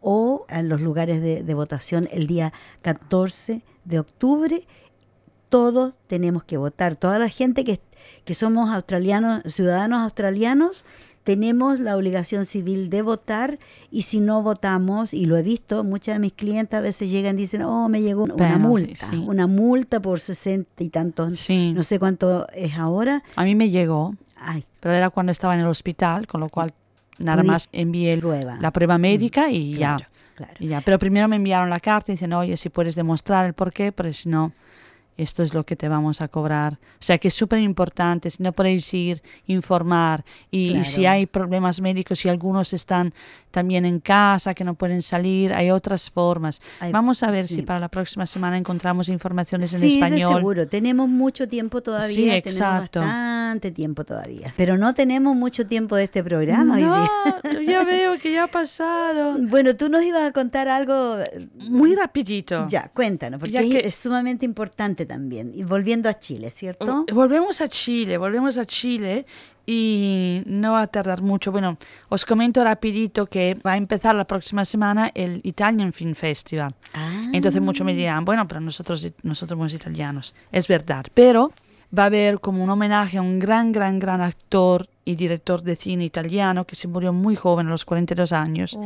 o 0.00 0.46
en 0.48 0.68
los 0.68 0.80
lugares 0.80 1.20
de, 1.20 1.42
de 1.42 1.54
votación 1.54 2.08
el 2.12 2.26
día 2.26 2.52
14 2.82 3.62
de 3.84 3.98
octubre. 3.98 4.66
Todos 5.48 5.98
tenemos 6.06 6.44
que 6.44 6.56
votar. 6.56 6.94
Toda 6.94 7.18
la 7.18 7.28
gente 7.28 7.64
que, 7.64 7.80
que 8.24 8.34
somos 8.34 8.70
australianos, 8.70 9.42
ciudadanos 9.46 10.02
australianos, 10.02 10.84
tenemos 11.24 11.80
la 11.80 11.96
obligación 11.96 12.44
civil 12.44 12.90
de 12.90 13.02
votar 13.02 13.58
y 13.90 14.02
si 14.02 14.20
no 14.20 14.42
votamos, 14.42 15.12
y 15.14 15.24
lo 15.26 15.36
he 15.36 15.42
visto, 15.42 15.82
muchas 15.82 16.16
de 16.16 16.18
mis 16.20 16.34
clientes 16.34 16.76
a 16.76 16.80
veces 16.80 17.10
llegan 17.10 17.36
y 17.38 17.42
dicen, 17.42 17.62
oh, 17.62 17.88
me 17.88 18.02
llegó 18.02 18.24
una 18.24 18.58
multa, 18.58 19.06
sí. 19.10 19.16
una 19.26 19.46
multa 19.46 20.00
por 20.00 20.20
sesenta 20.20 20.84
y 20.84 20.90
tantos, 20.90 21.38
Sí. 21.40 21.72
no 21.72 21.82
sé 21.82 21.98
cuánto 21.98 22.46
es 22.54 22.74
ahora. 22.74 23.22
A 23.36 23.44
mí 23.44 23.54
me 23.54 23.70
llegó, 23.70 24.14
Ay, 24.36 24.62
pero 24.80 24.94
era 24.94 25.08
cuando 25.10 25.32
estaba 25.32 25.54
en 25.54 25.60
el 25.60 25.66
hospital, 25.66 26.26
con 26.26 26.40
lo 26.40 26.48
cual 26.50 26.72
nada 27.18 27.42
más 27.42 27.68
envié 27.72 28.16
prueba. 28.18 28.56
la 28.60 28.70
prueba 28.72 28.98
médica 28.98 29.50
y 29.50 29.76
claro, 29.76 30.00
ya. 30.00 30.08
claro. 30.34 30.52
y 30.58 30.68
ya. 30.68 30.80
Pero 30.82 30.98
primero 30.98 31.26
me 31.28 31.36
enviaron 31.36 31.70
la 31.70 31.80
carta 31.80 32.12
y 32.12 32.14
dicen, 32.14 32.32
oye, 32.34 32.56
si 32.58 32.68
puedes 32.68 32.94
demostrar 32.96 33.46
el 33.46 33.54
por 33.54 33.72
qué, 33.72 33.92
pero 33.92 34.12
si 34.12 34.28
no, 34.28 34.52
esto 35.16 35.42
es 35.42 35.54
lo 35.54 35.64
que 35.64 35.76
te 35.76 35.88
vamos 35.88 36.20
a 36.20 36.28
cobrar. 36.28 36.74
O 36.74 36.76
sea 37.00 37.18
que 37.18 37.28
es 37.28 37.34
súper 37.34 37.60
importante, 37.60 38.30
si 38.30 38.42
no 38.42 38.52
podéis 38.52 38.92
ir, 38.94 39.22
informar. 39.46 40.24
Y, 40.50 40.76
y 40.76 40.84
si 40.84 41.00
Claro. 41.02 41.14
hay 41.14 41.26
problemas 41.26 41.80
médicos, 41.80 42.18
si 42.18 42.28
algunos 42.28 42.72
están 42.72 43.12
también 43.50 43.84
en 43.84 44.00
casa, 44.00 44.52
que 44.54 44.64
no 44.64 44.74
pueden 44.74 45.00
salir, 45.02 45.52
hay 45.52 45.70
otras 45.70 46.10
formas. 46.10 46.60
Hay- 46.80 46.90
Vamos 46.92 47.22
a 47.22 47.30
ver 47.30 47.46
sí. 47.46 47.56
si 47.56 47.62
para 47.62 47.78
la 47.78 47.88
próxima 47.88 48.26
semana 48.26 48.56
encontramos 48.58 49.08
informaciones 49.08 49.72
en 49.74 49.80
Sí, 49.80 49.86
de 49.86 49.94
español. 49.94 50.34
seguro. 50.34 50.66
Tenemos 50.68 51.08
mucho 51.08 51.46
tiempo 51.48 51.80
todavía. 51.82 52.08
Sí, 52.08 52.24
tenemos 52.24 52.46
exacto. 52.46 53.00
bastante 53.00 53.70
tiempo 53.70 54.04
todavía. 54.04 54.52
Pero 54.56 54.76
no 54.76 54.94
tenemos 54.94 55.36
mucho 55.36 55.66
tiempo 55.66 55.94
de 55.94 56.04
este 56.04 56.24
programa 56.24 56.74
hoy 56.74 56.80
día. 56.82 57.10
No, 57.54 57.60
ya 57.60 57.84
veo 57.84 58.18
que 58.18 58.32
ya 58.32 58.44
ha 58.44 58.48
pasado. 58.48 59.36
Bueno, 59.54 59.76
tú 59.76 59.88
nos 59.88 60.02
ibas 60.02 60.22
a 60.24 60.32
contar 60.32 60.66
algo. 60.68 61.18
Muy 61.68 61.94
rapidito. 61.94 62.66
Ya, 62.68 62.88
cuéntanos, 62.92 63.38
porque 63.38 63.58
es- 63.58 63.66
que- 63.70 63.86
es 63.88 63.94
sumamente 63.94 64.44
importante 64.44 65.03
también. 65.06 65.52
Y 65.54 65.62
volviendo 65.62 66.08
a 66.08 66.18
Chile, 66.18 66.50
¿cierto? 66.50 67.04
Volvemos 67.12 67.60
a 67.60 67.68
Chile, 67.68 68.18
volvemos 68.18 68.58
a 68.58 68.64
Chile 68.64 69.26
y 69.66 70.42
no 70.46 70.72
va 70.72 70.82
a 70.82 70.86
tardar 70.86 71.22
mucho. 71.22 71.50
Bueno, 71.52 71.78
os 72.08 72.24
comento 72.24 72.62
rapidito 72.62 73.26
que 73.26 73.56
va 73.66 73.72
a 73.72 73.76
empezar 73.76 74.14
la 74.14 74.26
próxima 74.26 74.64
semana 74.64 75.10
el 75.14 75.40
Italian 75.42 75.92
Film 75.92 76.14
Festival. 76.14 76.74
Ah, 76.92 77.30
Entonces 77.32 77.62
muchos 77.62 77.84
me 77.84 77.94
dirán, 77.94 78.24
bueno, 78.24 78.46
pero 78.46 78.60
nosotros, 78.60 79.10
nosotros 79.22 79.56
somos 79.56 79.72
italianos. 79.74 80.34
Es 80.52 80.68
verdad, 80.68 81.06
pero 81.14 81.52
va 81.96 82.04
a 82.04 82.06
haber 82.06 82.40
como 82.40 82.62
un 82.62 82.70
homenaje 82.70 83.18
a 83.18 83.22
un 83.22 83.38
gran, 83.38 83.72
gran, 83.72 83.98
gran 83.98 84.20
actor 84.20 84.88
y 85.04 85.14
director 85.14 85.62
de 85.62 85.76
cine 85.76 86.04
italiano 86.04 86.66
que 86.66 86.76
se 86.76 86.88
murió 86.88 87.12
muy 87.12 87.36
joven, 87.36 87.66
a 87.66 87.70
los 87.70 87.84
42 87.84 88.32
años. 88.32 88.76
oh, 88.78 88.84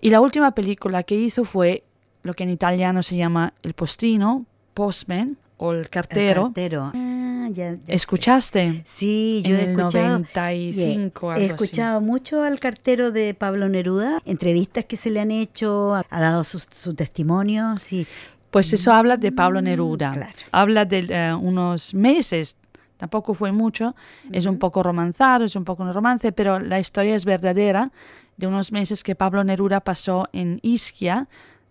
Y 0.00 0.10
la 0.10 0.20
última 0.20 0.52
película 0.52 1.02
que 1.02 1.16
hizo 1.16 1.44
fue 1.44 1.84
lo 2.22 2.34
que 2.34 2.44
en 2.44 2.50
italiano 2.50 3.02
se 3.02 3.16
llama 3.16 3.54
El 3.62 3.74
Postino, 3.74 4.44
Postman 4.78 5.36
o 5.56 5.72
El 5.72 5.78
el 5.80 5.88
Cartero. 5.90 6.52
Ah, 6.94 7.48
ya- 7.50 7.72
ya 7.72 7.76
sé. 7.86 7.92
¿Escuchaste? 7.94 8.80
Sí, 8.84 9.42
yo 9.44 9.56
en 9.56 9.60
he 9.60 9.62
escuchado. 9.72 10.18
95, 10.20 11.32
He 11.32 11.34
algo 11.34 11.44
así. 11.54 11.64
escuchado 11.64 12.00
mucho 12.00 12.42
al 12.44 12.60
cartero 12.60 13.10
de 13.10 13.34
Pablo 13.34 13.68
Neruda, 13.68 14.20
entrevistas 14.24 14.84
que 14.84 14.96
se 14.96 15.10
le 15.10 15.18
han 15.20 15.30
hecho, 15.32 15.94
ha 15.94 16.20
dado 16.20 16.44
su, 16.44 16.58
su 16.60 16.94
testimonio, 16.94 17.76
sí. 17.78 18.06
Pues 18.50 18.72
eso 18.72 18.92
habla 18.92 19.16
de 19.16 19.32
Pablo 19.32 19.60
Neruda. 19.60 20.12
claro. 20.12 20.32
Habla 20.52 20.84
de 20.84 21.06
eh, 21.08 21.34
unos 21.34 21.92
meses, 21.92 22.56
tampoco 22.96 23.34
fue 23.34 23.50
mucho, 23.52 23.94
es 24.32 24.46
un 24.46 24.58
poco 24.58 24.82
romanzado, 24.82 25.44
es 25.44 25.56
un 25.56 25.64
poco 25.64 25.82
un 25.82 25.92
romance, 25.92 26.30
pero 26.32 26.58
la 26.60 26.78
historia 26.78 27.14
es 27.16 27.24
verdadera, 27.24 27.90
de 28.36 28.46
unos 28.46 28.70
meses 28.72 29.02
que 29.02 29.14
Pablo 29.16 29.42
Neruda 29.42 29.80
pasó 29.80 30.28
en 30.32 30.60
Ischia, 30.62 31.28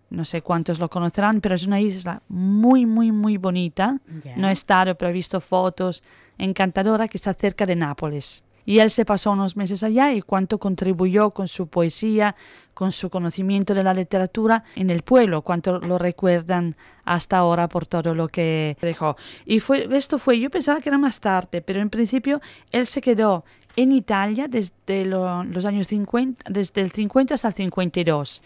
no 0.10 0.24
sé 0.26 0.42
cuántos 0.42 0.80
lo 0.80 0.90
conocerán, 0.90 1.42
pero 1.42 1.56
es 1.56 1.66
una 1.68 1.80
isla 1.82 2.22
muy, 2.30 2.86
muy, 2.86 3.12
muy 3.12 3.38
bonita. 3.38 4.00
No 4.38 4.48
he 4.50 4.52
estado, 4.54 4.96
pero 4.96 5.10
he 5.10 5.14
visto 5.14 5.40
fotos, 5.42 6.04
encantadora, 6.38 7.08
que 7.08 7.18
está 7.18 7.34
cerca 7.34 7.66
de 7.66 7.76
Nápoles. 7.76 8.44
Y 8.66 8.80
él 8.80 8.92
se 8.92 9.06
pasó 9.06 9.32
unos 9.32 9.56
meses 9.56 9.82
allá 9.84 10.12
y 10.14 10.22
cuánto 10.22 10.58
contribuyó 10.58 11.32
con 11.32 11.48
su 11.48 11.68
poesía, 11.68 12.36
con 12.74 12.92
su 12.92 13.10
conocimiento 13.10 13.74
de 13.74 13.82
la 13.82 13.94
literatura 13.94 14.66
en 14.76 14.90
el 14.90 15.04
pueblo, 15.04 15.42
cuánto 15.42 15.80
lo 15.80 15.98
recuerdan 15.98 16.76
hasta 17.06 17.38
ahora 17.38 17.70
por 17.70 17.86
todo 17.88 18.14
lo 18.14 18.28
que 18.28 18.76
dejó. 18.82 19.16
Y 19.46 19.62
fue, 19.62 19.88
esto 19.96 20.18
fue, 20.20 20.38
yo 20.42 20.50
pensaba 20.50 20.82
que 20.82 20.90
era 20.90 20.98
más 20.98 21.22
tarde, 21.22 21.62
pero 21.62 21.80
en 21.80 21.90
principio 21.90 22.42
él 22.72 22.86
se 22.86 23.00
quedó 23.00 23.46
en 23.78 23.94
Italia 23.94 24.50
desde 24.50 25.06
lo- 25.06 25.46
los 25.46 25.66
años 25.66 25.88
50, 25.88 26.50
desde 26.52 26.82
el 26.82 26.92
50 26.92 27.36
hasta 27.36 27.48
el 27.48 27.54
52. 27.54 28.42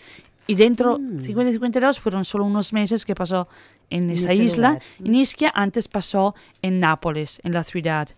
Y 0.47 0.55
dentro, 0.55 0.97
50 0.97 1.49
y 1.49 1.53
52 1.53 1.99
fueron 1.99 2.25
solo 2.25 2.45
unos 2.45 2.73
meses 2.73 3.05
que 3.05 3.15
pasó 3.15 3.47
en 3.89 4.05
En 4.05 4.09
esta 4.11 4.33
isla. 4.33 4.69
lugar. 4.69 4.83
En 5.03 5.15
Ischia 5.15 5.51
antes 5.53 5.87
pasó 5.87 6.35
en 6.61 6.79
Nápoles, 6.79 7.39
en 7.43 7.53
la 7.53 7.63
ciudad 7.63 8.09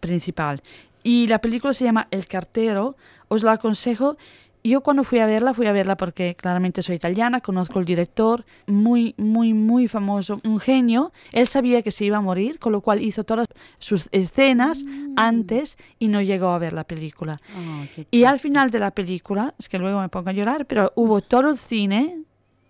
principal. 0.00 0.62
Y 1.02 1.26
la 1.28 1.40
película 1.40 1.72
se 1.72 1.84
llama 1.84 2.08
El 2.10 2.26
cartero. 2.26 2.96
Os 3.28 3.42
lo 3.42 3.50
aconsejo. 3.50 4.16
Yo 4.64 4.80
cuando 4.82 5.04
fui 5.04 5.18
a 5.20 5.26
verla, 5.26 5.54
fui 5.54 5.66
a 5.66 5.72
verla 5.72 5.96
porque 5.96 6.34
claramente 6.34 6.82
soy 6.82 6.96
italiana, 6.96 7.40
conozco 7.40 7.78
el 7.78 7.84
director, 7.84 8.44
muy, 8.66 9.14
muy, 9.16 9.54
muy 9.54 9.88
famoso, 9.88 10.40
un 10.44 10.58
genio. 10.60 11.12
Él 11.32 11.46
sabía 11.46 11.82
que 11.82 11.90
se 11.90 12.04
iba 12.04 12.18
a 12.18 12.20
morir, 12.20 12.58
con 12.58 12.72
lo 12.72 12.80
cual 12.80 13.00
hizo 13.02 13.24
todas 13.24 13.46
sus 13.78 14.08
escenas 14.12 14.84
antes 15.16 15.78
y 15.98 16.08
no 16.08 16.20
llegó 16.20 16.48
a 16.48 16.58
ver 16.58 16.72
la 16.72 16.84
película. 16.84 17.36
Oh, 17.56 18.02
Y 18.10 18.24
al 18.24 18.38
final 18.40 18.70
de 18.70 18.78
la 18.78 18.90
película, 18.90 19.54
es 19.58 19.68
que 19.68 19.78
luego 19.78 20.00
me 20.00 20.08
pongo 20.08 20.30
a 20.30 20.32
llorar, 20.32 20.66
pero 20.66 20.92
hubo 20.96 21.20
todo 21.20 21.50
el 21.50 21.56
cine, 21.56 22.18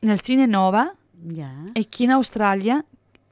en 0.03 0.11
el 0.11 0.21
cine 0.21 0.47
Nova, 0.47 0.95
Ya. 1.25 1.53
aquí 1.75 2.05
en 2.05 2.13
Australia, 2.13 2.85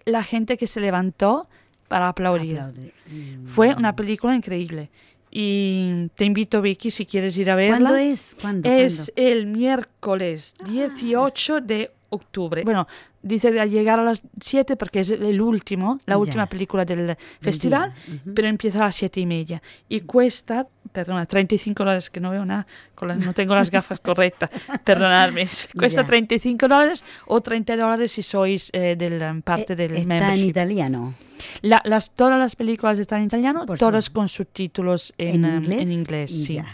la 0.05 0.23
gente 0.23 0.57
que 0.57 0.67
se 0.67 0.81
levantó 0.81 1.49
para 1.89 2.09
aplaudir. 2.09 2.59
Aplaudir. 2.59 2.93
Mm. 3.11 3.47
Fue 3.47 3.75
una 3.75 3.95
película 3.95 4.35
increíble. 4.35 4.91
Y 5.39 6.09
te 6.15 6.25
invito, 6.25 6.63
Vicky, 6.63 6.91
si 6.91 7.05
quieres 7.05 7.37
ir 7.37 7.51
a 7.51 7.57
verla. 7.57 7.91
¿Cuándo 7.91 7.97
es? 7.97 8.37
¿Cuándo? 8.41 8.71
Es 8.71 9.13
¿Cuándo? 9.15 9.31
el 9.31 9.47
miércoles 9.47 10.55
18 10.65 11.61
de 11.61 11.91
octubre. 12.09 12.63
Bueno, 12.65 12.87
dice 13.27 13.51
de 13.51 13.69
llegar 13.69 14.01
a 14.01 14.05
las 14.05 14.23
7 14.41 14.77
porque 14.77 15.01
es 15.01 15.11
el 15.11 15.41
último, 15.41 15.99
la 16.07 16.17
última 16.19 16.47
película 16.47 16.85
del 16.85 17.17
festival, 17.41 17.93
día, 18.07 18.15
ujú. 18.25 18.35
pero 18.35 18.49
empieza 18.49 18.79
a 18.79 18.85
las 18.87 18.95
7 18.97 19.21
y 19.21 19.27
media. 19.27 19.63
Y 19.89 20.01
cuesta, 20.01 20.67
perdona, 20.93 21.27
35 21.27 21.83
dólares, 21.83 22.09
que 22.11 22.21
no 22.21 22.31
veo 22.31 22.45
nada, 22.45 22.67
con 22.95 23.09
las- 23.09 23.19
no 23.19 23.33
tengo 23.35 23.55
las 23.55 23.71
gafas 23.71 24.01
correctas, 24.01 24.49
perdonadme. 24.85 25.47
Cuesta 25.79 26.03
Ya. 26.03 26.07
35 26.07 26.69
dólares 26.69 27.05
o 27.27 27.41
30 27.41 27.77
dólares 27.77 28.13
si 28.13 28.23
sois 28.23 28.71
eh, 28.73 28.95
del, 28.97 29.23
um, 29.23 29.43
parte 29.43 29.73
Eh, 29.75 29.77
del 29.77 29.93
Está 29.97 30.01
en 30.03 30.09
membership. 30.09 30.49
italiano. 30.49 31.15
La- 31.61 31.83
las, 31.85 32.11
todas 32.15 32.39
las 32.39 32.57
películas 32.57 32.99
están 32.99 33.21
en 33.21 33.27
italiano, 33.27 33.67
Por 33.67 33.79
todas 33.79 34.07
supuesto. 34.07 34.21
con 34.21 34.29
subtítulos 34.29 35.13
en, 35.19 35.45
¿En 35.45 35.51
um, 35.59 35.65
inglés? 35.65 35.81
en 35.83 35.93
inglés, 35.93 36.31
sí. 36.45 36.55
Ya. 36.55 36.67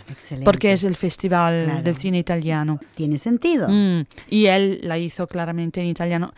Porque 0.45 0.71
es 0.73 0.85
el 0.85 0.95
festival 0.95 1.65
Claro. 1.65 1.83
del 1.83 1.97
cine 1.97 2.19
italiano. 2.19 2.79
Tiene 2.95 3.19
sentido. 3.19 3.69
Mm, 3.69 4.05
y 4.31 4.47
él 4.47 4.79
la 4.85 4.99
hizo 4.99 5.27
claramente 5.27 5.81
en 5.81 5.87
italiano. 5.89 6.33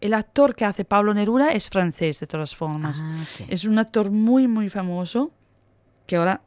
El 0.00 0.14
actor 0.14 0.54
que 0.54 0.64
hace 0.64 0.84
Pablo 0.84 1.12
Neruda 1.14 1.52
es 1.52 1.68
francés, 1.70 2.20
de 2.20 2.26
todas 2.26 2.54
formas. 2.54 3.00
Ah. 3.04 3.24
Es 3.48 3.64
un 3.64 3.78
actor 3.78 4.10
muy, 4.10 4.46
muy 4.48 4.68
famoso, 4.68 5.30
que 6.06 6.16
ahora 6.16 6.40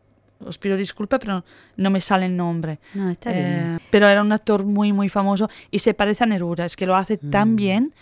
os 0.46 0.58
pido 0.58 0.78
disculpas, 0.78 1.20
pero 1.20 1.44
no 1.78 1.90
me 1.90 2.00
sale 2.02 2.26
el 2.26 2.36
nombre. 2.38 2.80
No, 2.94 3.10
está 3.10 3.32
bien. 3.32 3.46
Eh, 3.46 3.80
pero 3.92 4.08
era 4.08 4.22
un 4.22 4.32
actor 4.32 4.64
muy, 4.64 4.94
muy 4.94 5.10
famoso 5.10 5.50
y 5.72 5.80
se 5.80 5.94
parece 5.94 6.24
a 6.24 6.28
Neruda, 6.28 6.66
es 6.66 6.76
que 6.76 6.86
lo 6.86 6.96
hace 6.96 7.20
Mm. 7.22 7.30
tan 7.30 7.56
bien. 7.56 7.94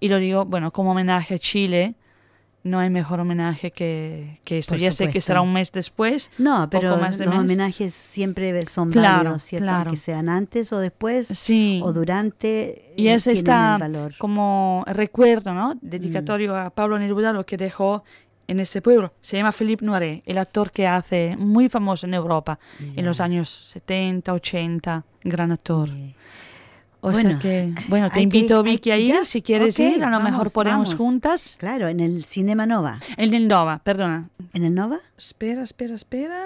Y 0.00 0.08
lo 0.08 0.16
digo, 0.18 0.44
bueno, 0.44 0.72
como 0.72 0.92
homenaje 0.92 1.34
a 1.34 1.38
Chile, 1.38 1.94
no 2.64 2.78
hay 2.78 2.90
mejor 2.90 3.18
homenaje 3.20 3.70
que, 3.72 4.40
que 4.44 4.58
esto. 4.58 4.74
Por 4.74 4.78
ya 4.80 4.92
sé 4.92 5.08
que 5.08 5.20
será 5.20 5.40
un 5.40 5.52
mes 5.52 5.72
después. 5.72 6.30
No, 6.38 6.68
pero 6.70 6.90
poco 6.90 7.02
más 7.02 7.18
de 7.18 7.24
los 7.26 7.34
mes. 7.34 7.40
homenajes 7.44 7.92
siempre 7.94 8.64
son 8.66 8.90
Claro, 8.92 9.16
válidos, 9.24 9.42
¿cierto? 9.42 9.64
claro. 9.64 9.78
Aunque 9.90 9.96
sean 9.96 10.28
antes 10.28 10.72
o 10.72 10.78
después 10.78 11.26
Sí. 11.26 11.80
o 11.84 11.92
durante. 11.92 12.92
Y 12.96 13.08
eh, 13.08 13.14
es 13.14 13.24
tienen 13.24 13.38
esta 13.38 13.78
valor. 13.78 14.14
como 14.18 14.84
recuerdo, 14.86 15.52
¿no? 15.54 15.74
Mm. 15.74 15.78
Dedicatorio 15.82 16.56
a 16.56 16.70
Pablo 16.70 16.98
Neruda, 16.98 17.32
lo 17.32 17.44
que 17.44 17.56
dejó 17.56 18.04
en 18.48 18.60
este 18.60 18.82
pueblo. 18.82 19.12
Se 19.20 19.36
llama 19.36 19.52
Philippe 19.52 19.84
Noiret, 19.84 20.22
el 20.26 20.36
actor 20.38 20.70
que 20.70 20.86
hace 20.86 21.36
muy 21.38 21.68
famoso 21.68 22.06
en 22.06 22.14
Europa 22.14 22.58
en 22.96 23.04
los 23.04 23.20
años 23.20 23.48
70, 23.48 24.32
80, 24.34 25.04
gran 25.24 25.52
actor. 25.52 25.88
Eh, 25.88 26.14
O 27.04 27.12
sea 27.12 27.24
bueno, 27.24 27.38
que, 27.40 27.74
bueno, 27.88 28.08
te 28.08 28.14
que- 28.14 28.20
invito, 28.20 28.58
hay- 28.58 28.62
Vicky, 28.62 28.90
a 28.92 28.96
ir. 28.96 29.08
ya, 29.08 29.24
si 29.24 29.42
quieres 29.42 29.74
ok, 29.74 29.80
ir, 29.96 30.04
a 30.04 30.06
lo 30.08 30.16
vamos, 30.18 30.30
mejor 30.30 30.52
podemos 30.52 30.88
vamos. 30.90 30.94
juntas. 31.00 31.56
Claro, 31.58 31.88
en 31.88 31.98
el 31.98 32.24
Cinema 32.24 32.64
Nova. 32.64 33.00
El 33.16 33.32
de 33.32 33.40
Nova, 33.40 33.80
perdona. 33.82 34.28
¿En 34.54 34.62
el 34.64 34.72
Nova? 34.74 35.00
Espera, 35.18 35.62
espera, 35.62 35.94
espera. 35.96 36.40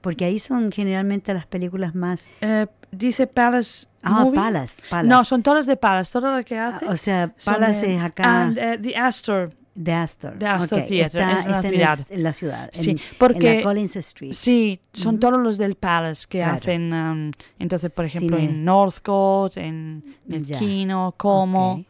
Porque 0.00 0.24
ahí 0.24 0.38
son 0.38 0.70
generalmente 0.70 1.34
las 1.34 1.46
películas 1.46 1.96
más. 1.96 2.30
Eh, 2.40 2.68
dice 2.92 3.26
Palace. 3.26 3.88
Ah, 4.02 4.22
Movie. 4.22 4.36
Palace, 4.36 4.82
Palace. 4.88 5.08
No, 5.08 5.24
son 5.24 5.42
todas 5.42 5.66
de 5.66 5.76
Palace, 5.76 6.12
todo 6.12 6.36
lo 6.36 6.44
que 6.44 6.56
Ah, 6.56 6.68
hace. 6.76 6.86
O 6.86 6.96
sea, 6.96 7.34
Palace 7.44 7.86
de- 7.88 7.94
es 7.96 8.02
acá. 8.02 8.42
And, 8.44 8.56
eh, 8.58 8.78
the 8.80 8.96
Astor. 8.96 9.50
De 9.80 9.92
Astor. 9.92 10.36
De 10.38 10.46
Astor 10.46 10.80
Ok, 10.80 10.86
Theatre, 10.88 11.20
está- 11.20 11.36
es 11.36 11.44
en 11.46 11.50
la 11.52 11.58
está 11.58 11.68
ciudad. 11.68 12.06
en 12.10 12.22
la 12.24 12.32
ciudad. 12.32 12.70
Sí, 12.72 12.90
en, 12.90 13.00
porque- 13.16 13.50
en 13.50 13.56
la 13.58 13.62
Collins 13.62 13.94
Street. 13.96 14.32
Sí, 14.32 14.80
son 14.92 15.20
todos 15.20 15.38
los 15.38 15.56
del 15.56 15.76
Palace 15.76 16.26
que 16.28 16.38
Claro. 16.38 16.54
hacen, 16.56 16.92
um, 16.92 17.30
entonces, 17.60 17.92
por 17.94 18.04
ejemplo, 18.04 18.36
Cine. 18.38 18.50
en 18.50 18.64
Northcote, 18.64 19.60
en 19.64 20.02
el 20.28 20.44
Ya. 20.44 20.58
Kino, 20.58 21.14
Como, 21.16 21.74
Ok. 21.74 21.86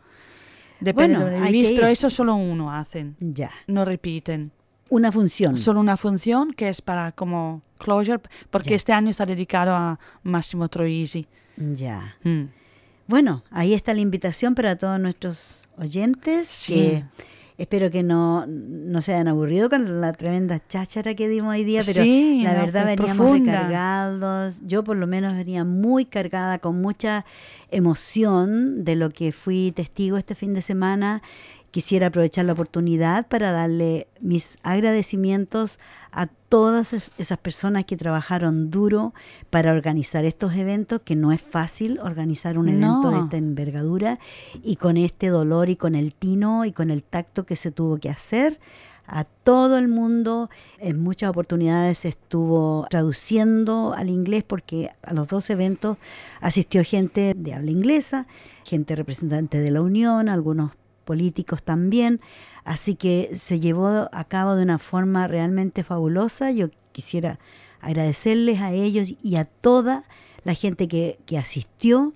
depende 0.81 1.15
Bueno, 1.17 1.19
de 1.27 1.31
donde 1.33 1.47
hay 1.47 1.53
vivís, 1.53 1.71
que 1.71 1.77
pero 1.77 1.87
eso 1.89 2.11
solo 2.11 2.35
uno 2.37 2.73
hacen, 2.75 3.17
Ya. 3.21 3.51
no 3.67 3.85
repiten. 3.87 4.53
Una 4.91 5.11
función. 5.11 5.57
Solo 5.57 5.81
una 5.81 5.97
función 5.97 6.53
que 6.53 6.69
es 6.69 6.81
para 6.83 7.13
como 7.13 7.63
closure, 7.79 8.21
porque 8.51 8.71
Ya. 8.71 8.77
este 8.77 8.93
año 8.93 9.09
está 9.11 9.25
dedicado 9.27 9.75
a 9.75 9.99
Massimo 10.23 10.69
Troisi. 10.69 11.27
Ya. 11.57 12.17
Mm. 12.23 12.45
Bueno, 13.07 13.43
ahí 13.51 13.73
está 13.73 13.95
la 13.95 14.01
invitación 14.01 14.55
para 14.55 14.77
todos 14.77 15.01
nuestros 15.01 15.69
oyentes 15.79 16.47
Sí. 16.49 16.75
que 16.75 17.05
espero 17.59 17.91
que 17.91 18.03
no, 18.03 18.47
no 18.47 19.03
se 19.03 19.13
hayan 19.13 19.29
aburrido 19.29 19.69
con 19.69 20.01
la 20.01 20.13
tremenda 20.13 20.61
cháchara 20.69 21.15
que 21.15 21.29
dimos 21.29 21.53
hoy 21.55 21.65
día, 21.65 21.81
pero 21.85 22.03
Sí, 22.03 22.41
la 22.45 22.55
verdad 22.55 22.87
veníamos 22.87 23.17
profunda. 23.17 23.53
recargados. 23.53 24.63
Yo 24.65 24.85
por 24.85 24.97
lo 24.97 25.07
menos 25.07 25.35
venía 25.35 25.65
muy 25.65 26.05
cargada 26.07 26.59
con 26.61 26.81
mucha 26.81 27.25
emoción 27.71 28.85
de 28.85 28.97
lo 28.97 29.11
que 29.11 29.33
fui 29.33 29.73
testigo 29.75 30.17
este 30.17 30.35
fin 30.35 30.55
de 30.55 30.63
semana. 30.63 31.23
Quisiera 31.71 32.07
aprovechar 32.09 32.45
la 32.45 32.53
oportunidad 32.55 33.27
para 33.29 33.53
darle 33.53 34.07
mis 34.21 34.57
agradecimientos 34.63 35.79
a 36.13 36.29
todas 36.49 36.93
es- 36.93 37.11
esas 37.19 37.39
personas 37.39 37.85
que 37.85 37.97
trabajaron 37.97 38.71
duro 38.71 39.13
para 39.51 39.73
organizar 39.73 40.25
estos 40.25 40.55
eventos, 40.55 41.01
que 41.03 41.15
no 41.17 41.33
es 41.33 41.41
fácil 41.41 41.99
organizar 42.01 42.59
un 42.59 42.69
evento 42.69 43.11
de 43.11 43.19
esta 43.19 43.37
envergadura 43.37 44.19
y 44.63 44.77
con 44.77 44.97
este 44.97 45.29
dolor 45.29 45.69
y 45.69 45.77
con 45.77 45.95
el 45.95 46.15
tino 46.15 46.65
y 46.65 46.73
con 46.73 46.91
el 46.91 47.03
tacto 47.03 47.45
que 47.45 47.57
se 47.57 47.71
tuvo 47.71 47.99
que 47.99 48.09
hacer. 48.11 48.59
A 49.11 49.25
todo 49.25 49.79
el 49.79 49.89
mundo, 49.89 50.51
en 50.79 51.01
muchas 51.03 51.31
oportunidades 51.31 52.05
estuvo 52.05 52.87
traduciendo 52.91 53.95
al 53.97 54.11
inglés 54.11 54.45
porque 54.47 54.91
a 55.03 55.15
los 55.15 55.29
dos 55.29 55.49
eventos 55.49 55.97
asistió 56.43 56.85
gente 56.85 57.33
de 57.35 57.55
habla 57.55 57.71
inglesa, 57.71 58.27
gente 58.65 58.95
representante 58.97 59.59
de 59.61 59.71
la 59.71 59.81
Unión, 59.81 60.29
algunos 60.29 60.73
políticos 61.09 61.63
también. 61.63 62.21
Así 62.65 62.95
que 62.95 63.31
se 63.35 63.61
llevó 63.61 64.11
a 64.13 64.25
cabo 64.25 64.57
de 64.57 64.63
una 64.63 64.79
forma 64.79 65.27
realmente 65.27 65.83
fabulosa. 65.83 66.51
Yo 66.51 66.69
quisiera 66.93 67.39
agradecerles 67.81 68.61
a 68.61 68.73
ellos 68.73 69.15
y 69.23 69.37
a 69.37 69.47
toda 69.47 70.05
la 70.45 70.53
gente 70.53 70.87
que, 70.87 71.19
que 71.25 71.39
asistió. 71.39 72.13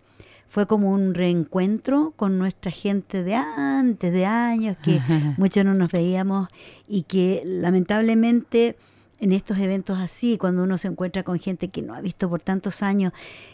Fue 0.47 0.67
como 0.67 0.91
un 0.91 1.15
reencuentro 1.15 2.13
con 2.17 2.39
nuestra 2.39 2.71
gente 2.71 3.23
de 3.23 3.35
antes, 3.35 4.13
de 4.13 4.27
años, 4.27 4.77
que 4.77 5.01
muchos 5.39 5.65
no 5.65 5.73
nos 5.73 5.91
veíamos 5.91 6.49
y 6.87 7.05
que 7.05 7.43
lamentablemente 7.47 8.77
en 9.23 9.31
estos 9.31 9.59
eventos 9.59 10.01
así, 10.01 10.37
cuando 10.37 10.65
uno 10.65 10.77
se 10.79 10.89
encuentra 10.89 11.23
con 11.23 11.39
gente 11.39 11.69
que 11.69 11.81
no 11.81 11.95
ha 11.95 12.01
visto 12.01 12.29
por 12.29 12.43
tantos 12.43 12.83
años, 12.83 13.13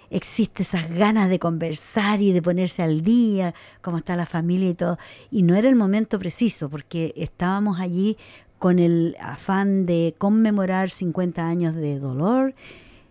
existe 0.08 0.62
esas 0.62 0.90
ganas 0.90 1.28
de 1.28 1.38
conversar 1.38 2.22
y 2.22 2.32
de 2.32 2.40
ponerse 2.40 2.82
al 2.82 3.02
día, 3.02 3.54
cómo 3.82 3.98
está 3.98 4.16
la 4.16 4.24
familia 4.24 4.70
y 4.70 4.74
todo. 4.74 4.98
Y 5.30 5.42
no 5.42 5.54
era 5.54 5.68
el 5.68 5.76
momento 5.76 6.18
preciso, 6.18 6.70
porque 6.70 7.12
estábamos 7.16 7.80
allí 7.80 8.16
con 8.58 8.78
el 8.78 9.14
afán 9.20 9.84
de 9.84 10.14
conmemorar 10.16 10.88
50 10.88 11.46
años 11.46 11.74
de 11.74 11.98
dolor, 11.98 12.54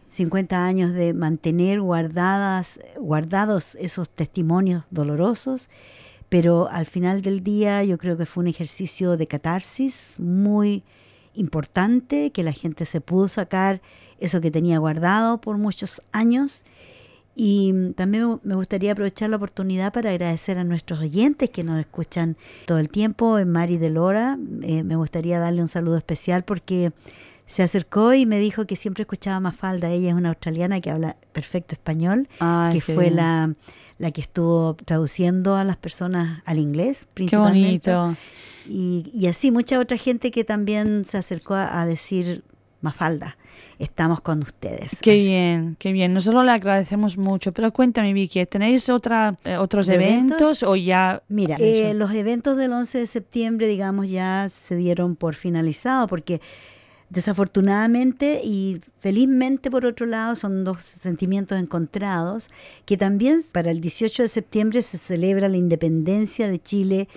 50 0.09 0.65
años 0.65 0.93
de 0.93 1.13
mantener 1.13 1.79
guardadas, 1.79 2.79
guardados 2.99 3.75
esos 3.75 4.09
testimonios 4.09 4.83
dolorosos, 4.89 5.69
pero 6.27 6.69
al 6.71 6.87
final 6.87 7.21
del 7.21 7.43
día 7.43 7.83
yo 7.83 7.99
creo 7.99 8.17
que 8.17 8.25
fue 8.25 8.41
un 8.41 8.47
ejercicio 8.47 9.15
de 9.15 9.27
catarsis 9.27 10.15
muy 10.19 10.83
importante, 11.37 12.31
que 12.31 12.43
la 12.43 12.51
gente 12.51 12.85
se 12.85 13.01
pudo 13.01 13.27
sacar 13.27 13.81
eso 14.19 14.41
que 14.41 14.51
tenía 14.51 14.77
guardado 14.79 15.39
por 15.39 15.57
muchos 15.57 16.01
años. 16.11 16.65
Y 17.39 17.91
también 17.95 18.39
me- 18.43 18.55
gustaría 18.55 18.93
aprovechar 18.93 19.29
la 19.29 19.35
oportunidad 19.35 19.93
para 19.93 20.09
agradecer 20.09 20.57
a 20.57 20.63
nuestros 20.63 20.99
oyentes 21.01 21.51
que 21.51 21.63
nos 21.63 21.79
escuchan 21.79 22.35
todo 22.65 22.79
el 22.79 22.89
tiempo. 22.89 23.37
En 23.37 23.51
Mari 23.51 23.77
de 23.77 23.91
Lora, 23.91 24.39
eh, 24.63 24.83
me 24.83 24.95
gustaría 24.95 25.39
darle 25.39 25.61
un 25.61 25.67
saludo 25.67 25.97
especial 25.97 26.43
porque 26.43 26.91
se 27.45 27.61
acercó 27.61 28.13
y 28.15 28.25
me 28.25 28.39
dijo 28.39 28.65
que 28.65 28.75
siempre 28.75 29.03
escuchaba 29.03 29.39
Mafalda. 29.39 29.91
Ella 29.91 30.09
es 30.09 30.15
una 30.15 30.29
australiana 30.29 30.81
que 30.81 30.89
habla 30.89 31.15
perfecto 31.31 31.75
español, 31.75 32.27
Ay, 32.39 32.73
que 32.73 32.81
fue 32.81 33.03
bien. 33.05 33.15
la, 33.17 33.53
la 33.97 34.11
que 34.11 34.21
estuvo 34.21 34.75
traduciendo 34.85 35.55
a 35.55 35.63
las 35.63 35.77
personas 35.77 36.41
al 36.45 36.59
inglés, 36.59 37.05
Qué 37.05 37.13
principalmente. 37.13 37.93
bonito. 37.93 38.17
Y, 38.67 39.09
y 39.13 39.27
así 39.27 39.51
mucha 39.51 39.79
otra 39.79 39.97
gente 39.97 40.29
que 40.31 40.43
también 40.43 41.05
se 41.05 41.17
acercó 41.17 41.53
a, 41.55 41.81
a 41.81 41.85
decir, 41.85 42.43
Mafalda, 42.81 43.37
estamos 43.79 44.21
con 44.21 44.43
ustedes. 44.43 44.99
Qué 45.01 45.15
bien, 45.15 45.75
qué 45.79 45.91
bien. 45.91 46.13
Nosotros 46.13 46.43
le 46.45 46.51
agradecemos 46.51 47.17
mucho. 47.17 47.51
Pero 47.53 47.71
cuéntame, 47.73 48.13
Vicky, 48.13 48.45
¿tenéis 48.45 48.89
otra, 48.89 49.35
eh, 49.45 49.57
otros 49.57 49.87
¿Eventos? 49.89 50.39
eventos 50.41 50.63
o 50.63 50.75
ya? 50.75 51.23
Mira, 51.27 51.55
eh, 51.59 51.93
los 51.95 52.11
eventos 52.11 52.55
del 52.57 52.73
11 52.73 52.99
de 52.99 53.07
septiembre, 53.07 53.67
digamos, 53.67 54.07
ya 54.09 54.47
se 54.51 54.75
dieron 54.75 55.15
por 55.15 55.33
finalizado 55.33 56.07
porque 56.07 56.39
desafortunadamente 57.09 58.41
y 58.43 58.81
felizmente 58.97 59.71
por 59.71 59.85
otro 59.85 60.05
lado 60.05 60.35
son 60.35 60.63
dos 60.63 60.81
sentimientos 60.81 61.57
encontrados 61.59 62.49
que 62.85 62.97
también 62.97 63.39
para 63.51 63.71
el 63.71 63.79
18 63.79 64.23
de 64.23 64.27
septiembre 64.27 64.81
se 64.81 64.97
celebra 64.97 65.47
la 65.47 65.57
independencia 65.57 66.47
de 66.47 66.59
Chile 66.59 67.07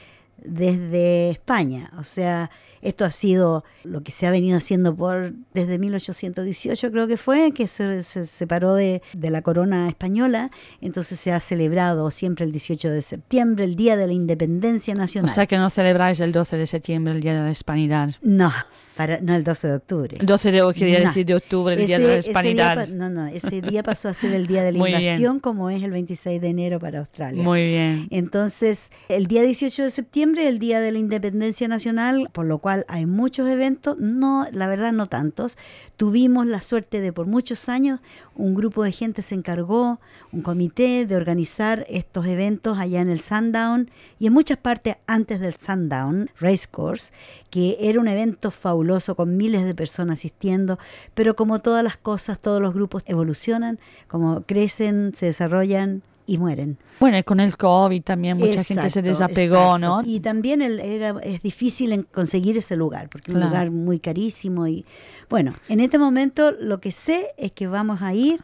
desde 0.45 1.30
España. 1.30 1.93
O 1.99 2.05
sea, 2.05 2.51
esto 2.82 3.04
ha 3.04 3.10
sido 3.10 3.64
lo 3.84 4.02
que 4.02 4.10
se 4.12 4.26
ha 4.26 4.30
venido 4.30 4.56
haciendo 4.58 4.94
por 4.96 5.32
desde 5.54 5.78
1818 5.78 6.90
creo 6.90 7.06
que 7.08 7.16
fue, 7.16 7.52
que 7.52 7.66
se, 7.66 8.02
se 8.02 8.26
separó 8.26 8.74
de, 8.74 9.02
de 9.12 9.30
la 9.30 9.42
corona 9.42 9.88
española, 9.88 10.50
entonces 10.80 11.18
se 11.20 11.32
ha 11.32 11.40
celebrado 11.40 12.10
siempre 12.10 12.44
el 12.44 12.52
18 12.52 12.90
de 12.90 13.02
septiembre, 13.02 13.64
el 13.64 13.76
Día 13.76 13.96
de 13.96 14.06
la 14.06 14.12
Independencia 14.12 14.94
O 14.94 14.96
Nacional. 14.98 15.30
sea 15.30 15.46
que 15.46 15.58
no 15.58 15.70
celebráis 15.70 16.20
el 16.20 16.32
12 16.32 16.56
de 16.56 16.66
septiembre, 16.66 17.14
el 17.14 17.20
Día 17.20 17.34
de 17.34 17.40
la 17.42 17.50
Hispanidad. 17.50 18.10
no, 18.22 18.52
para, 18.96 19.18
no 19.22 19.34
el 19.34 19.44
12 19.44 19.68
de 19.68 19.74
octubre. 19.76 20.16
El 20.20 20.26
12 20.26 20.52
de, 20.52 20.74
quería 20.74 20.98
No. 20.98 21.06
decir 21.06 21.24
de 21.24 21.34
octubre, 21.34 21.74
el 21.74 21.86
Día 21.86 21.98
de 21.98 22.04
Ese- 22.04 22.12
la 22.12 22.18
ese 22.18 22.30
día 22.30 22.40
Hispanidad. 22.74 22.74
pa- 22.88 22.94
no, 22.94 23.08
no, 23.08 23.26
ese 23.28 23.62
día 23.62 23.82
pasó 23.82 24.08
a 24.10 24.14
ser 24.14 24.34
el 24.34 24.46
Día 24.46 24.62
de 24.62 24.72
la 24.72 24.78
Muy 24.78 24.90
bien. 24.90 25.02
Invasión 25.02 25.40
como 25.40 25.70
es 25.70 25.82
el 25.82 25.90
26 25.90 26.38
de 26.40 26.48
enero 26.48 26.78
para 26.80 26.98
Australia. 26.98 27.42
Muy 27.42 27.62
bien. 27.62 28.08
Entonces, 28.10 28.90
el 29.08 29.26
día 29.26 29.42
18 29.42 29.84
de 29.84 29.90
septiembre, 29.90 30.48
el 30.48 30.58
Día 30.58 30.80
de 30.80 30.92
la 30.92 30.98
Independencia 30.98 31.66
Nacional, 31.66 32.28
por 32.32 32.44
lo 32.46 32.58
cual 32.58 32.69
hay 32.88 33.06
muchos 33.06 33.48
eventos, 33.48 33.98
no, 33.98 34.46
la 34.52 34.66
verdad 34.66 34.92
no 34.92 35.06
tantos. 35.06 35.58
Tuvimos 35.96 36.46
la 36.46 36.60
suerte 36.60 37.00
de 37.00 37.12
por 37.12 37.26
muchos 37.26 37.68
años, 37.68 38.00
un 38.34 38.54
grupo 38.54 38.82
de 38.84 38.92
gente 38.92 39.22
se 39.22 39.34
encargó, 39.34 40.00
un 40.32 40.42
comité 40.42 41.06
de 41.06 41.16
organizar 41.16 41.86
estos 41.88 42.26
eventos 42.26 42.78
allá 42.78 43.00
en 43.00 43.08
el 43.08 43.20
Sundown 43.20 43.90
y 44.18 44.26
en 44.26 44.32
muchas 44.32 44.58
partes 44.58 44.96
antes 45.06 45.40
del 45.40 45.54
Sundown 45.54 46.30
Racecourse, 46.38 47.12
que 47.50 47.76
era 47.80 48.00
un 48.00 48.08
evento 48.08 48.50
fabuloso 48.50 49.14
con 49.14 49.36
miles 49.36 49.64
de 49.64 49.74
personas 49.74 50.20
asistiendo, 50.20 50.78
pero 51.14 51.36
como 51.36 51.60
todas 51.60 51.84
las 51.84 51.96
cosas, 51.96 52.38
todos 52.38 52.60
los 52.60 52.74
grupos 52.74 53.02
evolucionan, 53.06 53.78
como 54.08 54.42
crecen, 54.42 55.12
se 55.14 55.26
desarrollan 55.26 56.02
y 56.32 56.38
mueren. 56.38 56.78
Bueno, 57.00 57.18
y 57.18 57.22
con 57.24 57.40
el 57.40 57.56
COVID 57.56 58.02
también 58.02 58.36
mucha 58.36 58.62
gente 58.62 58.88
se 58.88 59.00
Exacto, 59.00 59.08
desapegó, 59.08 59.56
exacto. 59.56 59.78
¿no? 59.78 60.02
Y 60.04 60.20
también 60.20 60.62
el- 60.62 60.78
era, 60.78 61.16
es 61.22 61.42
difícil 61.42 62.06
conseguir 62.06 62.56
ese 62.56 62.76
lugar, 62.76 63.08
porque 63.08 63.32
es 63.32 63.34
un 63.34 63.40
Claro. 63.40 63.50
lugar 63.50 63.70
muy 63.72 63.98
carísimo. 63.98 64.66
y 64.68 64.84
Bueno, 65.28 65.54
en 65.68 65.80
este 65.80 65.98
momento 65.98 66.52
lo 66.52 66.80
que 66.80 66.92
sé 66.92 67.28
es 67.36 67.50
que 67.52 67.66
vamos 67.66 68.00
a 68.02 68.14
ir 68.14 68.40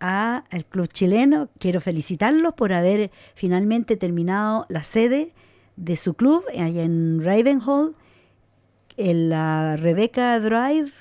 a 0.00 0.44
el 0.50 0.64
Club 0.64 0.88
Chileno. 0.88 1.48
Quiero 1.58 1.80
felicitarlos 1.80 2.54
por 2.54 2.72
haber 2.72 3.10
finalmente 3.34 3.96
terminado 3.96 4.64
la 4.70 4.82
sede 4.82 5.32
de 5.76 5.96
su 5.96 6.14
club 6.14 6.42
allá 6.58 6.82
en 6.82 7.22
Ravenhall, 7.22 7.94
en 8.96 9.28
la 9.28 9.76
Rebecca 9.76 10.38
Drive. 10.40 10.92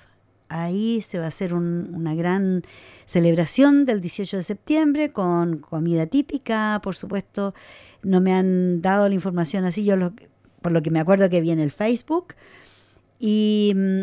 Ahí 0.53 1.01
se 1.01 1.17
va 1.17 1.25
a 1.25 1.27
hacer 1.29 1.53
un- 1.53 1.91
una 1.95 2.13
gran 2.13 2.63
celebración 3.05 3.85
del 3.85 4.01
18 4.01 4.37
de 4.37 4.43
septiembre 4.43 5.11
con 5.11 5.59
comida 5.59 6.05
típica, 6.07 6.79
por 6.83 6.95
supuesto. 6.95 7.53
No 8.03 8.19
me 8.19 8.33
han 8.33 8.81
dado 8.81 9.07
la 9.07 9.15
información 9.15 9.63
así, 9.65 9.85
yo 9.85 9.95
lo- 9.95 10.13
por 10.61 10.71
lo 10.71 10.81
que 10.81 10.91
me 10.91 10.99
acuerdo 10.99 11.29
que 11.29 11.39
vi 11.41 11.51
en 11.51 11.59
el 11.59 11.71
Facebook. 11.71 12.35
Y 13.19 13.73
mm, 13.75 14.01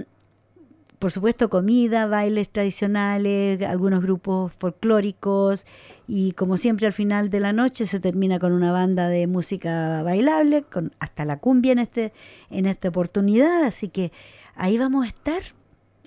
por 0.98 1.12
supuesto 1.12 1.48
comida, 1.50 2.06
bailes 2.06 2.48
tradicionales, 2.50 3.62
algunos 3.62 4.02
grupos 4.02 4.52
folclóricos 4.58 5.66
y 6.08 6.32
como 6.32 6.56
siempre 6.56 6.86
al 6.86 6.92
final 6.92 7.28
de 7.30 7.40
la 7.40 7.52
noche 7.52 7.86
se 7.86 8.00
termina 8.00 8.38
con 8.38 8.52
una 8.52 8.72
banda 8.72 9.08
de 9.08 9.26
música 9.26 10.02
bailable, 10.02 10.62
con 10.62 10.92
hasta 10.98 11.24
la 11.24 11.38
cumbia 11.38 11.72
en 11.72 11.78
este 11.80 12.12
en 12.50 12.66
esta 12.66 12.88
oportunidad, 12.88 13.62
así 13.64 13.88
que 13.88 14.10
ahí 14.56 14.76
vamos 14.78 15.04
a 15.04 15.08
estar. 15.08 15.42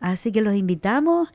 Así 0.01 0.31
que 0.31 0.41
los 0.41 0.55
invitamos 0.55 1.31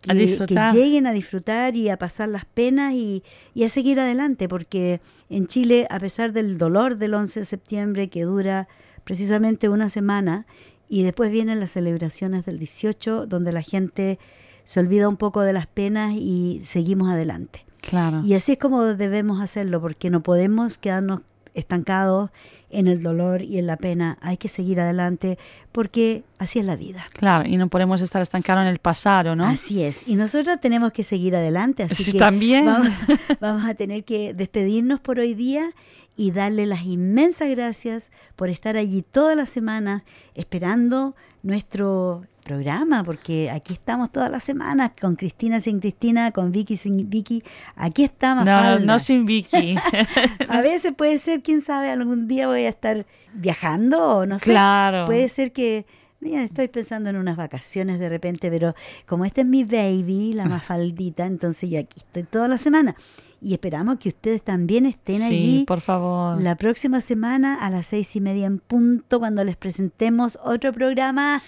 que, 0.00 0.46
que 0.46 0.54
lleguen 0.72 1.06
a 1.06 1.12
disfrutar 1.12 1.76
y 1.76 1.88
a 1.88 1.98
pasar 1.98 2.28
las 2.28 2.44
penas 2.44 2.94
y, 2.94 3.22
y 3.54 3.64
a 3.64 3.68
seguir 3.68 4.00
adelante, 4.00 4.48
porque 4.48 5.00
en 5.28 5.46
Chile, 5.46 5.86
a 5.90 5.98
pesar 5.98 6.32
del 6.32 6.56
dolor 6.56 6.96
del 6.96 7.14
11 7.14 7.40
de 7.40 7.44
septiembre 7.44 8.08
que 8.08 8.22
dura 8.22 8.68
precisamente 9.04 9.68
una 9.68 9.88
semana 9.88 10.46
y 10.88 11.02
después 11.02 11.30
vienen 11.30 11.60
las 11.60 11.72
celebraciones 11.72 12.46
del 12.46 12.58
18 12.58 13.26
donde 13.26 13.52
la 13.52 13.62
gente 13.62 14.18
se 14.64 14.80
olvida 14.80 15.08
un 15.08 15.16
poco 15.16 15.42
de 15.42 15.52
las 15.52 15.66
penas 15.66 16.12
y 16.14 16.60
seguimos 16.62 17.10
adelante. 17.10 17.64
Claro. 17.80 18.22
Y 18.24 18.34
así 18.34 18.52
es 18.52 18.58
como 18.58 18.84
debemos 18.84 19.40
hacerlo, 19.40 19.80
porque 19.80 20.10
no 20.10 20.22
podemos 20.22 20.78
quedarnos 20.78 21.22
estancados 21.58 22.30
en 22.70 22.86
el 22.86 23.02
dolor 23.02 23.42
y 23.42 23.58
en 23.58 23.66
la 23.66 23.76
pena. 23.76 24.18
Hay 24.20 24.36
que 24.36 24.48
seguir 24.48 24.80
adelante 24.80 25.38
porque 25.72 26.22
así 26.38 26.58
es 26.58 26.64
la 26.64 26.76
vida. 26.76 27.04
Claro, 27.12 27.48
y 27.48 27.56
no 27.56 27.68
podemos 27.68 28.00
estar 28.00 28.20
estancados 28.22 28.62
en 28.62 28.68
el 28.68 28.78
pasado, 28.78 29.34
¿no? 29.36 29.46
Así 29.46 29.82
es. 29.82 30.06
Y 30.08 30.16
nosotros 30.16 30.60
tenemos 30.60 30.92
que 30.92 31.04
seguir 31.04 31.34
adelante. 31.36 31.82
Así 31.82 32.02
Sí, 32.04 32.12
que 32.12 32.18
también. 32.18 32.66
Vamos, 32.66 32.88
vamos 33.40 33.64
a 33.64 33.74
tener 33.74 34.04
que 34.04 34.34
despedirnos 34.34 35.00
por 35.00 35.18
hoy 35.18 35.34
día 35.34 35.72
y 36.16 36.32
darle 36.32 36.66
las 36.66 36.82
inmensas 36.82 37.48
gracias 37.50 38.10
por 38.34 38.50
estar 38.50 38.76
allí 38.76 39.02
todas 39.02 39.36
las 39.36 39.48
semanas 39.48 40.02
esperando 40.34 41.14
nuestro 41.42 42.24
programa, 42.48 43.04
porque 43.04 43.50
aquí 43.50 43.74
estamos 43.74 44.10
todas 44.10 44.30
las 44.30 44.42
semanas 44.42 44.92
con 44.98 45.16
Cristina 45.16 45.60
sin 45.60 45.80
Cristina, 45.80 46.32
con 46.32 46.50
Vicky 46.50 46.76
sin 46.76 47.08
Vicky. 47.10 47.42
Aquí 47.76 48.04
está 48.04 48.34
No, 48.34 48.78
no 48.78 48.98
sin 48.98 49.26
Vicky. 49.26 49.76
A 50.48 50.62
veces 50.62 50.94
puede 50.96 51.18
ser, 51.18 51.42
quién 51.42 51.60
sabe, 51.60 51.90
algún 51.90 52.26
día 52.26 52.46
voy 52.46 52.64
a 52.64 52.70
estar 52.70 53.04
viajando 53.34 54.18
o 54.18 54.26
no 54.26 54.38
sé. 54.38 54.46
Claro. 54.46 55.04
Puede 55.04 55.28
ser 55.28 55.52
que 55.52 55.84
mira, 56.20 56.42
estoy 56.42 56.68
pensando 56.68 57.10
en 57.10 57.16
unas 57.16 57.36
vacaciones 57.36 57.98
de 57.98 58.08
repente, 58.08 58.50
pero 58.50 58.74
como 59.06 59.24
este 59.24 59.42
es 59.42 59.46
mi 59.46 59.64
baby, 59.64 60.32
la 60.32 60.46
mafaldita, 60.46 61.26
entonces 61.26 61.70
yo 61.70 61.78
aquí 61.78 61.98
estoy 61.98 62.24
toda 62.24 62.48
la 62.48 62.58
semana. 62.58 62.96
Y 63.40 63.52
esperamos 63.52 63.98
que 63.98 64.08
ustedes 64.08 64.42
también 64.42 64.84
estén 64.86 65.18
sí, 65.18 65.24
allí 65.24 65.64
por 65.64 65.80
favor. 65.80 66.40
la 66.40 66.56
próxima 66.56 67.00
semana 67.00 67.54
a 67.54 67.70
las 67.70 67.86
seis 67.86 68.16
y 68.16 68.20
media 68.20 68.46
en 68.46 68.58
punto 68.58 69.20
cuando 69.20 69.44
les 69.44 69.56
presentemos 69.56 70.38
otro 70.42 70.72
programa. 70.72 71.42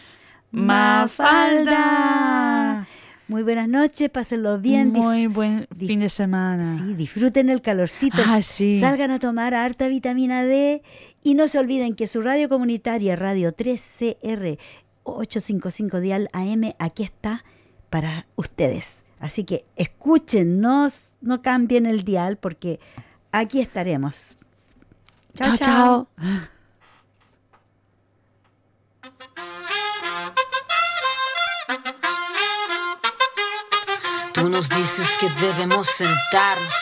Mafalda. 0.53 1.80
Muy 3.28 3.42
buenas 3.44 3.68
noches, 3.68 4.11
pásenlo 4.11 4.59
bien. 4.59 4.90
Muy 4.90 5.28
buen 5.28 5.68
fin 5.76 6.01
de 6.01 6.09
semana. 6.09 6.76
Sí, 6.78 6.94
disfruten 6.94 7.48
el 7.48 7.62
calorcito. 7.62 8.20
Ah, 8.26 8.42
sí. 8.42 8.74
Salgan 8.74 9.12
a 9.12 9.20
tomar 9.20 9.55
harta 9.55 9.86
vitamina 9.86 10.44
D 10.44 10.82
y 11.22 11.34
no 11.34 11.46
se 11.46 11.61
olviden 11.61 11.94
que 11.94 12.09
su 12.09 12.22
radio 12.22 12.48
comunitaria, 12.48 13.14
Radio 13.14 13.55
3CR 13.55 14.59
855 15.05 16.01
Dial 16.01 16.28
AM, 16.32 16.72
aquí 16.80 17.05
está 17.05 17.44
para 17.88 18.26
ustedes. 18.34 19.05
Así 19.20 19.44
que 19.44 19.64
escuchen, 19.76 20.61
no, 20.61 20.88
no 21.20 21.42
cambien 21.42 21.86
el 21.86 22.03
dial 22.03 22.36
porque 22.36 22.80
aquí 23.30 23.61
estaremos. 23.61 24.38
Chao, 25.34 25.57
chao. 25.57 26.09
Tú 34.41 34.49
nos 34.49 34.68
dices 34.70 35.18
que 35.20 35.28
debemos 35.45 35.86
sentarnos, 35.86 36.74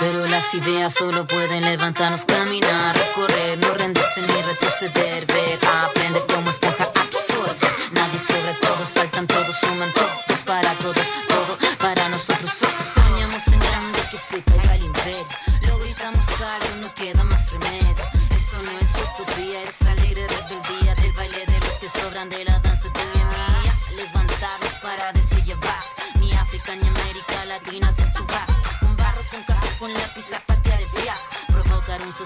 pero 0.00 0.26
las 0.26 0.52
ideas 0.54 0.92
solo 0.94 1.26
pueden 1.26 1.64
levantarnos, 1.64 2.24
caminar, 2.24 2.94
correr, 3.14 3.56
no 3.58 3.72
rendirse 3.74 4.20
ni 4.20 4.42
retroceder, 4.42 5.24
ver, 5.26 5.58
aprender 5.64 6.24
como 6.26 6.50
esponja 6.50 6.90
absorbe. 6.94 7.68
Nadie 7.92 8.18
sobre 8.18 8.52
todos, 8.54 8.90
faltan 8.90 9.26
todos, 9.28 9.56
suman 9.60 9.92
todos 9.92 10.42
para 10.44 10.72
todos, 10.74 11.06
todo 11.28 11.56
para 11.78 12.08
nosotros. 12.08 12.50
So- 12.50 12.66
Soñamos 12.78 13.46
en 13.48 13.60
grande 13.60 14.00
que 14.10 14.18
se 14.18 14.42
caiga 14.42 14.74
el 14.74 14.82
imperio, 14.84 15.26
lo 15.68 15.78
gritamos 15.78 16.26
algo, 16.40 16.76
no 16.80 16.94
queda 16.94 17.22
más 17.24 17.52
remedio. 17.52 17.94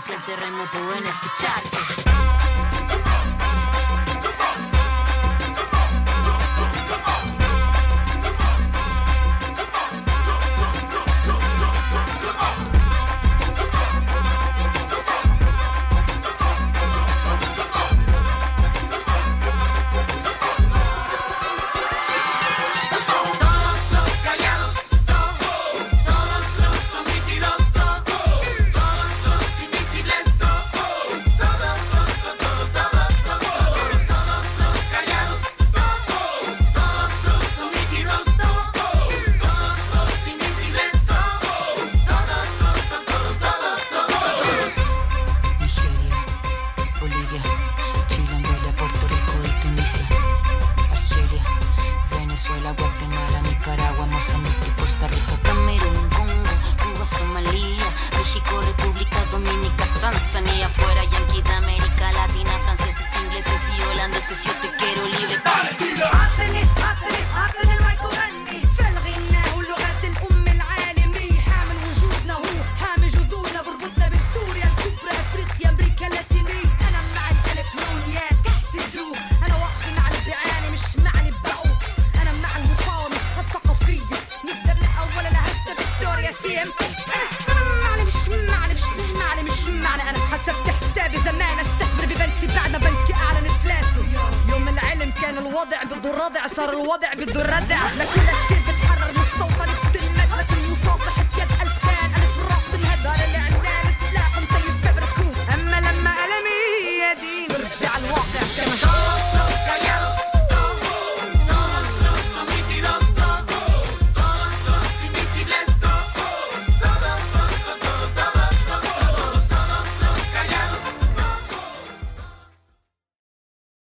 Social 0.05 0.25
terremoto 0.25 0.95
en 0.97 1.07
este 1.07 1.29
charco. 1.41 2.02